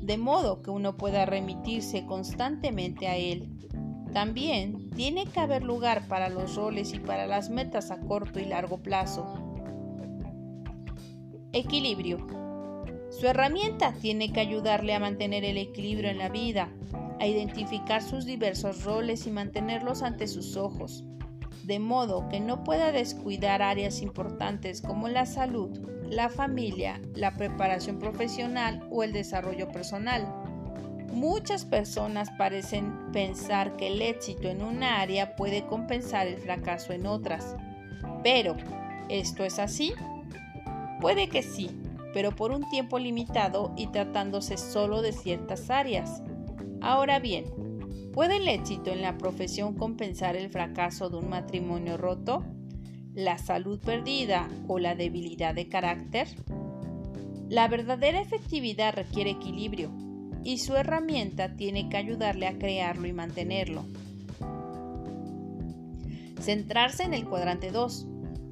de 0.02 0.18
modo 0.18 0.62
que 0.62 0.70
uno 0.70 0.96
pueda 0.96 1.26
remitirse 1.26 2.06
constantemente 2.06 3.08
a 3.08 3.16
él 3.16 3.56
también 4.16 4.88
tiene 4.92 5.26
que 5.26 5.40
haber 5.40 5.62
lugar 5.62 6.08
para 6.08 6.30
los 6.30 6.54
roles 6.54 6.94
y 6.94 6.98
para 6.98 7.26
las 7.26 7.50
metas 7.50 7.90
a 7.90 8.00
corto 8.00 8.40
y 8.40 8.46
largo 8.46 8.78
plazo. 8.78 9.26
Equilibrio. 11.52 12.45
Su 13.18 13.26
herramienta 13.26 13.94
tiene 13.94 14.30
que 14.30 14.40
ayudarle 14.40 14.92
a 14.92 15.00
mantener 15.00 15.42
el 15.42 15.56
equilibrio 15.56 16.10
en 16.10 16.18
la 16.18 16.28
vida, 16.28 16.68
a 17.18 17.26
identificar 17.26 18.02
sus 18.02 18.26
diversos 18.26 18.84
roles 18.84 19.26
y 19.26 19.30
mantenerlos 19.30 20.02
ante 20.02 20.26
sus 20.26 20.54
ojos, 20.58 21.02
de 21.64 21.78
modo 21.78 22.28
que 22.28 22.40
no 22.40 22.62
pueda 22.62 22.92
descuidar 22.92 23.62
áreas 23.62 24.02
importantes 24.02 24.82
como 24.82 25.08
la 25.08 25.24
salud, 25.24 25.78
la 26.10 26.28
familia, 26.28 27.00
la 27.14 27.32
preparación 27.38 27.98
profesional 27.98 28.86
o 28.90 29.02
el 29.02 29.14
desarrollo 29.14 29.72
personal. 29.72 30.30
Muchas 31.10 31.64
personas 31.64 32.28
parecen 32.36 33.12
pensar 33.12 33.76
que 33.76 33.86
el 33.86 34.02
éxito 34.02 34.48
en 34.48 34.62
una 34.62 35.00
área 35.00 35.36
puede 35.36 35.64
compensar 35.64 36.26
el 36.26 36.36
fracaso 36.36 36.92
en 36.92 37.06
otras. 37.06 37.56
Pero, 38.22 38.56
¿esto 39.08 39.42
es 39.42 39.58
así? 39.58 39.94
Puede 41.00 41.30
que 41.30 41.42
sí, 41.42 41.70
pero 42.16 42.34
por 42.34 42.50
un 42.50 42.66
tiempo 42.70 42.98
limitado 42.98 43.74
y 43.76 43.88
tratándose 43.88 44.56
solo 44.56 45.02
de 45.02 45.12
ciertas 45.12 45.68
áreas. 45.68 46.22
Ahora 46.80 47.18
bien, 47.18 47.44
¿puede 48.14 48.38
el 48.38 48.48
éxito 48.48 48.90
en 48.90 49.02
la 49.02 49.18
profesión 49.18 49.74
compensar 49.74 50.34
el 50.34 50.48
fracaso 50.48 51.10
de 51.10 51.18
un 51.18 51.28
matrimonio 51.28 51.98
roto? 51.98 52.42
¿La 53.12 53.36
salud 53.36 53.78
perdida 53.80 54.48
o 54.66 54.78
la 54.78 54.94
debilidad 54.94 55.54
de 55.54 55.68
carácter? 55.68 56.26
La 57.50 57.68
verdadera 57.68 58.22
efectividad 58.22 58.94
requiere 58.94 59.32
equilibrio 59.32 59.90
y 60.42 60.56
su 60.56 60.74
herramienta 60.74 61.54
tiene 61.54 61.90
que 61.90 61.98
ayudarle 61.98 62.46
a 62.46 62.56
crearlo 62.56 63.06
y 63.06 63.12
mantenerlo. 63.12 63.84
Centrarse 66.40 67.02
en 67.02 67.12
el 67.12 67.26
cuadrante 67.26 67.70
2. 67.70 68.06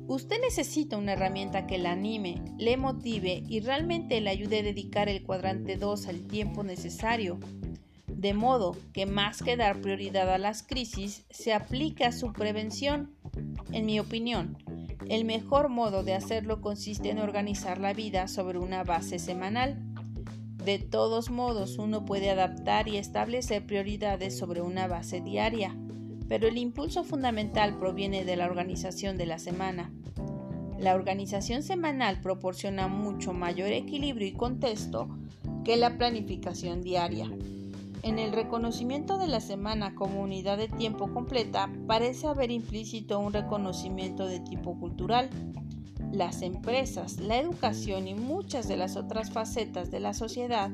Usted 0.06 0.40
necesita 0.40 0.98
una 0.98 1.14
herramienta 1.14 1.66
que 1.66 1.78
la 1.78 1.92
anime, 1.92 2.42
le 2.58 2.76
motive 2.76 3.42
y 3.48 3.60
realmente 3.60 4.20
le 4.20 4.30
ayude 4.30 4.58
a 4.58 4.62
dedicar 4.62 5.08
el 5.08 5.22
cuadrante 5.22 5.76
2 5.76 6.06
al 6.08 6.26
tiempo 6.26 6.62
necesario. 6.62 7.38
De 8.06 8.34
modo 8.34 8.76
que 8.92 9.06
más 9.06 9.42
que 9.42 9.56
dar 9.56 9.80
prioridad 9.80 10.32
a 10.32 10.38
las 10.38 10.62
crisis, 10.62 11.24
se 11.30 11.52
aplica 11.52 12.08
a 12.08 12.12
su 12.12 12.32
prevención. 12.32 13.14
En 13.72 13.86
mi 13.86 13.98
opinión, 13.98 14.58
el 15.08 15.24
mejor 15.24 15.68
modo 15.68 16.02
de 16.02 16.14
hacerlo 16.14 16.60
consiste 16.60 17.10
en 17.10 17.18
organizar 17.18 17.78
la 17.78 17.92
vida 17.92 18.28
sobre 18.28 18.58
una 18.58 18.84
base 18.84 19.18
semanal 19.18 19.94
de 20.64 20.78
todos 20.78 21.28
modos, 21.28 21.76
uno 21.76 22.06
puede 22.06 22.30
adaptar 22.30 22.88
y 22.88 22.96
establecer 22.96 23.66
prioridades 23.66 24.38
sobre 24.38 24.62
una 24.62 24.86
base 24.86 25.20
diaria, 25.20 25.76
pero 26.28 26.48
el 26.48 26.58
impulso 26.58 27.04
fundamental 27.04 27.78
proviene 27.78 28.24
de 28.24 28.36
la 28.36 28.46
organización 28.46 29.16
de 29.16 29.26
la 29.26 29.38
semana. 29.38 29.92
La 30.78 30.94
organización 30.94 31.62
semanal 31.62 32.20
proporciona 32.20 32.88
mucho 32.88 33.32
mayor 33.32 33.72
equilibrio 33.72 34.26
y 34.28 34.32
contexto 34.32 35.08
que 35.64 35.76
la 35.76 35.96
planificación 35.96 36.82
diaria. 36.82 37.30
En 38.02 38.18
el 38.18 38.32
reconocimiento 38.32 39.16
de 39.16 39.28
la 39.28 39.40
semana 39.40 39.94
como 39.94 40.20
unidad 40.20 40.58
de 40.58 40.68
tiempo 40.68 41.12
completa 41.12 41.70
parece 41.86 42.26
haber 42.26 42.50
implícito 42.50 43.18
un 43.18 43.32
reconocimiento 43.32 44.26
de 44.26 44.40
tipo 44.40 44.78
cultural 44.78 45.30
las 46.14 46.42
empresas, 46.42 47.18
la 47.18 47.38
educación 47.38 48.06
y 48.06 48.14
muchas 48.14 48.68
de 48.68 48.76
las 48.76 48.96
otras 48.96 49.30
facetas 49.30 49.90
de 49.90 50.00
la 50.00 50.14
sociedad 50.14 50.70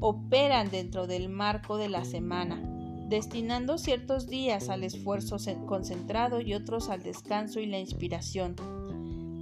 operan 0.00 0.70
dentro 0.70 1.06
del 1.06 1.28
marco 1.28 1.76
de 1.76 1.88
la 1.88 2.04
semana, 2.04 2.62
destinando 3.08 3.78
ciertos 3.78 4.26
días 4.26 4.68
al 4.68 4.84
esfuerzo 4.84 5.36
concentrado 5.66 6.40
y 6.40 6.54
otros 6.54 6.88
al 6.88 7.02
descanso 7.02 7.60
y 7.60 7.66
la 7.66 7.78
inspiración. 7.78 8.56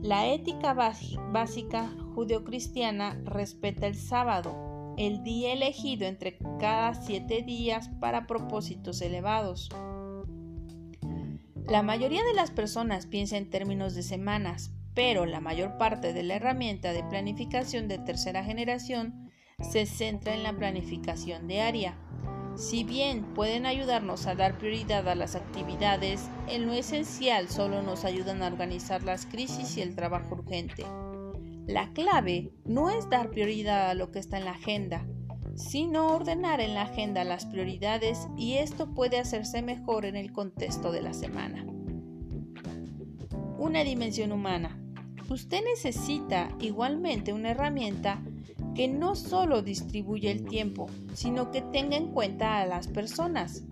La 0.03 0.27
ética 0.27 0.75
básica 0.75 1.91
judeocristiana 2.15 3.19
respeta 3.25 3.87
el 3.87 3.95
sábado, 3.95 4.95
el 4.99 5.23
día 5.23 5.53
elegido 5.53 6.07
entre 6.07 6.37
cada 6.61 6.95
siete 6.95 7.43
días 7.43 7.89
para 8.01 8.27
propósitos 8.27 9.01
elevados. 9.01 9.71
La 11.67 11.83
mayoría 11.83 12.23
de 12.23 12.35
las 12.35 12.51
personas 12.51 13.07
piensa 13.07 13.39
en 13.39 13.49
términos 13.49 13.95
de 13.95 14.03
semanas, 14.03 14.73
pero 14.93 15.25
la 15.25 15.41
mayor 15.41 15.79
parte 15.79 16.13
de 16.13 16.23
la 16.23 16.37
herramienta 16.37 16.93
de 16.93 17.03
planificación 17.05 17.89
de 17.89 17.99
tercera 17.99 18.45
generación 18.45 19.31
se 19.61 19.87
centra 19.87 20.35
en 20.35 20.43
la 20.43 20.53
planificación 20.53 21.49
diaria. 21.49 21.97
Si 22.57 22.85
bien 22.85 23.25
pueden 23.35 23.67
ayudarnos 23.67 24.27
a 24.27 24.37
dar 24.37 24.59
prioridad 24.59 25.09
a 25.09 25.17
las 25.17 25.35
actividades, 25.35 26.31
en 26.49 26.67
lo 26.67 26.73
esencial 26.73 27.49
solo 27.49 27.83
nos 27.83 28.05
ayudan 28.05 28.43
a 28.43 28.47
organizar 28.47 29.03
las 29.03 29.27
crisis 29.27 29.77
y 29.77 29.83
el 29.83 29.97
trabajo 29.97 30.37
urgente. 30.37 30.85
La 31.67 31.93
clave 31.93 32.53
no 32.65 32.91
es 32.91 33.11
dar 33.11 33.31
prioridad 33.31 33.91
a 33.91 33.95
lo 33.95 34.13
que 34.13 34.21
está 34.21 34.39
en 34.39 34.45
la 34.45 34.53
agenda, 34.53 35.05
sino 35.57 36.07
ordenar 36.09 36.61
en 36.61 36.75
la 36.75 36.83
agenda 36.83 37.25
las 37.25 37.45
prioridades 37.47 38.29
y 38.37 38.55
esto 38.55 38.95
puede 38.95 39.19
hacerse 39.19 39.63
mejor 39.63 40.05
en 40.05 40.15
el 40.15 40.33
contexto 40.33 40.93
de 40.93 41.03
la 41.03 41.13
semana. 41.13 41.65
Una 43.59 43.83
dimensión 43.83 44.31
humana. 44.31 44.79
Usted 45.29 45.63
necesita 45.65 46.51
igualmente 46.61 47.33
una 47.33 47.51
herramienta 47.51 48.23
que 48.75 48.89
no 48.89 49.15
solo 49.15 49.63
distribuye 49.63 50.31
el 50.31 50.47
tiempo, 50.47 50.87
sino 51.15 51.51
que 51.51 51.63
tenga 51.63 51.97
en 51.97 52.09
cuenta 52.09 52.61
a 52.61 52.67
las 52.67 52.89
personas. 52.89 53.65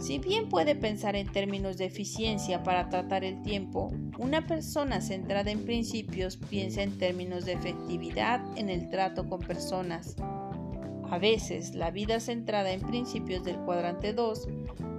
Si 0.00 0.18
bien 0.18 0.48
puede 0.48 0.74
pensar 0.74 1.14
en 1.14 1.30
términos 1.30 1.76
de 1.76 1.84
eficiencia 1.84 2.62
para 2.62 2.88
tratar 2.88 3.22
el 3.22 3.42
tiempo, 3.42 3.92
una 4.18 4.46
persona 4.46 5.02
centrada 5.02 5.50
en 5.50 5.64
principios 5.64 6.38
piensa 6.38 6.82
en 6.82 6.96
términos 6.96 7.44
de 7.44 7.52
efectividad 7.52 8.40
en 8.56 8.70
el 8.70 8.88
trato 8.88 9.28
con 9.28 9.40
personas. 9.40 10.16
A 11.10 11.18
veces, 11.18 11.74
la 11.74 11.90
vida 11.90 12.18
centrada 12.18 12.70
en 12.70 12.80
principios 12.80 13.44
del 13.44 13.56
cuadrante 13.58 14.14
2 14.14 14.48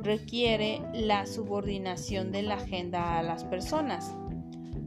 requiere 0.04 0.82
la 0.94 1.26
subordinación 1.26 2.32
de 2.32 2.44
la 2.44 2.56
agenda 2.56 3.18
a 3.18 3.24
las 3.24 3.44
personas. 3.44 4.14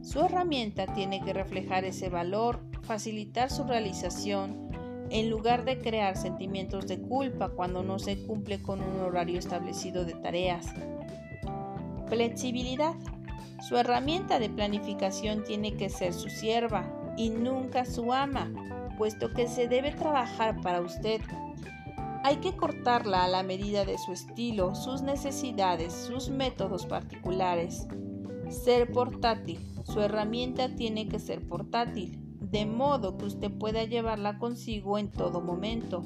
Su 0.05 0.21
herramienta 0.21 0.85
tiene 0.85 1.19
que 1.19 1.33
reflejar 1.33 1.83
ese 1.83 2.09
valor, 2.09 2.59
facilitar 2.83 3.49
su 3.49 3.63
realización, 3.63 4.69
en 5.09 5.31
lugar 5.31 5.65
de 5.65 5.79
crear 5.79 6.15
sentimientos 6.15 6.85
de 6.85 7.01
culpa 7.01 7.49
cuando 7.49 7.81
no 7.81 7.97
se 7.97 8.23
cumple 8.23 8.61
con 8.61 8.81
un 8.81 9.01
horario 9.01 9.39
establecido 9.39 10.05
de 10.05 10.13
tareas. 10.13 10.67
Flexibilidad. 12.07 12.93
Su 13.67 13.77
herramienta 13.77 14.37
de 14.37 14.51
planificación 14.51 15.43
tiene 15.43 15.75
que 15.75 15.89
ser 15.89 16.13
su 16.13 16.29
sierva 16.29 16.85
y 17.17 17.31
nunca 17.31 17.83
su 17.83 18.13
ama, 18.13 18.51
puesto 18.99 19.33
que 19.33 19.47
se 19.47 19.67
debe 19.67 19.91
trabajar 19.91 20.61
para 20.61 20.81
usted. 20.81 21.19
Hay 22.23 22.37
que 22.37 22.55
cortarla 22.55 23.23
a 23.23 23.27
la 23.27 23.41
medida 23.41 23.85
de 23.85 23.97
su 23.97 24.13
estilo, 24.13 24.75
sus 24.75 25.01
necesidades, 25.01 25.93
sus 25.93 26.29
métodos 26.29 26.85
particulares. 26.85 27.87
Ser 28.63 28.91
portátil. 28.91 29.59
Su 29.83 30.01
herramienta 30.01 30.75
tiene 30.75 31.07
que 31.07 31.19
ser 31.19 31.47
portátil 31.47 32.19
de 32.39 32.65
modo 32.65 33.17
que 33.17 33.25
usted 33.25 33.51
pueda 33.51 33.83
llevarla 33.83 34.39
consigo 34.39 34.97
en 34.97 35.11
todo 35.11 35.41
momento. 35.41 36.03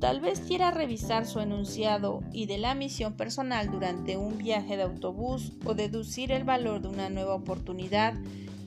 Tal 0.00 0.20
vez 0.20 0.40
quiera 0.40 0.70
revisar 0.70 1.26
su 1.26 1.40
enunciado 1.40 2.22
y 2.32 2.46
de 2.46 2.58
la 2.58 2.74
misión 2.74 3.14
personal 3.14 3.70
durante 3.70 4.16
un 4.16 4.38
viaje 4.38 4.76
de 4.76 4.84
autobús 4.84 5.52
o 5.64 5.74
deducir 5.74 6.32
el 6.32 6.44
valor 6.44 6.80
de 6.80 6.88
una 6.88 7.08
nueva 7.08 7.34
oportunidad 7.34 8.14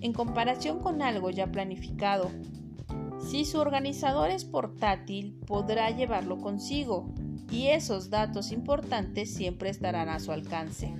en 0.02 0.14
comparación 0.14 0.80
con 0.80 1.02
algo 1.02 1.30
ya 1.30 1.52
planificado. 1.52 2.32
Si 3.20 3.46
su 3.46 3.60
organizador 3.60 4.30
es 4.30 4.46
portátil, 4.46 5.40
podrá 5.46 5.90
llevarlo 5.92 6.40
consigo 6.40 7.14
y 7.52 7.68
esos 7.68 8.10
datos 8.10 8.52
importantes 8.52 9.34
siempre 9.34 9.70
estarán 9.70 10.10
a 10.10 10.20
su 10.20 10.32
alcance. 10.32 10.94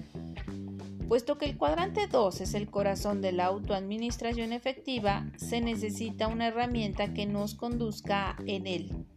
Puesto 1.10 1.40
que 1.40 1.46
el 1.46 1.58
cuadrante 1.58 2.06
2 2.06 2.42
es 2.42 2.54
el 2.54 2.70
corazón 2.70 3.20
de 3.20 3.32
la 3.32 3.46
autoadministración 3.46 4.54
efectiva, 4.54 5.26
se 5.38 5.60
necesita 5.60 6.28
una 6.28 6.50
herramienta 6.50 7.16
que 7.16 7.26
nos 7.26 7.56
conduzca 7.56 8.36
en 8.46 8.68
él. 8.68 9.08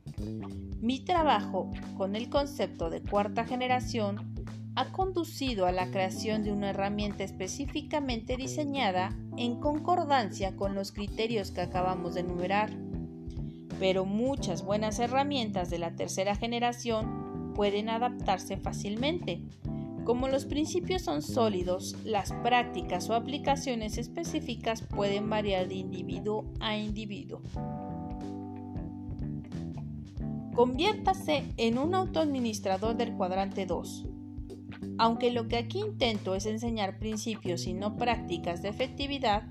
Mi 0.80 1.00
trabajo 1.00 1.70
con 1.98 2.16
el 2.16 2.30
concepto 2.30 2.88
de 2.88 3.02
cuarta 3.02 3.44
generación 3.44 4.34
ha 4.74 4.90
conducido 4.90 5.66
a 5.66 5.72
la 5.72 5.90
creación 5.90 6.44
de 6.44 6.52
una 6.52 6.70
herramienta 6.70 7.24
específicamente 7.24 8.38
diseñada 8.38 9.14
en 9.36 9.60
concordancia 9.60 10.56
con 10.56 10.74
los 10.74 10.92
criterios 10.92 11.50
que 11.50 11.60
acabamos 11.60 12.14
de 12.14 12.20
enumerar. 12.20 12.70
Pero 13.78 14.06
muchas 14.06 14.64
buenas 14.64 14.98
herramientas 14.98 15.68
de 15.68 15.78
la 15.78 15.94
tercera 15.94 16.36
generación 16.36 17.52
pueden 17.54 17.90
adaptarse 17.90 18.56
fácilmente 18.56 19.42
como 20.04 20.28
los 20.28 20.44
principios 20.44 21.02
son 21.02 21.22
sólidos, 21.22 21.96
las 22.04 22.32
prácticas 22.42 23.08
o 23.10 23.14
aplicaciones 23.14 23.98
específicas 23.98 24.82
pueden 24.82 25.28
variar 25.28 25.68
de 25.68 25.74
individuo 25.74 26.44
a 26.60 26.76
individuo. 26.76 27.42
Conviértase 30.54 31.44
en 31.56 31.78
un 31.78 31.94
autoadministrador 31.94 32.96
del 32.96 33.14
cuadrante 33.14 33.64
2. 33.64 34.06
Aunque 34.98 35.30
lo 35.30 35.48
que 35.48 35.56
aquí 35.56 35.80
intento 35.80 36.34
es 36.34 36.46
enseñar 36.46 36.98
principios 36.98 37.66
y 37.66 37.72
no 37.72 37.96
prácticas 37.96 38.60
de 38.62 38.68
efectividad, 38.68 39.44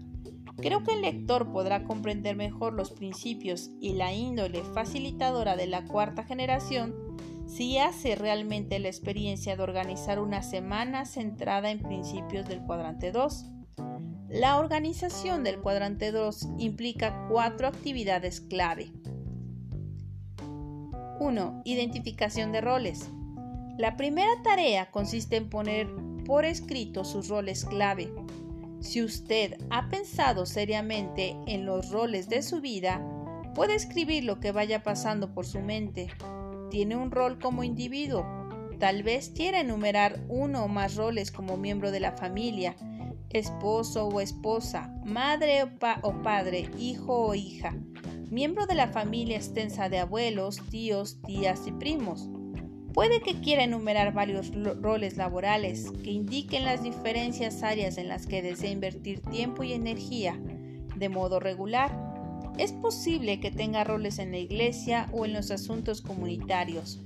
creo 0.57 0.83
que 0.83 0.93
el 0.93 1.01
lector 1.01 1.51
podrá 1.51 1.85
comprender 1.85 2.35
mejor 2.35 2.73
los 2.73 2.91
principios 2.91 3.71
y 3.79 3.93
la 3.93 4.13
índole 4.13 4.61
facilitadora 4.61 5.55
de 5.55 5.67
la 5.67 5.85
cuarta 5.85 6.23
generación 6.23 7.10
si 7.47 7.77
hace 7.77 8.15
realmente 8.15 8.79
la 8.79 8.87
experiencia 8.87 9.55
de 9.55 9.63
organizar 9.63 10.19
una 10.19 10.41
semana 10.41 11.05
centrada 11.05 11.71
en 11.71 11.79
principios 11.79 12.47
del 12.47 12.61
cuadrante 12.61 13.11
2. 13.11 13.45
La 14.29 14.57
organización 14.57 15.43
del 15.43 15.59
cuadrante 15.59 16.11
2 16.11 16.47
implica 16.57 17.27
cuatro 17.29 17.67
actividades 17.67 18.39
clave. 18.41 18.91
1. 21.19 21.61
Identificación 21.65 22.51
de 22.51 22.61
roles. 22.61 23.09
La 23.77 23.97
primera 23.97 24.41
tarea 24.43 24.89
consiste 24.89 25.35
en 25.35 25.49
poner 25.49 25.89
por 26.25 26.45
escrito 26.45 27.03
sus 27.03 27.27
roles 27.27 27.65
clave. 27.65 28.13
Si 28.79 29.03
usted 29.03 29.57
ha 29.69 29.89
pensado 29.89 30.45
seriamente 30.45 31.37
en 31.45 31.65
los 31.65 31.91
roles 31.91 32.29
de 32.29 32.41
su 32.41 32.61
vida, 32.61 33.05
puede 33.53 33.75
escribir 33.75 34.23
lo 34.23 34.39
que 34.39 34.51
vaya 34.51 34.81
pasando 34.81 35.33
por 35.33 35.45
su 35.45 35.59
mente 35.59 36.07
tiene 36.71 36.95
un 36.95 37.11
rol 37.11 37.37
como 37.37 37.63
individuo. 37.63 38.25
Tal 38.79 39.03
vez 39.03 39.29
quiera 39.29 39.59
enumerar 39.59 40.25
uno 40.27 40.63
o 40.63 40.67
más 40.67 40.95
roles 40.95 41.31
como 41.31 41.57
miembro 41.57 41.91
de 41.91 41.99
la 41.99 42.13
familia, 42.13 42.75
esposo 43.29 44.07
o 44.07 44.19
esposa, 44.21 44.91
madre 45.05 45.63
o, 46.01 46.21
padre, 46.23 46.71
hijo 46.79 47.27
o 47.27 47.35
hija, 47.35 47.75
miembro 48.31 48.65
de 48.65 48.73
la 48.73 48.87
familia 48.87 49.37
extensa 49.37 49.89
de 49.89 49.99
abuelos, 49.99 50.59
tíos, 50.71 51.21
tías 51.27 51.67
y 51.67 51.73
primos. 51.73 52.27
Puede 52.93 53.21
que 53.21 53.39
quiera 53.39 53.63
enumerar 53.63 54.13
varios 54.13 54.51
roles 54.81 55.15
laborales 55.15 55.91
que 56.03 56.11
indiquen 56.11 56.65
las 56.65 56.81
diferentes 56.81 57.61
áreas 57.61 57.97
en 57.97 58.07
las 58.07 58.25
que 58.25 58.41
desea 58.41 58.71
invertir 58.71 59.21
tiempo 59.21 59.63
y 59.63 59.73
energía 59.73 60.41
de 60.95 61.09
modo 61.09 61.39
regular 61.39 62.00
es 62.57 62.73
posible 62.73 63.39
que 63.39 63.51
tenga 63.51 63.83
roles 63.83 64.19
en 64.19 64.31
la 64.31 64.37
iglesia 64.37 65.07
o 65.11 65.25
en 65.25 65.33
los 65.33 65.51
asuntos 65.51 66.01
comunitarios. 66.01 66.99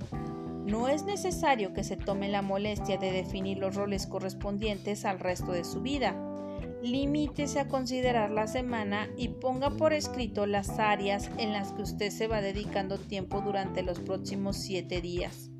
No 0.66 0.88
es 0.88 1.04
necesario 1.04 1.72
que 1.72 1.84
se 1.84 1.96
tome 1.96 2.28
la 2.28 2.42
molestia 2.42 2.98
de 2.98 3.12
definir 3.12 3.58
los 3.58 3.76
roles 3.76 4.06
correspondientes 4.06 5.04
al 5.04 5.20
resto 5.20 5.52
de 5.52 5.64
su 5.64 5.80
vida. 5.80 6.14
Limítese 6.82 7.60
a 7.60 7.68
considerar 7.68 8.30
la 8.30 8.48
semana 8.48 9.08
y 9.16 9.28
ponga 9.28 9.70
por 9.70 9.92
escrito 9.92 10.46
las 10.46 10.78
áreas 10.78 11.30
en 11.38 11.52
las 11.52 11.72
que 11.72 11.82
usted 11.82 12.10
se 12.10 12.26
va 12.26 12.40
dedicando 12.40 12.98
tiempo 12.98 13.40
durante 13.40 13.82
los 13.82 14.00
próximos 14.00 14.56
siete 14.56 15.00
días. 15.00 15.50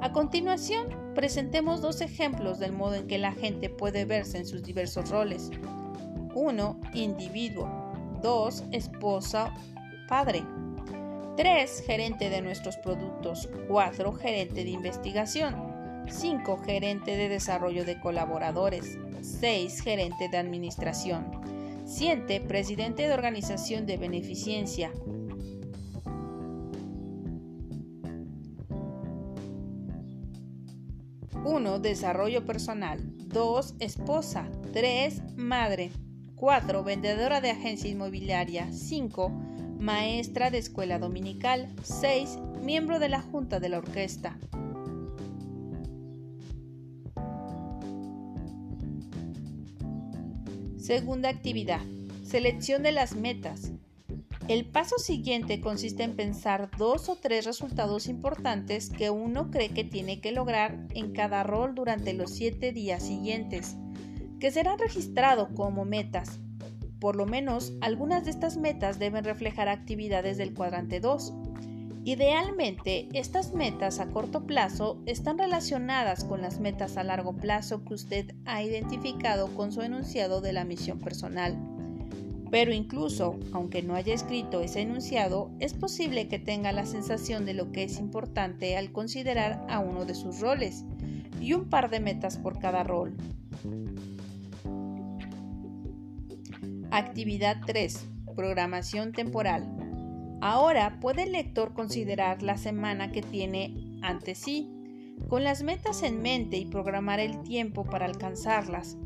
A 0.00 0.12
continuación, 0.12 0.86
presentemos 1.14 1.82
dos 1.82 2.00
ejemplos 2.00 2.58
del 2.58 2.72
modo 2.72 2.94
en 2.94 3.06
que 3.06 3.18
la 3.18 3.32
gente 3.32 3.68
puede 3.68 4.06
verse 4.06 4.38
en 4.38 4.46
sus 4.46 4.62
diversos 4.62 5.10
roles. 5.10 5.50
1. 6.34 6.80
Individuo. 6.94 7.89
2. 8.22 8.64
Esposa, 8.72 9.54
padre. 10.08 10.42
3. 11.36 11.82
Gerente 11.86 12.28
de 12.30 12.42
nuestros 12.42 12.76
productos. 12.78 13.48
4. 13.68 14.12
Gerente 14.12 14.64
de 14.64 14.70
investigación. 14.70 15.56
5. 16.08 16.58
Gerente 16.64 17.16
de 17.16 17.28
desarrollo 17.28 17.84
de 17.84 18.00
colaboradores. 18.00 18.98
6. 19.22 19.80
Gerente 19.80 20.28
de 20.28 20.38
administración. 20.38 21.40
7. 21.84 22.40
Presidente 22.42 23.06
de 23.06 23.14
organización 23.14 23.86
de 23.86 23.96
beneficencia. 23.96 24.90
1. 31.44 31.78
Desarrollo 31.78 32.44
personal. 32.44 33.00
2. 33.28 33.76
Esposa. 33.80 34.48
3. 34.72 35.36
Madre. 35.36 35.90
4. 36.40 36.82
Vendedora 36.82 37.42
de 37.42 37.50
agencia 37.50 37.90
inmobiliaria. 37.90 38.72
5. 38.72 39.28
Maestra 39.78 40.50
de 40.50 40.56
escuela 40.56 40.98
dominical. 40.98 41.68
6. 41.82 42.38
Miembro 42.62 42.98
de 42.98 43.10
la 43.10 43.20
junta 43.20 43.60
de 43.60 43.68
la 43.68 43.76
orquesta. 43.76 44.38
Segunda 50.78 51.28
actividad. 51.28 51.82
Selección 52.24 52.82
de 52.84 52.92
las 52.92 53.14
metas. 53.14 53.72
El 54.48 54.64
paso 54.64 54.96
siguiente 54.96 55.60
consiste 55.60 56.04
en 56.04 56.16
pensar 56.16 56.70
dos 56.78 57.10
o 57.10 57.16
tres 57.16 57.44
resultados 57.44 58.08
importantes 58.08 58.88
que 58.88 59.10
uno 59.10 59.50
cree 59.50 59.68
que 59.68 59.84
tiene 59.84 60.22
que 60.22 60.32
lograr 60.32 60.86
en 60.94 61.12
cada 61.12 61.42
rol 61.42 61.74
durante 61.74 62.14
los 62.14 62.30
siete 62.30 62.72
días 62.72 63.02
siguientes 63.02 63.76
que 64.40 64.50
serán 64.50 64.78
registrados 64.78 65.48
como 65.54 65.84
metas. 65.84 66.40
Por 66.98 67.14
lo 67.14 67.26
menos 67.26 67.72
algunas 67.80 68.24
de 68.24 68.30
estas 68.30 68.56
metas 68.56 68.98
deben 68.98 69.24
reflejar 69.24 69.68
actividades 69.68 70.38
del 70.38 70.54
cuadrante 70.54 70.98
2. 71.00 71.32
Idealmente, 72.04 73.08
estas 73.12 73.52
metas 73.52 74.00
a 74.00 74.08
corto 74.08 74.46
plazo 74.46 75.02
están 75.04 75.38
relacionadas 75.38 76.24
con 76.24 76.40
las 76.40 76.58
metas 76.58 76.96
a 76.96 77.04
largo 77.04 77.36
plazo 77.36 77.84
que 77.84 77.94
usted 77.94 78.34
ha 78.46 78.62
identificado 78.62 79.48
con 79.54 79.70
su 79.70 79.82
enunciado 79.82 80.40
de 80.40 80.54
la 80.54 80.64
misión 80.64 80.98
personal. 80.98 81.58
Pero 82.50 82.72
incluso, 82.72 83.38
aunque 83.52 83.82
no 83.82 83.94
haya 83.94 84.14
escrito 84.14 84.60
ese 84.60 84.80
enunciado, 84.80 85.50
es 85.60 85.74
posible 85.74 86.26
que 86.28 86.38
tenga 86.38 86.72
la 86.72 86.86
sensación 86.86 87.44
de 87.44 87.54
lo 87.54 87.70
que 87.70 87.84
es 87.84 87.98
importante 87.98 88.76
al 88.76 88.90
considerar 88.90 89.64
a 89.68 89.78
uno 89.78 90.04
de 90.04 90.14
sus 90.14 90.40
roles 90.40 90.84
y 91.40 91.52
un 91.52 91.68
par 91.68 91.90
de 91.90 92.00
metas 92.00 92.38
por 92.38 92.58
cada 92.58 92.82
rol. 92.82 93.14
Actividad 96.92 97.58
3. 97.66 98.08
Programación 98.34 99.12
temporal. 99.12 99.64
Ahora 100.40 100.98
puede 100.98 101.22
el 101.22 101.30
lector 101.30 101.72
considerar 101.72 102.42
la 102.42 102.58
semana 102.58 103.12
que 103.12 103.22
tiene 103.22 104.00
ante 104.02 104.34
sí, 104.34 105.16
con 105.28 105.44
las 105.44 105.62
metas 105.62 106.02
en 106.02 106.20
mente 106.20 106.56
y 106.56 106.66
programar 106.66 107.20
el 107.20 107.44
tiempo 107.44 107.84
para 107.84 108.06
alcanzarlas. 108.06 108.98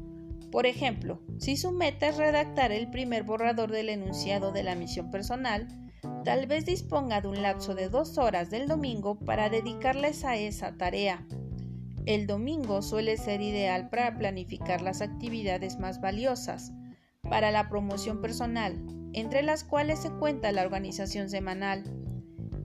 Por 0.50 0.64
ejemplo, 0.64 1.20
si 1.38 1.58
su 1.58 1.72
meta 1.72 2.08
es 2.08 2.16
redactar 2.16 2.72
el 2.72 2.88
primer 2.88 3.22
borrador 3.24 3.70
del 3.70 3.90
enunciado 3.90 4.50
de 4.50 4.62
la 4.62 4.76
misión 4.76 5.10
personal, 5.10 5.68
tal 6.24 6.46
vez 6.46 6.64
disponga 6.64 7.20
de 7.20 7.28
un 7.28 7.42
lapso 7.42 7.74
de 7.74 7.90
dos 7.90 8.16
horas 8.16 8.48
del 8.48 8.66
domingo 8.66 9.18
para 9.18 9.50
dedicarles 9.50 10.24
a 10.24 10.36
esa 10.36 10.78
tarea. 10.78 11.26
El 12.06 12.26
domingo 12.26 12.80
suele 12.80 13.18
ser 13.18 13.42
ideal 13.42 13.90
para 13.90 14.16
planificar 14.16 14.80
las 14.80 15.02
actividades 15.02 15.78
más 15.78 16.00
valiosas 16.00 16.72
para 17.28 17.50
la 17.50 17.68
promoción 17.68 18.20
personal, 18.20 18.78
entre 19.12 19.42
las 19.42 19.64
cuales 19.64 20.00
se 20.00 20.10
cuenta 20.10 20.52
la 20.52 20.62
organización 20.62 21.28
semanal. 21.30 21.84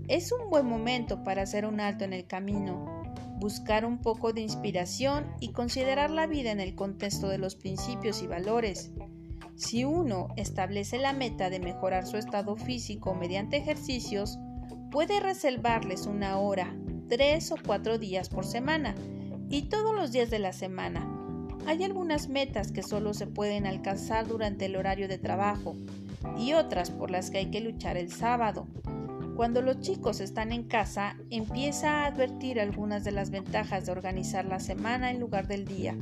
Es 0.07 0.32
un 0.32 0.49
buen 0.49 0.66
momento 0.66 1.24
para 1.24 1.43
hacer 1.43 1.66
un 1.66 1.80
alto 1.80 2.03
en 2.03 2.14
el 2.14 2.26
camino 2.26 2.99
buscar 3.39 3.86
un 3.86 3.99
poco 3.99 4.34
de 4.34 4.41
inspiración 4.41 5.26
y 5.39 5.53
considerar 5.53 6.12
la 6.12 6.28
vida 6.28 6.51
en 6.51 6.60
el 6.60 6.76
contexto 6.76 7.30
de 7.30 7.38
los 7.38 7.55
principios 7.55 8.22
y 8.22 8.28
valores. 8.28 8.91
Si 9.55 9.86
uno 9.86 10.28
establece 10.36 10.97
la 10.97 11.14
meta 11.14 11.49
de 11.49 11.60
mejorar 11.60 12.05
su 12.05 12.18
estado 12.18 12.55
físico 12.57 13.16
mediante 13.16 13.57
ejercicios, 13.57 14.38
puede 14.91 15.20
reservarles 15.20 16.05
una 16.05 16.38
hora, 16.38 16.76
tres 17.07 17.51
o 17.51 17.55
cuatro 17.66 17.97
días 17.97 18.30
por 18.30 18.45
semana 18.45 18.95
y 19.49 19.64
todos 19.64 19.95
los 19.95 20.12
días 20.12 20.30
de 20.30 20.39
la 20.39 20.53
semana. 20.53 21.18
Hay 21.66 21.84
algunas 21.84 22.30
metas 22.30 22.72
que 22.72 22.84
solo 22.84 23.14
se 23.14 23.28
pueden 23.28 23.66
alcanzar 23.66 24.28
durante 24.28 24.66
el 24.66 24.76
horario 24.76 25.07
de 25.07 25.18
trabajo 25.18 25.76
y 26.38 26.53
otras 26.53 26.91
por 26.91 27.12
las 27.12 27.30
que 27.30 27.39
hay 27.39 27.51
que 27.51 27.62
luchar 27.62 27.97
el 27.97 28.12
sábado. 28.12 28.68
Cuando 29.36 29.62
los 29.62 29.80
chicos 29.80 30.20
están 30.20 30.51
en 30.51 30.64
casa, 30.64 31.16
empieza 31.30 32.03
a 32.03 32.07
advertir 32.07 32.60
algunas 32.60 33.03
de 33.03 33.12
las 33.12 33.30
ventajas 33.30 33.86
de 33.86 33.91
organizar 33.91 34.45
la 34.45 34.60
semana 34.60 35.12
en 35.12 35.20
lugar 35.20 35.47
del 35.47 35.66
día. 35.66 35.95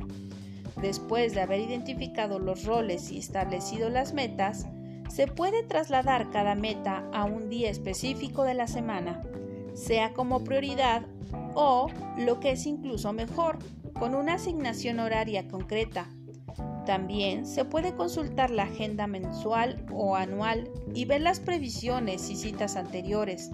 Después 0.80 1.34
de 1.34 1.42
haber 1.42 1.60
identificado 1.60 2.38
los 2.38 2.64
roles 2.64 3.12
y 3.12 3.18
establecido 3.18 3.90
las 3.90 4.12
metas, 4.12 4.66
se 5.08 5.26
puede 5.26 5.62
trasladar 5.62 6.30
cada 6.30 6.54
meta 6.54 7.08
a 7.12 7.24
un 7.24 7.48
día 7.48 7.70
específico 7.70 8.44
de 8.44 8.54
la 8.54 8.66
semana, 8.66 9.22
sea 9.74 10.12
como 10.12 10.44
prioridad 10.44 11.06
o, 11.54 11.88
lo 12.16 12.40
que 12.40 12.52
es 12.52 12.66
incluso 12.66 13.12
mejor, 13.12 13.58
con 13.98 14.14
una 14.14 14.34
asignación 14.34 15.00
horaria 15.00 15.48
concreta 15.48 16.08
también 16.88 17.44
se 17.44 17.66
puede 17.66 17.94
consultar 17.94 18.50
la 18.50 18.62
agenda 18.62 19.06
mensual 19.06 19.84
o 19.92 20.16
anual 20.16 20.70
y 20.94 21.04
ver 21.04 21.20
las 21.20 21.38
previsiones 21.38 22.30
y 22.30 22.36
citas 22.36 22.76
anteriores, 22.76 23.50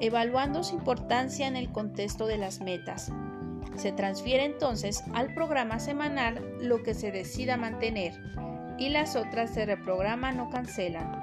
evaluando 0.00 0.64
su 0.64 0.74
importancia 0.74 1.46
en 1.46 1.54
el 1.54 1.70
contexto 1.70 2.26
de 2.26 2.38
las 2.38 2.60
metas. 2.60 3.12
Se 3.76 3.92
transfiere 3.92 4.44
entonces 4.44 5.04
al 5.14 5.32
programa 5.32 5.78
semanal 5.78 6.44
lo 6.60 6.82
que 6.82 6.94
se 6.94 7.12
decida 7.12 7.56
mantener 7.56 8.14
y 8.78 8.88
las 8.88 9.14
otras 9.14 9.50
se 9.54 9.64
reprograman 9.64 10.40
o 10.40 10.50
cancelan. 10.50 11.21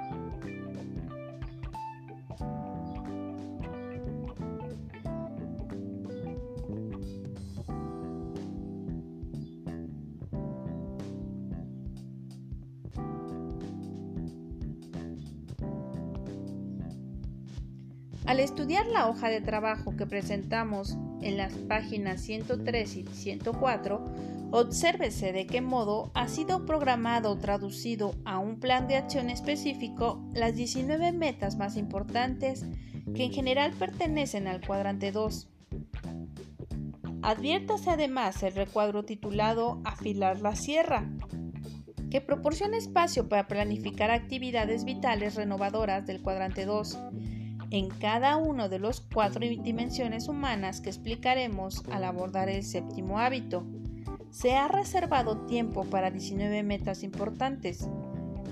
Al 18.40 18.44
estudiar 18.44 18.86
la 18.86 19.06
hoja 19.06 19.28
de 19.28 19.42
trabajo 19.42 19.98
que 19.98 20.06
presentamos 20.06 20.96
en 21.20 21.36
las 21.36 21.52
páginas 21.52 22.22
103 22.22 22.96
y 22.96 23.04
104, 23.04 24.02
obsérvese 24.50 25.34
de 25.34 25.46
qué 25.46 25.60
modo 25.60 26.10
ha 26.14 26.26
sido 26.26 26.64
programado 26.64 27.32
o 27.32 27.36
traducido 27.36 28.14
a 28.24 28.38
un 28.38 28.58
plan 28.58 28.88
de 28.88 28.96
acción 28.96 29.28
específico 29.28 30.26
las 30.32 30.56
19 30.56 31.12
metas 31.12 31.58
más 31.58 31.76
importantes 31.76 32.64
que 33.14 33.24
en 33.24 33.32
general 33.34 33.74
pertenecen 33.78 34.46
al 34.46 34.66
cuadrante 34.66 35.12
2. 35.12 35.50
Adviértase 37.20 37.90
además 37.90 38.42
el 38.42 38.54
recuadro 38.54 39.04
titulado 39.04 39.82
Afilar 39.84 40.40
la 40.40 40.56
sierra, 40.56 41.04
que 42.10 42.22
proporciona 42.22 42.78
espacio 42.78 43.28
para 43.28 43.48
planificar 43.48 44.10
actividades 44.10 44.86
vitales 44.86 45.34
renovadoras 45.34 46.06
del 46.06 46.22
cuadrante 46.22 46.64
2 46.64 46.96
en 47.70 47.88
cada 47.88 48.36
uno 48.36 48.68
de 48.68 48.78
los 48.78 49.00
cuatro 49.00 49.40
dimensiones 49.40 50.28
humanas 50.28 50.80
que 50.80 50.90
explicaremos 50.90 51.82
al 51.90 52.04
abordar 52.04 52.48
el 52.48 52.64
séptimo 52.64 53.18
hábito. 53.18 53.64
Se 54.30 54.56
ha 54.56 54.68
reservado 54.68 55.46
tiempo 55.46 55.84
para 55.84 56.10
19 56.10 56.62
metas 56.62 57.02
importantes, 57.02 57.88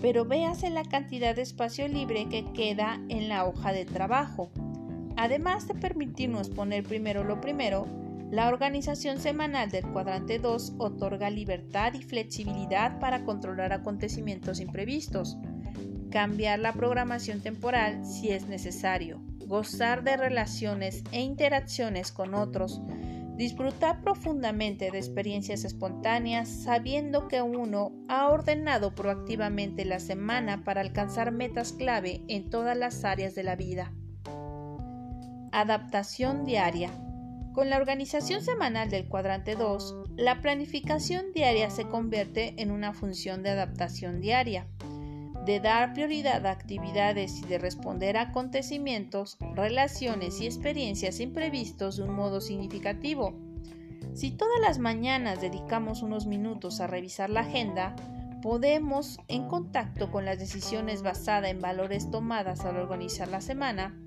pero 0.00 0.24
véase 0.24 0.70
la 0.70 0.84
cantidad 0.84 1.34
de 1.34 1.42
espacio 1.42 1.88
libre 1.88 2.28
que 2.28 2.44
queda 2.52 3.00
en 3.08 3.28
la 3.28 3.44
hoja 3.44 3.72
de 3.72 3.84
trabajo. 3.84 4.50
Además 5.16 5.66
de 5.66 5.74
permitirnos 5.74 6.48
poner 6.48 6.84
primero 6.84 7.24
lo 7.24 7.40
primero, 7.40 7.86
la 8.30 8.48
organización 8.48 9.18
semanal 9.18 9.70
del 9.70 9.86
cuadrante 9.90 10.38
2 10.38 10.74
otorga 10.78 11.30
libertad 11.30 11.94
y 11.94 12.02
flexibilidad 12.02 13.00
para 13.00 13.24
controlar 13.24 13.72
acontecimientos 13.72 14.60
imprevistos 14.60 15.38
cambiar 16.10 16.58
la 16.58 16.72
programación 16.72 17.40
temporal 17.40 18.04
si 18.04 18.30
es 18.30 18.46
necesario, 18.46 19.20
gozar 19.46 20.04
de 20.04 20.16
relaciones 20.16 21.02
e 21.12 21.20
interacciones 21.20 22.12
con 22.12 22.34
otros, 22.34 22.80
disfrutar 23.36 24.02
profundamente 24.02 24.90
de 24.90 24.98
experiencias 24.98 25.64
espontáneas 25.64 26.48
sabiendo 26.48 27.28
que 27.28 27.40
uno 27.40 27.92
ha 28.08 28.28
ordenado 28.28 28.94
proactivamente 28.94 29.84
la 29.84 30.00
semana 30.00 30.64
para 30.64 30.80
alcanzar 30.80 31.30
metas 31.30 31.72
clave 31.72 32.22
en 32.28 32.50
todas 32.50 32.76
las 32.76 33.04
áreas 33.04 33.34
de 33.34 33.44
la 33.44 33.54
vida. 33.54 33.92
Adaptación 35.52 36.44
diaria. 36.44 36.90
Con 37.54 37.70
la 37.70 37.78
organización 37.78 38.42
semanal 38.42 38.90
del 38.90 39.08
cuadrante 39.08 39.56
2, 39.56 39.94
la 40.16 40.40
planificación 40.40 41.32
diaria 41.32 41.70
se 41.70 41.88
convierte 41.88 42.54
en 42.60 42.70
una 42.70 42.92
función 42.92 43.42
de 43.42 43.50
adaptación 43.50 44.20
diaria 44.20 44.66
de 45.48 45.60
dar 45.60 45.94
prioridad 45.94 46.44
a 46.44 46.50
actividades 46.50 47.38
y 47.38 47.46
de 47.46 47.56
responder 47.56 48.18
a 48.18 48.22
acontecimientos, 48.24 49.38
relaciones 49.54 50.42
y 50.42 50.44
experiencias 50.44 51.20
imprevistos 51.20 51.96
de 51.96 52.02
un 52.02 52.14
modo 52.14 52.42
significativo. 52.42 53.32
Si 54.12 54.30
todas 54.30 54.60
las 54.60 54.78
mañanas 54.78 55.40
dedicamos 55.40 56.02
unos 56.02 56.26
minutos 56.26 56.80
a 56.80 56.86
revisar 56.86 57.30
la 57.30 57.40
agenda, 57.40 57.96
podemos, 58.42 59.20
en 59.26 59.48
contacto 59.48 60.12
con 60.12 60.26
las 60.26 60.38
decisiones 60.38 61.00
basadas 61.00 61.50
en 61.50 61.62
valores 61.62 62.10
tomadas 62.10 62.66
al 62.66 62.76
organizar 62.76 63.28
la 63.28 63.40
semana, 63.40 63.98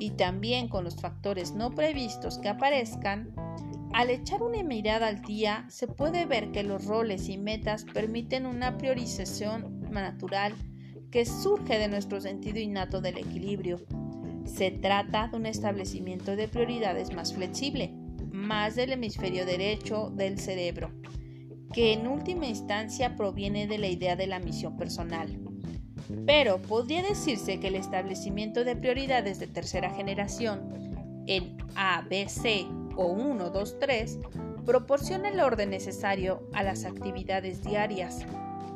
y 0.00 0.10
también 0.10 0.66
con 0.66 0.82
los 0.82 0.96
factores 0.96 1.52
no 1.52 1.70
previstos 1.76 2.38
que 2.38 2.48
aparezcan, 2.48 3.32
al 3.94 4.10
echar 4.10 4.42
una 4.42 4.64
mirada 4.64 5.06
al 5.06 5.22
día 5.22 5.64
se 5.68 5.86
puede 5.86 6.26
ver 6.26 6.50
que 6.50 6.64
los 6.64 6.86
roles 6.86 7.28
y 7.28 7.38
metas 7.38 7.84
permiten 7.84 8.46
una 8.46 8.78
priorización 8.78 9.80
natural 9.92 10.56
que 11.10 11.24
surge 11.24 11.78
de 11.78 11.88
nuestro 11.88 12.20
sentido 12.20 12.58
innato 12.58 13.00
del 13.00 13.18
equilibrio. 13.18 13.80
Se 14.44 14.70
trata 14.70 15.28
de 15.28 15.36
un 15.36 15.46
establecimiento 15.46 16.36
de 16.36 16.48
prioridades 16.48 17.14
más 17.14 17.34
flexible, 17.34 17.92
más 18.30 18.76
del 18.76 18.92
hemisferio 18.92 19.46
derecho 19.46 20.10
del 20.14 20.38
cerebro, 20.38 20.90
que 21.72 21.92
en 21.92 22.06
última 22.06 22.46
instancia 22.46 23.16
proviene 23.16 23.66
de 23.66 23.78
la 23.78 23.88
idea 23.88 24.16
de 24.16 24.26
la 24.26 24.38
misión 24.38 24.76
personal. 24.76 25.38
Pero 26.26 26.58
podría 26.58 27.02
decirse 27.02 27.60
que 27.60 27.68
el 27.68 27.74
establecimiento 27.74 28.64
de 28.64 28.76
prioridades 28.76 29.38
de 29.38 29.46
tercera 29.46 29.90
generación, 29.90 31.24
en 31.26 31.58
A, 31.74 32.02
B, 32.08 32.28
C 32.28 32.66
o 32.96 33.06
1, 33.06 33.50
2, 33.50 33.78
3, 33.78 34.18
proporciona 34.64 35.28
el 35.28 35.40
orden 35.40 35.70
necesario 35.70 36.48
a 36.54 36.62
las 36.62 36.84
actividades 36.84 37.62
diarias 37.62 38.26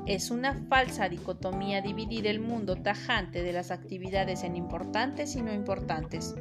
es 0.06 0.30
una 0.30 0.54
falsa 0.68 1.08
dicotomía 1.08 1.80
dividir 1.80 2.26
el 2.26 2.40
mundo 2.40 2.76
tajante 2.76 3.42
de 3.42 3.52
las 3.52 3.70
actividades 3.70 4.42
en 4.42 4.56
importantes 4.56 5.36
y 5.36 5.42
no 5.42 5.52
importantes. 5.52 6.34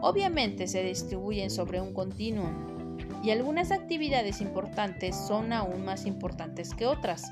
Obviamente 0.00 0.68
se 0.68 0.84
distribuyen 0.84 1.50
sobre 1.50 1.80
un 1.80 1.94
continuum 1.94 2.98
y 3.24 3.30
algunas 3.30 3.70
actividades 3.70 4.40
importantes 4.40 5.16
son 5.16 5.52
aún 5.52 5.84
más 5.84 6.06
importantes 6.06 6.74
que 6.74 6.86
otras. 6.86 7.30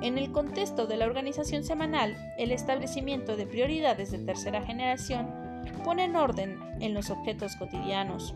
En 0.00 0.18
el 0.18 0.32
contexto 0.32 0.86
de 0.86 0.96
la 0.96 1.06
organización 1.06 1.64
semanal, 1.64 2.16
el 2.38 2.52
establecimiento 2.52 3.36
de 3.36 3.46
prioridades 3.46 4.10
de 4.10 4.18
tercera 4.18 4.62
generación 4.62 5.28
pone 5.84 6.04
en 6.04 6.16
orden 6.16 6.58
en 6.80 6.94
los 6.94 7.10
objetos 7.10 7.56
cotidianos. 7.56 8.34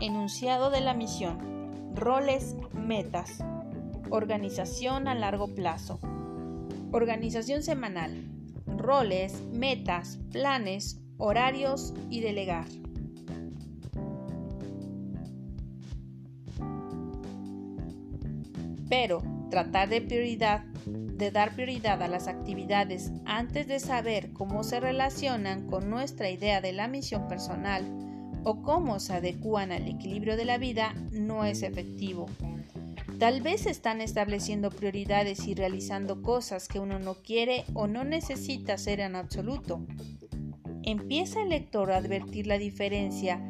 Enunciado 0.00 0.70
de 0.70 0.80
la 0.80 0.94
misión, 0.94 1.94
roles, 1.94 2.56
metas. 2.72 3.42
Organización 4.14 5.08
a 5.08 5.14
largo 5.14 5.54
plazo. 5.54 5.98
Organización 6.90 7.62
semanal. 7.62 8.30
Roles, 8.66 9.40
metas, 9.54 10.18
planes, 10.30 11.00
horarios 11.16 11.94
y 12.10 12.20
delegar. 12.20 12.66
Pero 18.90 19.22
tratar 19.48 19.88
de 19.88 20.02
prioridad 20.02 20.62
de 20.84 21.30
dar 21.30 21.54
prioridad 21.54 22.02
a 22.02 22.08
las 22.08 22.28
actividades 22.28 23.12
antes 23.24 23.66
de 23.66 23.80
saber 23.80 24.34
cómo 24.34 24.62
se 24.62 24.78
relacionan 24.78 25.66
con 25.68 25.88
nuestra 25.88 26.28
idea 26.28 26.60
de 26.60 26.74
la 26.74 26.86
misión 26.86 27.28
personal 27.28 27.86
o 28.44 28.60
cómo 28.60 29.00
se 29.00 29.14
adecúan 29.14 29.72
al 29.72 29.88
equilibrio 29.88 30.36
de 30.36 30.44
la 30.44 30.58
vida 30.58 30.94
no 31.12 31.46
es 31.46 31.62
efectivo. 31.62 32.26
Tal 33.22 33.40
vez 33.40 33.66
están 33.66 34.00
estableciendo 34.00 34.68
prioridades 34.68 35.46
y 35.46 35.54
realizando 35.54 36.22
cosas 36.22 36.66
que 36.66 36.80
uno 36.80 36.98
no 36.98 37.22
quiere 37.22 37.64
o 37.72 37.86
no 37.86 38.02
necesita 38.02 38.72
hacer 38.74 38.98
en 38.98 39.14
absoluto. 39.14 39.86
Empieza 40.82 41.42
el 41.42 41.50
lector 41.50 41.92
a 41.92 41.98
advertir 41.98 42.48
la 42.48 42.58
diferencia 42.58 43.40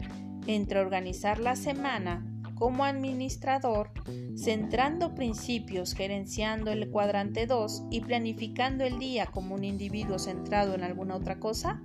entre 0.47 0.79
organizar 0.79 1.39
la 1.39 1.57
semana 1.57 2.23
como 2.55 2.85
administrador, 2.85 3.93
centrando 4.37 5.15
principios, 5.15 5.95
gerenciando 5.95 6.71
el 6.71 6.91
cuadrante 6.91 7.47
2 7.47 7.85
y 7.91 8.03
planificando 8.03 8.85
el 8.85 8.99
día 8.99 9.25
como 9.25 9.55
un 9.55 9.65
individuo 9.65 10.19
centrado 10.19 10.75
en 10.75 10.83
alguna 10.83 11.17
otra 11.17 11.41
cosa? 11.41 11.81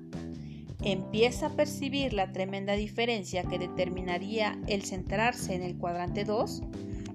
Empieza 0.83 1.45
a 1.45 1.55
percibir 1.55 2.11
la 2.11 2.33
tremenda 2.33 2.73
diferencia 2.73 3.43
que 3.43 3.57
determinaría 3.57 4.59
el 4.67 4.83
centrarse 4.83 5.55
en 5.55 5.63
el 5.63 5.77
cuadrante 5.77 6.25
2 6.25 6.63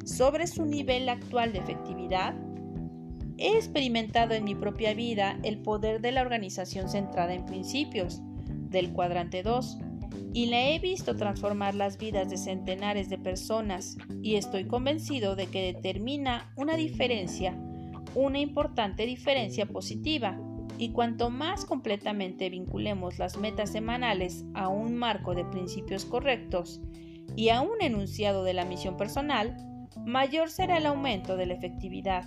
sobre 0.04 0.46
su 0.46 0.64
nivel 0.64 1.08
actual 1.08 1.52
de 1.52 1.60
efectividad? 1.60 2.34
He 3.38 3.56
experimentado 3.56 4.34
en 4.34 4.44
mi 4.44 4.54
propia 4.54 4.94
vida 4.94 5.38
el 5.42 5.58
poder 5.58 6.00
de 6.00 6.12
la 6.12 6.22
organización 6.22 6.88
centrada 6.88 7.34
en 7.34 7.44
principios, 7.44 8.20
del 8.70 8.92
cuadrante 8.92 9.42
2, 9.42 9.78
y 10.34 10.46
la 10.46 10.68
he 10.68 10.78
visto 10.78 11.16
transformar 11.16 11.74
las 11.74 11.98
vidas 11.98 12.30
de 12.30 12.36
centenares 12.36 13.08
de 13.08 13.18
personas, 13.18 13.96
y 14.22 14.36
estoy 14.36 14.64
convencido 14.64 15.36
de 15.36 15.46
que 15.46 15.72
determina 15.72 16.52
una 16.56 16.76
diferencia, 16.76 17.58
una 18.14 18.38
importante 18.38 19.06
diferencia 19.06 19.66
positiva, 19.66 20.38
y 20.78 20.90
cuanto 20.90 21.30
más 21.30 21.64
completamente 21.64 22.48
vinculemos 22.50 23.18
las 23.18 23.36
metas 23.36 23.70
semanales 23.70 24.44
a 24.54 24.68
un 24.68 24.96
marco 24.96 25.34
de 25.34 25.44
principios 25.44 26.04
correctos 26.04 26.80
y 27.36 27.50
a 27.50 27.60
un 27.60 27.80
enunciado 27.80 28.42
de 28.42 28.54
la 28.54 28.64
misión 28.64 28.96
personal, 28.96 29.56
mayor 30.04 30.50
será 30.50 30.78
el 30.78 30.86
aumento 30.86 31.36
de 31.36 31.46
la 31.46 31.54
efectividad. 31.54 32.24